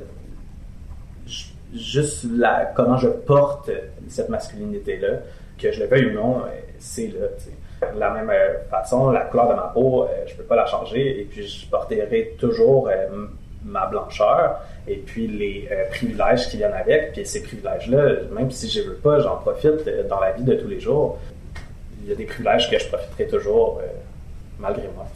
juste 1.75 2.27
la, 2.31 2.73
comment 2.75 2.99
je 2.99 3.09
porte 3.09 3.71
cette 4.09 4.29
masculinité-là, 4.29 5.21
que 5.59 5.73
je 5.73 5.81
le 5.81 5.87
veuille 5.87 6.07
ou 6.07 6.15
non, 6.15 6.43
c'est 6.79 7.09
là. 7.09 7.27
De 7.81 7.99
la 7.99 8.11
même 8.11 8.31
euh, 8.31 8.59
façon, 8.71 9.11
la 9.11 9.21
couleur 9.21 9.49
de 9.49 9.55
ma 9.55 9.71
peau, 9.73 10.05
euh, 10.05 10.07
je 10.27 10.35
peux 10.35 10.43
pas 10.43 10.57
la 10.57 10.67
changer 10.67 11.21
et 11.21 11.25
puis 11.25 11.47
je 11.47 11.67
porterai 11.67 12.37
toujours 12.39 12.89
euh, 12.89 13.27
ma 13.65 13.87
blancheur 13.87 14.61
et 14.87 14.97
puis 14.97 15.27
les 15.27 15.69
privilèges 15.91 16.49
qui 16.49 16.59
viennent 16.59 16.73
avec. 16.73 17.13
Puis 17.13 17.27
ces 17.27 17.43
privilèges-là, 17.43 18.29
même 18.33 18.51
si 18.51 18.69
je 18.69 18.83
veux 18.83 18.95
pas, 18.95 19.21
j'en 19.21 19.37
profite 19.37 19.89
dans 20.09 20.21
la 20.21 20.33
vie 20.33 20.43
de 20.43 20.55
tous 20.55 20.69
les 20.69 20.81
jours. 20.81 21.19
Il 22.03 22.09
y 22.09 22.13
a 22.13 22.15
des 22.15 22.25
privilèges 22.25 22.71
que 22.71 22.79
je 22.79 22.89
profiterai 22.89 23.27
toujours 23.27 23.81
malgré 24.59 24.89
moi. 24.95 25.07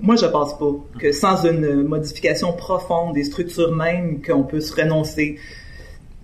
Moi, 0.00 0.16
je 0.16 0.26
pense 0.26 0.56
pas 0.58 0.70
que 0.98 1.12
sans 1.12 1.44
une 1.44 1.82
modification 1.82 2.52
profonde 2.52 3.14
des 3.14 3.24
structures 3.24 3.74
mêmes, 3.74 4.22
qu'on 4.22 4.44
peut 4.44 4.60
se 4.60 4.74
renoncer 4.74 5.38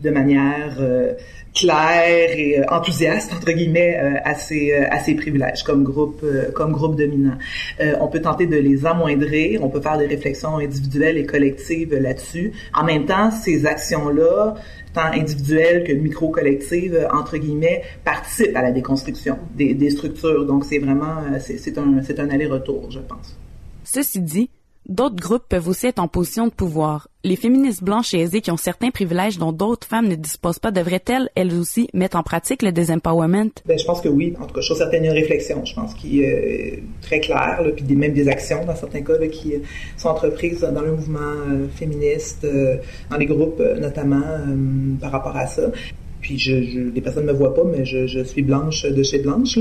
de 0.02 0.10
manière 0.10 0.78
clair 1.54 2.30
et 2.36 2.58
euh, 2.58 2.64
enthousiaste 2.68 3.32
entre 3.32 3.52
guillemets 3.52 3.96
euh, 3.96 4.18
à 4.24 4.34
ces 4.34 4.72
euh, 4.72 4.86
à 4.90 4.98
ces 4.98 5.14
privilèges 5.14 5.62
comme 5.62 5.84
groupe 5.84 6.24
comme 6.54 6.72
groupe 6.72 6.96
dominant. 6.96 7.38
on 8.00 8.08
peut 8.08 8.20
tenter 8.20 8.46
de 8.46 8.56
les 8.56 8.86
amoindrir, 8.86 9.62
on 9.62 9.68
peut 9.68 9.80
faire 9.80 9.98
des 9.98 10.06
réflexions 10.06 10.56
individuelles 10.56 11.16
et 11.16 11.26
collectives 11.26 11.94
là-dessus. 11.94 12.52
En 12.74 12.84
même 12.84 13.06
temps, 13.06 13.30
ces 13.30 13.66
actions-là 13.66 14.54
tant 14.92 15.12
individuelles 15.12 15.84
que 15.84 15.92
micro-collectives, 15.92 17.08
entre 17.12 17.36
guillemets, 17.36 17.82
participent 18.04 18.56
à 18.56 18.62
la 18.62 18.70
déconstruction 18.70 19.38
des, 19.54 19.74
des 19.74 19.90
structures. 19.90 20.46
Donc, 20.46 20.64
c'est 20.64 20.78
vraiment, 20.78 21.16
c'est 21.40 21.78
un, 21.78 22.00
c'est 22.02 22.20
un 22.20 22.30
aller-retour, 22.30 22.92
je 22.92 23.00
pense. 23.00 23.36
Ceci 23.82 24.20
dit, 24.20 24.50
D'autres 24.86 25.16
groupes 25.16 25.44
peuvent 25.48 25.68
aussi 25.68 25.86
être 25.86 25.98
en 25.98 26.08
position 26.08 26.46
de 26.46 26.52
pouvoir. 26.52 27.08
Les 27.24 27.36
féministes 27.36 27.82
blanches 27.82 28.12
et 28.12 28.20
aisées 28.20 28.42
qui 28.42 28.50
ont 28.50 28.58
certains 28.58 28.90
privilèges 28.90 29.38
dont 29.38 29.52
d'autres 29.52 29.86
femmes 29.86 30.08
ne 30.08 30.14
disposent 30.14 30.58
pas 30.58 30.70
devraient-elles, 30.70 31.30
elles 31.34 31.54
aussi, 31.54 31.88
mettre 31.94 32.18
en 32.18 32.22
pratique 32.22 32.60
le 32.60 32.70
désempowerment? 32.70 33.50
Ben, 33.64 33.78
je 33.78 33.84
pense 33.86 34.02
que 34.02 34.10
oui. 34.10 34.34
En 34.38 34.44
tout 34.44 34.54
cas, 34.54 34.60
je 34.60 34.66
trouve 34.66 34.78
certaines 34.78 35.08
réflexions, 35.08 35.64
je 35.64 35.74
pense, 35.74 35.94
qui 35.94 36.22
est 36.22 36.74
euh, 36.74 36.80
très 37.00 37.20
claire, 37.20 37.62
là, 37.62 37.70
puis 37.74 37.96
même 37.96 38.12
des 38.12 38.28
actions, 38.28 38.64
dans 38.66 38.76
certains 38.76 39.00
cas, 39.00 39.16
là, 39.16 39.28
qui 39.28 39.54
sont 39.96 40.08
entreprises 40.08 40.60
dans 40.60 40.82
le 40.82 40.92
mouvement 40.92 41.18
euh, 41.20 41.66
féministe, 41.68 42.44
euh, 42.44 42.76
dans 43.10 43.16
les 43.16 43.26
groupes 43.26 43.62
notamment, 43.80 44.22
par 45.00 45.12
rapport 45.12 45.36
à 45.36 45.46
ça 45.46 45.62
puis 46.24 46.38
je, 46.38 46.62
je, 46.62 46.80
les 46.94 47.02
personnes 47.02 47.26
ne 47.26 47.32
me 47.32 47.36
voient 47.36 47.54
pas, 47.54 47.64
mais 47.64 47.84
je, 47.84 48.06
je 48.06 48.20
suis 48.20 48.40
blanche 48.40 48.86
de 48.86 49.02
chez 49.02 49.18
Blanche. 49.18 49.58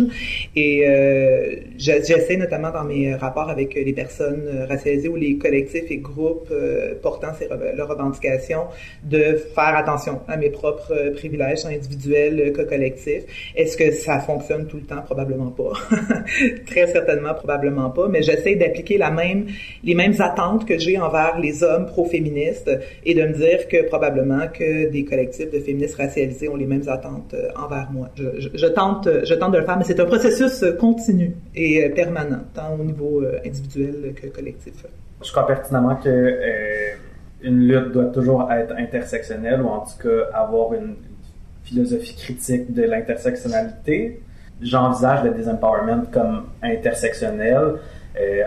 Et 0.55 0.87
euh, 0.87 1.57
j'essaie 1.77 2.37
notamment 2.37 2.71
dans 2.71 2.85
mes 2.85 3.13
rapports 3.15 3.49
avec 3.49 3.75
les 3.75 3.91
personnes 3.91 4.65
racialisées 4.69 5.09
ou 5.09 5.17
les 5.17 5.37
collectifs 5.37 5.91
et 5.91 5.97
groupes 5.97 6.47
euh, 6.51 6.93
portant 7.01 7.33
ces, 7.37 7.49
leurs 7.75 7.89
revendications 7.89 8.63
de 9.03 9.35
faire 9.53 9.75
attention 9.75 10.21
à 10.29 10.37
mes 10.37 10.49
propres 10.49 11.11
privilèges 11.17 11.65
individuels 11.65 12.53
que 12.53 12.61
collectifs. 12.61 13.23
Est-ce 13.57 13.75
que 13.75 13.91
ça 13.91 14.19
fonctionne 14.19 14.65
tout 14.65 14.77
le 14.77 14.83
temps? 14.83 15.01
Probablement 15.01 15.51
pas. 15.51 15.73
Très 16.65 16.87
certainement, 16.87 17.33
probablement 17.33 17.89
pas. 17.89 18.07
Mais 18.07 18.21
j'essaie 18.21 18.55
d'appliquer 18.55 18.97
la 18.97 19.11
même, 19.11 19.47
les 19.83 19.95
mêmes 19.95 20.15
attentes 20.19 20.65
que 20.65 20.79
j'ai 20.79 20.97
envers 20.97 21.37
les 21.39 21.61
hommes 21.61 21.87
pro-féministes 21.87 22.71
et 23.05 23.13
de 23.13 23.23
me 23.23 23.33
dire 23.33 23.67
que 23.67 23.85
probablement 23.85 24.47
que 24.47 24.89
des 24.89 25.03
collectifs 25.03 25.51
de 25.51 25.59
féministes 25.59 25.95
racialisés 25.95 26.47
les 26.57 26.65
mêmes 26.65 26.87
attentes 26.87 27.33
euh, 27.33 27.49
envers 27.55 27.89
moi. 27.91 28.09
Je, 28.15 28.67
tente, 28.67 29.07
je 29.23 29.33
tente 29.33 29.53
de 29.53 29.57
le 29.57 29.65
faire, 29.65 29.77
mais 29.77 29.83
c'est 29.83 29.99
un 29.99 30.05
processus 30.05 30.63
euh, 30.63 30.73
continu 30.73 31.35
et 31.55 31.85
euh, 31.85 31.93
permanent, 31.93 32.41
tant 32.53 32.75
au 32.79 32.83
niveau 32.83 33.23
individuel 33.45 34.13
que 34.15 34.27
collectif. 34.27 34.85
Je 35.23 35.31
crois 35.31 35.47
pertinemment 35.47 35.95
que 35.95 36.39
une 37.41 37.67
lutte 37.67 37.91
doit 37.91 38.05
toujours 38.05 38.49
être 38.51 38.73
intersectionnelle 38.77 39.61
ou 39.61 39.67
en 39.67 39.79
tout 39.79 40.01
cas 40.01 40.29
avoir 40.33 40.73
une 40.73 40.95
philosophie 41.63 42.15
critique 42.15 42.73
de 42.73 42.83
l'intersectionnalité. 42.83 44.21
J'envisage 44.61 45.23
le 45.23 45.31
disempowerment 45.31 46.05
comme 46.11 46.45
intersectionnel 46.61 47.75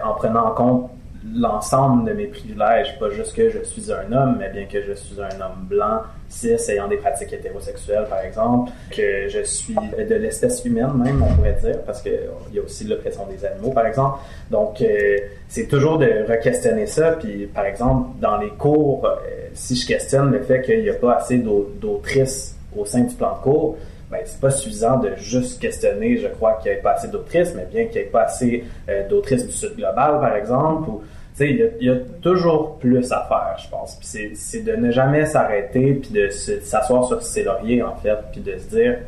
en 0.02 0.14
prenant 0.14 0.46
en 0.46 0.50
compte 0.52 0.90
l'ensemble 1.34 2.08
de 2.08 2.14
mes 2.14 2.26
privilèges, 2.26 2.98
pas 2.98 3.10
juste 3.10 3.34
que 3.34 3.50
je 3.50 3.62
suis 3.64 3.92
un 3.92 4.12
homme, 4.12 4.36
mais 4.38 4.50
bien 4.50 4.66
que 4.66 4.82
je 4.82 4.92
suis 4.92 5.20
un 5.20 5.40
homme 5.40 5.66
blanc, 5.68 6.00
cis, 6.28 6.56
ayant 6.68 6.88
des 6.88 6.96
pratiques 6.96 7.32
hétérosexuelles, 7.32 8.06
par 8.08 8.20
exemple, 8.20 8.70
que 8.90 9.28
je 9.28 9.42
suis 9.42 9.74
de 9.74 10.14
l'espèce 10.14 10.64
humaine 10.64 10.92
même, 10.94 11.22
on 11.22 11.34
pourrait 11.34 11.58
dire, 11.62 11.82
parce 11.84 12.02
qu'il 12.02 12.18
y 12.52 12.58
a 12.58 12.62
aussi 12.62 12.84
l'oppression 12.84 13.26
des 13.26 13.44
animaux, 13.44 13.70
par 13.70 13.86
exemple. 13.86 14.18
Donc, 14.50 14.80
euh, 14.80 15.16
c'est 15.48 15.66
toujours 15.66 15.98
de 15.98 16.06
re-questionner 16.28 16.86
ça, 16.86 17.12
puis 17.12 17.46
par 17.46 17.66
exemple, 17.66 18.10
dans 18.20 18.38
les 18.38 18.50
cours, 18.50 19.06
euh, 19.06 19.16
si 19.54 19.76
je 19.76 19.86
questionne 19.86 20.30
le 20.30 20.42
fait 20.42 20.62
qu'il 20.62 20.82
n'y 20.82 20.90
a 20.90 20.94
pas 20.94 21.14
assez 21.14 21.38
d'autrices 21.38 22.56
au 22.76 22.84
sein 22.84 23.02
du 23.02 23.14
plan 23.14 23.36
de 23.36 23.42
cours, 23.42 23.76
ben, 24.10 24.20
c'est 24.24 24.40
pas 24.40 24.50
suffisant 24.50 24.98
de 24.98 25.14
juste 25.16 25.60
questionner, 25.60 26.16
je 26.18 26.28
crois, 26.28 26.58
qu'il 26.62 26.70
n'y 26.70 26.78
ait 26.78 26.80
pas 26.80 26.92
assez 26.92 27.08
d'autrices, 27.08 27.52
mais 27.56 27.64
bien 27.64 27.86
qu'il 27.86 28.00
n'y 28.00 28.06
ait 28.06 28.10
pas 28.10 28.22
assez 28.22 28.64
euh, 28.88 29.08
d'autrices 29.08 29.44
du 29.44 29.52
Sud 29.52 29.74
global, 29.76 30.20
par 30.20 30.36
exemple, 30.36 30.88
ou 30.88 31.02
il 31.40 31.70
y, 31.80 31.90
a 31.90 31.96
toujours 32.22 32.78
plus 32.78 33.12
à 33.12 33.26
faire, 33.28 33.56
je 33.62 33.68
pense. 33.68 33.98
c'est 34.00 34.62
de 34.62 34.72
ne 34.72 34.90
jamais 34.90 35.26
s'arrêter, 35.26 35.94
puis 35.94 36.10
de 36.10 36.28
s'asseoir 36.30 37.06
sur 37.06 37.22
ses 37.22 37.44
lauriers, 37.44 37.82
en 37.82 37.94
fait, 37.96 38.16
puis 38.32 38.40
de 38.40 38.56
se 38.56 38.68
dire, 38.68 38.98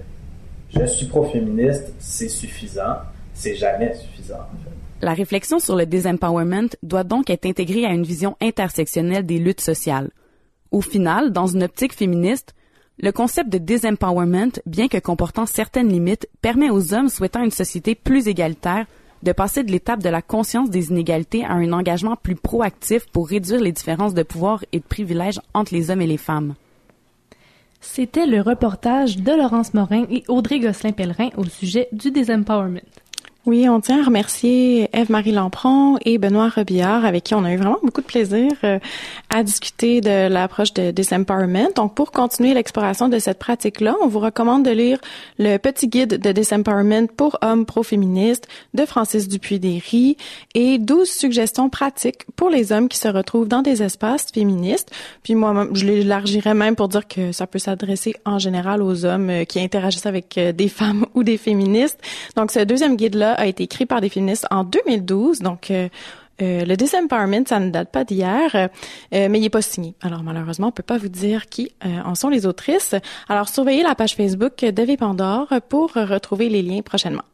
je 0.70 0.84
suis 0.84 1.06
pro-féministe, 1.06 1.94
c'est 1.98 2.28
suffisant. 2.28 2.96
C'est 3.32 3.54
jamais 3.54 3.94
suffisant, 3.94 4.40
La 5.00 5.14
réflexion 5.14 5.60
sur 5.60 5.76
le 5.76 5.86
disempowerment 5.86 6.70
doit 6.82 7.04
donc 7.04 7.30
être 7.30 7.46
intégrée 7.46 7.86
à 7.86 7.92
une 7.92 8.02
vision 8.02 8.36
intersectionnelle 8.40 9.24
des 9.24 9.38
luttes 9.38 9.60
sociales. 9.60 10.10
Au 10.72 10.80
final, 10.80 11.32
dans 11.32 11.46
une 11.46 11.62
optique 11.62 11.94
féministe, 11.94 12.54
le 13.00 13.12
concept 13.12 13.48
de 13.48 13.58
disempowerment, 13.58 14.58
bien 14.66 14.88
que 14.88 14.98
comportant 14.98 15.46
certaines 15.46 15.88
limites, 15.88 16.28
permet 16.42 16.68
aux 16.68 16.92
hommes 16.94 17.08
souhaitant 17.08 17.44
une 17.44 17.52
société 17.52 17.94
plus 17.94 18.26
égalitaire 18.26 18.86
de 19.22 19.32
passer 19.32 19.64
de 19.64 19.72
l'étape 19.72 20.02
de 20.02 20.08
la 20.08 20.22
conscience 20.22 20.70
des 20.70 20.90
inégalités 20.90 21.44
à 21.44 21.52
un 21.52 21.72
engagement 21.72 22.16
plus 22.16 22.36
proactif 22.36 23.06
pour 23.06 23.28
réduire 23.28 23.60
les 23.60 23.72
différences 23.72 24.14
de 24.14 24.22
pouvoir 24.22 24.64
et 24.72 24.78
de 24.78 24.84
privilèges 24.84 25.40
entre 25.54 25.74
les 25.74 25.90
hommes 25.90 26.02
et 26.02 26.06
les 26.06 26.16
femmes. 26.16 26.54
C'était 27.80 28.26
le 28.26 28.40
reportage 28.40 29.18
de 29.18 29.32
Laurence 29.32 29.74
Morin 29.74 30.04
et 30.10 30.24
Audrey 30.28 30.58
Gosselin-Pellerin 30.58 31.30
au 31.36 31.44
sujet 31.44 31.88
du 31.92 32.10
disempowerment. 32.10 32.80
Oui, 33.48 33.66
on 33.66 33.80
tient 33.80 34.02
à 34.02 34.04
remercier 34.04 34.90
Eve-Marie 34.92 35.32
Lampron 35.32 35.96
et 36.04 36.18
Benoît 36.18 36.50
Robillard, 36.50 37.06
avec 37.06 37.24
qui 37.24 37.34
on 37.34 37.44
a 37.44 37.52
eu 37.54 37.56
vraiment 37.56 37.78
beaucoup 37.82 38.02
de 38.02 38.06
plaisir 38.06 38.50
euh, 38.62 38.78
à 39.30 39.42
discuter 39.42 40.02
de 40.02 40.28
l'approche 40.28 40.74
de 40.74 40.90
Disempowerment. 40.90 41.70
Donc, 41.74 41.94
pour 41.94 42.12
continuer 42.12 42.52
l'exploration 42.52 43.08
de 43.08 43.18
cette 43.18 43.38
pratique-là, 43.38 43.96
on 44.02 44.06
vous 44.06 44.18
recommande 44.18 44.66
de 44.66 44.70
lire 44.70 44.98
le 45.38 45.56
petit 45.56 45.88
guide 45.88 46.20
de 46.20 46.30
Disempowerment 46.30 47.08
pour 47.08 47.38
hommes 47.40 47.64
pro-féministes 47.64 48.46
de 48.74 48.84
Francis 48.84 49.28
Dupuis-Derry 49.28 50.18
et 50.54 50.76
12 50.76 51.08
suggestions 51.08 51.70
pratiques 51.70 52.26
pour 52.36 52.50
les 52.50 52.70
hommes 52.70 52.90
qui 52.90 52.98
se 52.98 53.08
retrouvent 53.08 53.48
dans 53.48 53.62
des 53.62 53.82
espaces 53.82 54.26
féministes. 54.30 54.90
Puis 55.22 55.34
moi, 55.34 55.68
je 55.72 55.86
l'élargirais 55.86 56.52
même 56.52 56.76
pour 56.76 56.88
dire 56.88 57.08
que 57.08 57.32
ça 57.32 57.46
peut 57.46 57.58
s'adresser 57.58 58.14
en 58.26 58.38
général 58.38 58.82
aux 58.82 59.06
hommes 59.06 59.30
euh, 59.30 59.44
qui 59.44 59.58
interagissent 59.58 60.04
avec 60.04 60.36
euh, 60.36 60.52
des 60.52 60.68
femmes 60.68 61.06
ou 61.14 61.22
des 61.22 61.38
féministes. 61.38 61.98
Donc, 62.36 62.50
ce 62.50 62.60
deuxième 62.60 62.96
guide-là 62.96 63.37
a 63.38 63.46
été 63.46 63.64
écrit 63.64 63.86
par 63.86 64.00
des 64.00 64.08
féministes 64.08 64.46
en 64.50 64.64
2012, 64.64 65.40
donc 65.40 65.70
euh, 65.70 65.88
euh, 66.40 66.64
le 66.64 66.76
disempowerment, 66.76 67.46
ça 67.46 67.58
ne 67.58 67.70
date 67.70 67.90
pas 67.90 68.04
d'hier, 68.04 68.54
euh, 68.54 68.68
mais 69.12 69.38
il 69.38 69.42
n'est 69.42 69.50
pas 69.50 69.62
signé. 69.62 69.94
Alors 70.02 70.22
malheureusement, 70.22 70.68
on 70.68 70.72
peut 70.72 70.82
pas 70.82 70.98
vous 70.98 71.08
dire 71.08 71.46
qui 71.46 71.72
en 71.84 72.14
sont 72.14 72.28
les 72.28 72.46
autrices. 72.46 72.94
Alors 73.28 73.48
surveillez 73.48 73.82
la 73.82 73.94
page 73.94 74.14
Facebook 74.14 74.64
de 74.64 74.96
Pandore 74.96 75.48
pour 75.68 75.92
retrouver 75.94 76.48
les 76.48 76.62
liens 76.62 76.82
prochainement. 76.82 77.24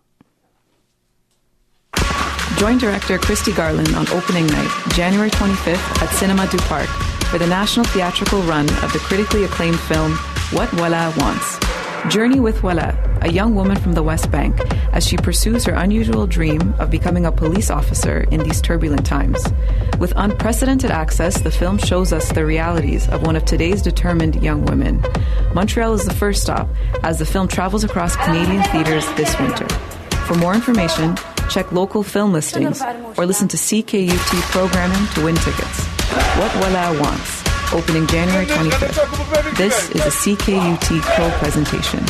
Join 2.59 2.77
director 2.77 3.19
Christy 3.19 3.53
Garland 3.53 3.89
on 3.97 4.07
opening 4.17 4.47
night, 4.47 4.71
January 4.95 5.29
25th 5.31 6.03
at 6.03 6.09
Cinema 6.15 6.47
du 6.47 6.57
Parc 6.69 6.89
for 7.31 7.39
the 7.39 7.47
national 7.47 7.85
theatrical 7.87 8.41
run 8.43 8.65
of 8.85 8.93
the 8.93 9.01
critically 9.01 9.45
acclaimed 9.45 9.79
film 9.81 10.17
What 10.53 10.69
Wella 10.71 11.17
Wants. 11.21 11.59
Journey 12.15 12.39
with 12.39 12.59
Wella, 12.59 12.95
a 13.25 13.33
young 13.33 13.55
woman 13.55 13.77
from 13.77 13.95
the 13.95 14.03
West 14.03 14.31
Bank, 14.31 14.61
as 14.93 15.07
she 15.07 15.17
pursues 15.17 15.65
her 15.65 15.73
unusual 15.73 16.27
dream 16.27 16.75
of 16.79 16.91
becoming 16.91 17.27
a 17.27 17.33
police 17.33 17.71
officer 17.71 18.27
in 18.31 18.43
these 18.43 18.61
turbulent 18.61 19.07
times. 19.07 19.43
With 19.99 20.13
unprecedented 20.17 20.91
access, 20.91 21.41
the 21.41 21.51
film 21.51 21.79
shows 21.79 22.13
us 22.13 22.31
the 22.33 22.45
realities 22.45 23.09
of 23.09 23.23
one 23.23 23.37
of 23.37 23.45
today's 23.45 23.83
determined 23.83 24.43
young 24.43 24.65
women. 24.67 25.03
Montreal 25.55 25.95
is 25.95 26.05
the 26.05 26.15
first 26.15 26.43
stop 26.43 26.69
as 27.03 27.19
the 27.19 27.27
film 27.27 27.49
travels 27.49 27.85
across 27.85 28.17
Canadian 28.17 28.63
theaters 28.65 29.07
this 29.15 29.39
winter. 29.39 29.69
For 30.27 30.35
more 30.35 30.55
information, 30.55 31.17
Check 31.51 31.73
local 31.73 32.03
film 32.03 32.33
listings 32.33 32.83
or 33.17 33.27
listen 33.27 33.49
to 33.49 33.57
CKUT 33.57 34.41
programming 34.51 35.07
to 35.15 35.25
win 35.25 35.37
tickets. 35.37 35.87
What 36.37 36.55
Walla 36.57 37.01
Wants, 37.01 37.44
opening 37.73 38.07
January 38.07 38.47
25th. 38.47 39.57
This 39.57 39.91
is 39.91 40.01
a 40.01 40.11
CKUT 40.11 41.01
co 41.17 41.31
presentation. 41.39 42.05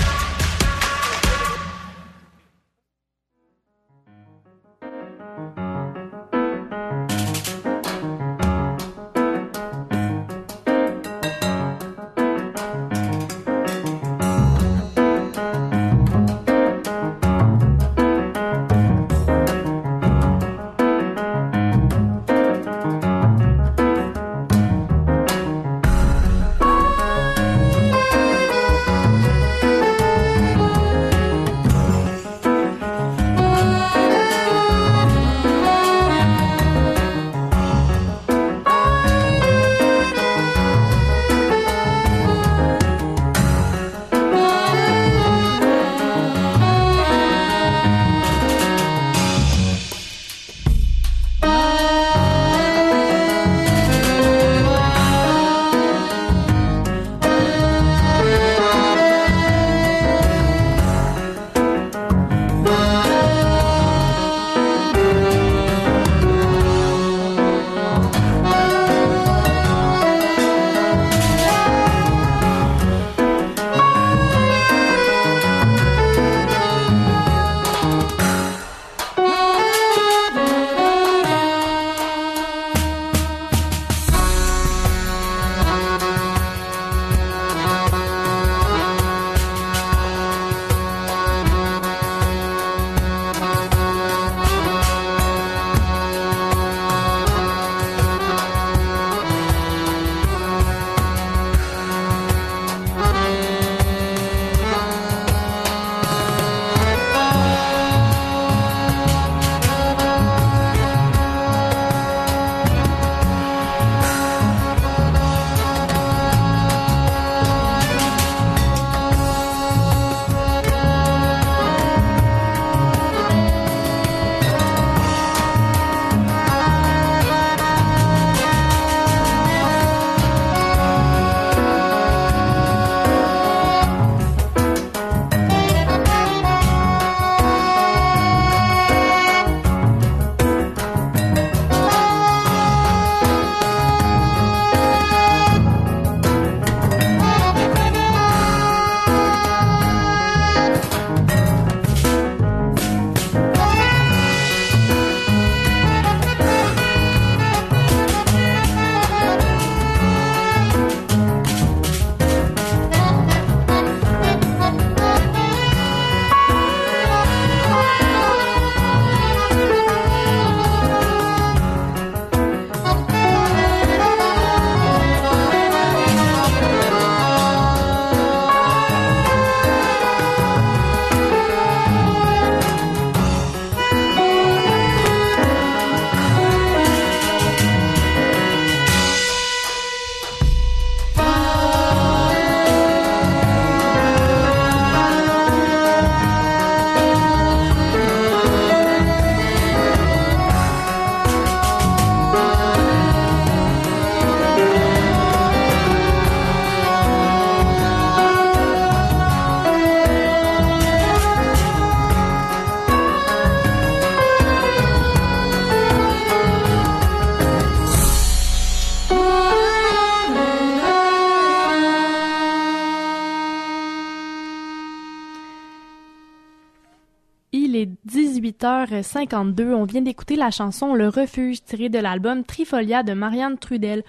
18h52. 229.00 229.74
On 229.74 229.84
vient 229.84 230.02
d'écouter 230.02 230.36
la 230.36 230.50
chanson 230.50 230.94
Le 230.94 231.08
Refuge 231.08 231.62
tirée 231.62 231.88
de 231.88 231.98
l'album 231.98 232.44
Trifolia 232.44 233.02
de 233.02 233.12
Marianne 233.12 233.58
Trudel. 233.58 234.02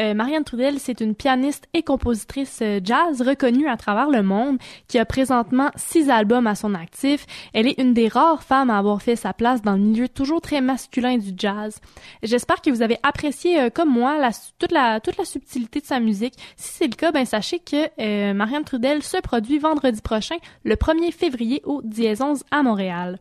Euh, 0.00 0.14
Marianne 0.14 0.44
Trudel, 0.44 0.78
c'est 0.78 1.00
une 1.00 1.14
pianiste 1.14 1.66
et 1.74 1.82
compositrice 1.82 2.60
euh, 2.62 2.80
jazz 2.82 3.20
reconnue 3.20 3.68
à 3.68 3.76
travers 3.76 4.10
le 4.10 4.22
monde 4.22 4.58
qui 4.86 4.98
a 4.98 5.04
présentement 5.04 5.70
six 5.74 6.08
albums 6.08 6.46
à 6.46 6.54
son 6.54 6.74
actif. 6.74 7.26
Elle 7.52 7.66
est 7.66 7.80
une 7.80 7.94
des 7.94 8.06
rares 8.06 8.42
femmes 8.42 8.70
à 8.70 8.78
avoir 8.78 9.02
fait 9.02 9.16
sa 9.16 9.32
place 9.32 9.62
dans 9.62 9.72
le 9.72 9.80
milieu 9.80 10.08
toujours 10.08 10.40
très 10.40 10.60
masculin 10.60 11.18
du 11.18 11.32
jazz. 11.36 11.80
J'espère 12.22 12.62
que 12.62 12.70
vous 12.70 12.82
avez 12.82 12.98
apprécié, 13.02 13.60
euh, 13.60 13.70
comme 13.70 13.90
moi, 13.90 14.18
la, 14.18 14.30
toute, 14.58 14.72
la, 14.72 15.00
subtilité 15.24 15.80
de 15.80 15.86
sa 15.86 15.98
musique. 15.98 16.34
Si 16.56 16.74
c'est 16.74 16.86
le 16.86 16.94
cas, 16.94 17.10
ben 17.10 17.24
sachez 17.24 17.58
que 17.58 18.32
Marianne 18.32 18.64
Trudel 18.64 19.02
se 19.02 19.20
produit 19.20 19.58
vendredi 19.58 20.00
prochain, 20.00 20.36
le 20.64 20.76
1er 20.76 21.12
février 21.12 21.60
au 21.64 21.82
11 21.82 22.44
à 22.50 22.62
Montréal. 22.62 23.18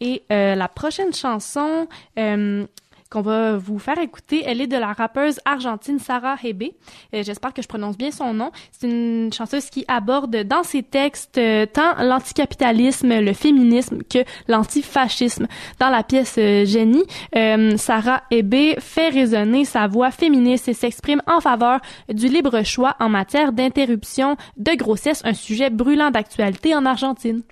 Et 0.00 0.22
euh, 0.30 0.54
la 0.54 0.68
prochaine 0.68 1.12
chanson 1.12 1.88
euh, 2.18 2.66
qu'on 3.10 3.22
va 3.22 3.56
vous 3.56 3.78
faire 3.78 3.98
écouter, 3.98 4.42
elle 4.44 4.60
est 4.60 4.66
de 4.66 4.76
la 4.76 4.92
rappeuse 4.92 5.38
argentine 5.44 5.98
Sarah 5.98 6.36
Hebe. 6.42 6.64
Euh, 7.14 7.22
J'espère 7.22 7.52
que 7.52 7.62
je 7.62 7.68
prononce 7.68 7.96
bien 7.96 8.10
son 8.10 8.34
nom. 8.34 8.50
C'est 8.72 8.88
une 8.88 9.32
chanteuse 9.32 9.70
qui 9.70 9.84
aborde 9.88 10.36
dans 10.44 10.62
ses 10.62 10.82
textes 10.82 11.38
euh, 11.38 11.66
tant 11.66 11.94
l'anticapitalisme, 12.02 13.20
le 13.20 13.32
féminisme 13.32 14.02
que 14.02 14.18
l'antifascisme. 14.48 15.46
Dans 15.78 15.90
la 15.90 16.02
pièce 16.02 16.34
Génie, 16.36 17.04
euh, 17.36 17.76
Sarah 17.76 18.22
Hebe 18.30 18.78
fait 18.80 19.08
résonner 19.08 19.64
sa 19.64 19.86
voix 19.86 20.10
féministe 20.10 20.68
et 20.68 20.74
s'exprime 20.74 21.22
en 21.26 21.40
faveur 21.40 21.80
du 22.12 22.28
libre 22.28 22.62
choix 22.64 22.96
en 23.00 23.08
matière 23.08 23.52
d'interruption 23.52 24.36
de 24.56 24.72
grossesse, 24.72 25.22
un 25.24 25.34
sujet 25.34 25.70
brûlant 25.70 26.10
d'actualité 26.10 26.74
en 26.74 26.84
Argentine. 26.86 27.42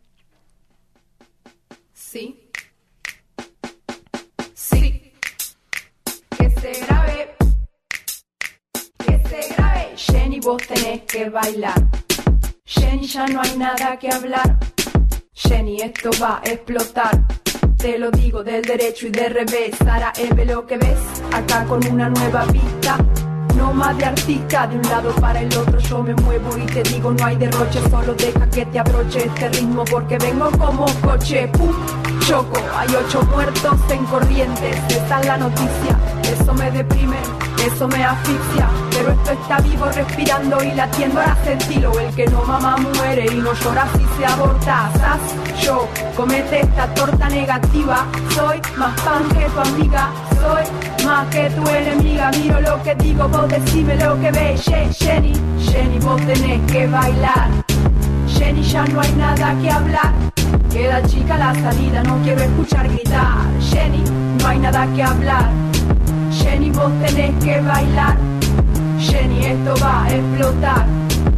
Sí. 2.15 2.49
Sí. 4.55 5.13
Que 6.39 6.49
se 6.49 6.87
grabe. 6.87 7.35
Que 9.05 9.19
se 9.29 9.53
grabe. 9.53 9.97
Jenny, 9.97 10.39
vos 10.39 10.63
tenés 10.65 11.03
que 11.09 11.29
bailar. 11.29 11.75
Jenny, 12.65 13.09
ya 13.09 13.27
no 13.27 13.41
hay 13.41 13.57
nada 13.57 13.99
que 13.99 14.13
hablar. 14.13 14.61
Jenny, 15.33 15.83
esto 15.83 16.11
va 16.23 16.41
a 16.45 16.49
explotar. 16.49 17.21
Te 17.79 17.99
lo 17.99 18.13
digo 18.13 18.45
del 18.45 18.63
derecho 18.63 19.09
y 19.09 19.11
del 19.11 19.35
revés. 19.35 19.75
Sara, 19.77 20.13
ve 20.37 20.45
lo 20.45 20.65
que 20.69 20.77
ves. 20.77 21.01
Acá 21.33 21.65
con 21.65 21.85
una 21.85 22.11
nueva 22.11 22.47
pista 22.47 22.97
más 23.75 23.99
de 23.99 24.05
artista, 24.05 24.67
de 24.69 24.77
un 24.77 24.83
lado 24.89 25.13
para 25.17 25.41
el 25.41 25.55
otro 25.59 25.79
yo 25.81 26.03
me 26.03 26.15
muevo 26.15 26.57
y 26.57 26.65
te 26.65 26.83
digo 26.85 27.13
no 27.13 27.25
hay 27.25 27.37
derroche, 27.37 27.81
solo 27.91 28.15
deja 28.15 28.49
que 28.49 28.65
te 28.67 28.79
abroche 28.79 29.27
este 29.27 29.49
ritmo 29.49 29.85
porque 29.85 30.17
vengo 30.19 30.49
como 30.53 30.87
coche, 31.03 31.49
pum, 31.49 31.75
choco, 32.21 32.57
hay 32.77 32.89
ocho 32.95 33.23
muertos 33.25 33.81
en 33.91 34.05
corrientes, 34.05 34.77
esa 34.89 35.21
es 35.21 35.27
la 35.27 35.37
noticia, 35.39 35.99
eso 36.23 36.55
me 36.55 36.71
deprime, 36.71 37.17
eso 37.67 37.89
me 37.89 38.05
asfixia, 38.05 38.69
pero 38.91 39.13
esto 39.13 39.33
está 39.33 39.59
vivo 39.61 39.87
respirando 39.87 40.63
y 40.63 40.73
latiendo 40.73 41.21
ahora 41.21 41.37
sentilo, 41.45 41.99
el 41.99 42.15
que 42.15 42.27
no 42.27 42.45
mama 42.45 42.77
muere 42.77 43.27
y 43.33 43.37
no 43.37 43.53
llora 43.55 43.87
si 43.97 44.05
se 44.19 44.27
aborta. 44.27 44.91
Yo 45.63 45.89
comete 46.17 46.61
esta 46.61 46.87
torta 46.95 47.29
negativa, 47.29 48.07
soy 48.35 48.61
más 48.77 49.01
pan 49.01 49.29
que 49.31 49.47
tu 49.47 49.61
amiga, 49.61 50.11
soy 50.41 51.07
más 51.07 51.27
que 51.29 51.49
tu 51.51 51.67
enemiga, 51.69 52.31
miro 52.33 52.61
lo 52.61 52.83
que 52.83 52.95
digo, 52.97 53.29
vos 53.29 53.49
decime 53.49 53.97
lo 53.97 54.21
que 54.21 54.31
ves, 54.31 54.63
Jenny, 54.99 55.33
Jenny, 55.61 55.99
vos 56.01 56.21
tenés 56.27 56.61
que 56.71 56.87
bailar, 56.87 57.49
Jenny 58.29 58.63
ya 58.63 58.85
no 58.85 59.01
hay 59.01 59.13
nada 59.13 59.57
que 59.63 59.71
hablar, 59.71 60.13
queda 60.71 61.03
chica 61.07 61.39
la 61.39 61.55
salida, 61.55 62.03
no 62.03 62.19
quiero 62.23 62.43
escuchar 62.43 62.89
gritar, 62.89 63.39
Jenny, 63.61 64.05
no 64.41 64.49
hay 64.49 64.59
nada 64.59 64.87
que 64.95 65.03
hablar, 65.03 65.51
Jenny, 66.45 66.71
vos 66.73 66.93
tenés 67.07 67.33
que 67.43 67.59
bailar, 67.63 68.17
Jenny, 69.01 69.47
esto 69.47 69.75
va 69.83 70.05
a 70.05 70.15
explotar. 70.15 70.87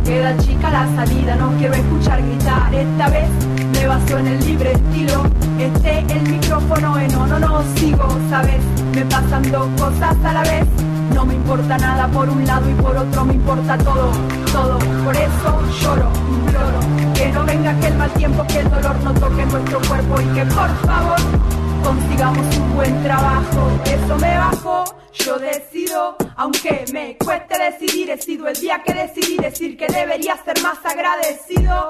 Queda 0.05 0.37
chica 0.39 0.69
la 0.69 0.97
salida, 0.97 1.37
no 1.37 1.53
quiero 1.59 1.75
escuchar 1.75 2.21
gritar. 2.23 2.75
Esta 2.75 3.09
vez 3.11 3.29
me 3.73 3.87
baso 3.87 4.19
en 4.19 4.27
el 4.27 4.45
libre 4.45 4.73
estilo. 4.73 5.23
Este 5.61 6.01
el 6.13 6.23
micrófono 6.29 6.99
en 6.99 7.13
no, 7.13 7.27
no, 7.27 7.39
no 7.39 7.63
sigo, 7.77 8.09
¿sabes? 8.29 8.61
Me 8.95 9.05
pasan 9.05 9.51
dos 9.53 9.69
cosas 9.79 10.17
a 10.25 10.33
la 10.33 10.43
vez. 10.43 10.67
No 11.15 11.25
me 11.25 11.35
importa 11.35 11.79
nada 11.79 12.09
por 12.09 12.29
un 12.29 12.45
lado 12.45 12.69
y 12.69 12.75
por 12.75 12.97
otro 12.97 13.25
me 13.25 13.35
importa 13.35 13.79
todo, 13.79 14.11
todo. 14.53 14.79
Por 15.05 15.15
eso 15.15 15.63
lloro, 15.83 16.11
imploro. 16.29 17.15
Que 17.15 17.31
no 17.31 17.45
venga 17.45 17.71
aquel 17.71 17.95
mal 17.95 18.11
tiempo, 18.11 18.45
que 18.49 18.59
el 18.59 18.71
dolor 18.71 18.97
no 19.05 19.15
toque 19.15 19.47
nuestro 19.47 19.81
cuerpo 19.83 20.21
y 20.21 20.35
que 20.35 20.45
por 20.47 20.77
favor 20.85 21.56
consigamos 21.87 22.57
un 22.57 22.75
buen 22.75 23.03
trabajo. 23.05 23.71
Eso 23.85 24.19
me 24.19 24.37
bajo, 24.37 24.85
yo 25.13 25.39
decido, 25.39 26.17
aunque 26.37 26.85
me 26.93 27.17
cueste 27.17 27.55
decidir, 27.59 28.11
he 28.11 28.19
sido 28.19 28.49
el 28.49 28.57
día 28.57 28.83
que 28.85 28.93
decidí 28.93 29.37
decir 29.37 29.77
que 29.77 29.87
debería 29.87 30.37
ser 30.45 30.61
más 30.63 30.79
agradecido. 30.85 31.87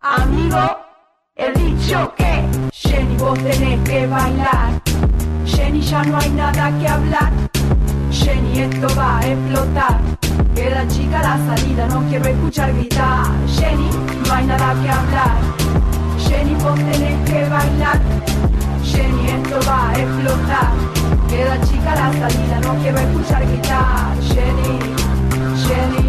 Amigo, 0.00 0.78
he 1.36 1.52
dicho 1.52 2.12
que 2.16 2.44
Jenny 2.72 3.16
vos 3.18 3.38
tenés 3.38 3.88
que 3.88 4.06
bailar. 4.06 4.82
Jenny 5.44 5.80
ya 5.80 6.02
no 6.02 6.18
hay 6.18 6.30
nada 6.30 6.78
que 6.80 6.88
hablar. 6.88 7.45
Jenny 8.26 8.58
esto 8.58 8.88
va 8.96 9.18
a 9.18 9.28
explotar. 9.28 10.00
Queda 10.52 10.84
chica 10.88 11.22
la 11.22 11.38
salida, 11.46 11.86
no 11.86 12.02
quiero 12.08 12.24
escuchar 12.24 12.72
gritar. 12.72 13.24
Jenny, 13.56 13.88
no 14.26 14.34
hay 14.34 14.46
nada 14.46 14.74
que 14.82 14.90
hablar. 14.90 15.36
Jenny 16.18 16.54
vos 16.56 16.74
tenés 16.74 17.30
que 17.30 17.48
bailar. 17.48 18.00
Jenny, 18.82 19.28
esto 19.28 19.60
va 19.68 19.90
a 19.90 19.98
explotar. 20.00 20.72
Queda 21.28 21.60
chica 21.68 21.94
la 21.94 22.12
salida, 22.14 22.60
no 22.64 22.74
quiero 22.82 22.98
escuchar 22.98 23.46
gritar. 23.46 24.16
Jenny, 24.22 24.78
Jenny, 25.62 26.06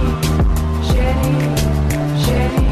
Jenny, 0.89 1.38
Jenny, 2.26 2.66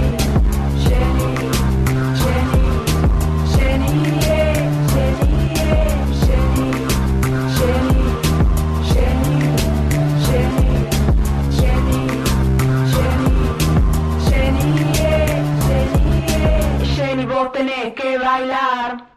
tenés 17.51 17.93
que 17.93 18.17
bailar. 18.17 19.14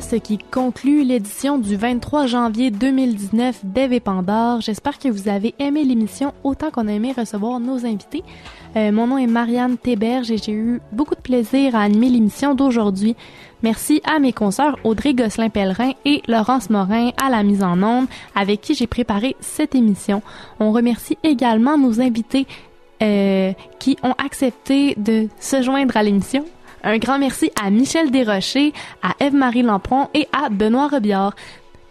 Ce 0.00 0.16
qui 0.16 0.38
conclut 0.38 1.02
l'édition 1.02 1.58
du 1.58 1.76
23 1.76 2.26
janvier 2.26 2.70
2019 2.70 3.64
d'Eve 3.64 4.00
Pandore. 4.00 4.60
J'espère 4.60 4.98
que 4.98 5.08
vous 5.08 5.28
avez 5.28 5.54
aimé 5.58 5.82
l'émission 5.82 6.32
autant 6.44 6.70
qu'on 6.70 6.86
a 6.86 6.92
aimé 6.92 7.12
recevoir 7.16 7.58
nos 7.58 7.84
invités. 7.84 8.22
Euh, 8.76 8.92
mon 8.92 9.08
nom 9.08 9.18
est 9.18 9.26
Marianne 9.26 9.76
Théberge 9.76 10.30
et 10.30 10.38
j'ai 10.38 10.52
eu 10.52 10.80
beaucoup 10.92 11.16
de 11.16 11.20
plaisir 11.20 11.74
à 11.74 11.80
animer 11.80 12.10
l'émission 12.10 12.54
d'aujourd'hui. 12.54 13.16
Merci 13.62 14.00
à 14.04 14.20
mes 14.20 14.32
consoeurs 14.32 14.78
Audrey 14.84 15.14
Gosselin-Pellerin 15.14 15.92
et 16.04 16.22
Laurence 16.28 16.70
Morin 16.70 17.10
à 17.20 17.28
la 17.28 17.42
mise 17.42 17.64
en 17.64 17.82
onde 17.82 18.06
avec 18.36 18.60
qui 18.60 18.74
j'ai 18.74 18.86
préparé 18.86 19.36
cette 19.40 19.74
émission. 19.74 20.22
On 20.60 20.70
remercie 20.70 21.18
également 21.24 21.76
nos 21.76 22.00
invités 22.00 22.46
euh, 23.02 23.52
qui 23.80 23.96
ont 24.04 24.14
accepté 24.24 24.94
de 24.96 25.28
se 25.40 25.60
joindre 25.60 25.96
à 25.96 26.02
l'émission. 26.02 26.44
Un 26.82 26.98
grand 26.98 27.18
merci 27.18 27.50
à 27.60 27.70
Michel 27.70 28.10
Desrochers, 28.10 28.72
à 29.02 29.14
Eve-Marie 29.20 29.62
Lampron 29.62 30.08
et 30.14 30.28
à 30.32 30.48
Benoît 30.48 30.88
Robillard. 30.88 31.34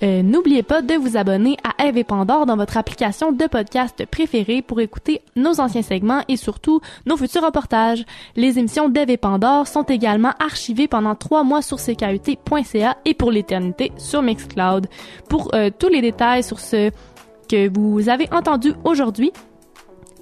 Euh, 0.03 0.21
N'oubliez 0.21 0.61
pas 0.61 0.81
de 0.81 0.93
vous 0.93 1.17
abonner 1.17 1.57
à 1.63 1.87
Eve 1.87 1.97
et 1.97 2.03
Pandore 2.03 2.45
dans 2.45 2.55
votre 2.55 2.77
application 2.77 3.31
de 3.31 3.45
podcast 3.47 4.05
préférée 4.05 4.61
pour 4.61 4.79
écouter 4.79 5.21
nos 5.35 5.59
anciens 5.59 5.81
segments 5.81 6.21
et 6.27 6.37
surtout 6.37 6.81
nos 7.07 7.17
futurs 7.17 7.43
reportages. 7.43 8.05
Les 8.35 8.59
émissions 8.59 8.89
d'Eve 8.89 9.09
et 9.09 9.17
Pandore 9.17 9.67
sont 9.67 9.83
également 9.83 10.33
archivées 10.39 10.87
pendant 10.87 11.15
trois 11.15 11.43
mois 11.43 11.63
sur 11.63 11.79
ckut.ca 11.79 12.97
et 13.05 13.13
pour 13.15 13.31
l'éternité 13.31 13.91
sur 13.97 14.21
Mixcloud. 14.21 14.87
Pour 15.29 15.49
euh, 15.55 15.71
tous 15.77 15.89
les 15.89 16.01
détails 16.01 16.43
sur 16.43 16.59
ce 16.59 16.91
que 17.49 17.69
vous 17.73 18.07
avez 18.09 18.31
entendu 18.31 18.73
aujourd'hui, 18.83 19.31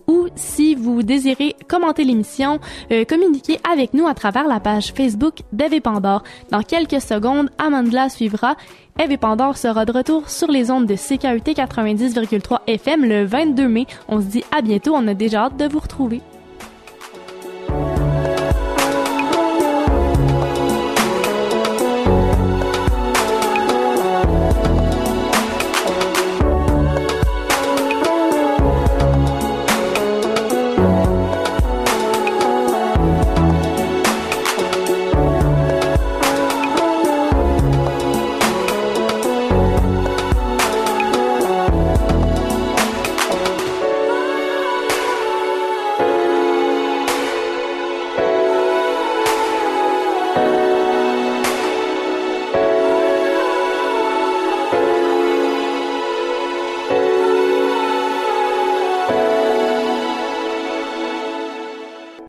ou 0.07 0.27
si 0.35 0.75
vous 0.75 1.03
désirez 1.03 1.55
commenter 1.67 2.03
l'émission, 2.03 2.59
euh, 2.91 3.05
communiquez 3.05 3.59
avec 3.69 3.93
nous 3.93 4.07
à 4.07 4.13
travers 4.13 4.47
la 4.47 4.59
page 4.59 4.93
Facebook 4.93 5.39
d'Eve 5.51 5.81
Pandore. 5.81 6.23
Dans 6.51 6.61
quelques 6.61 7.01
secondes, 7.01 7.49
Amandla 7.57 8.09
suivra. 8.09 8.55
Eve 8.97 9.17
Pandore 9.17 9.57
sera 9.57 9.83
de 9.83 9.91
retour 9.91 10.29
sur 10.29 10.49
les 10.49 10.71
ondes 10.71 10.85
de 10.85 10.95
CKUT 10.95 11.51
90,3 11.51 12.59
FM 12.67 13.03
le 13.03 13.25
22 13.25 13.67
mai. 13.67 13.87
On 14.07 14.21
se 14.21 14.25
dit 14.25 14.43
à 14.55 14.61
bientôt, 14.61 14.93
on 14.95 15.07
a 15.07 15.13
déjà 15.13 15.45
hâte 15.45 15.57
de 15.57 15.67
vous 15.67 15.79
retrouver. 15.79 16.21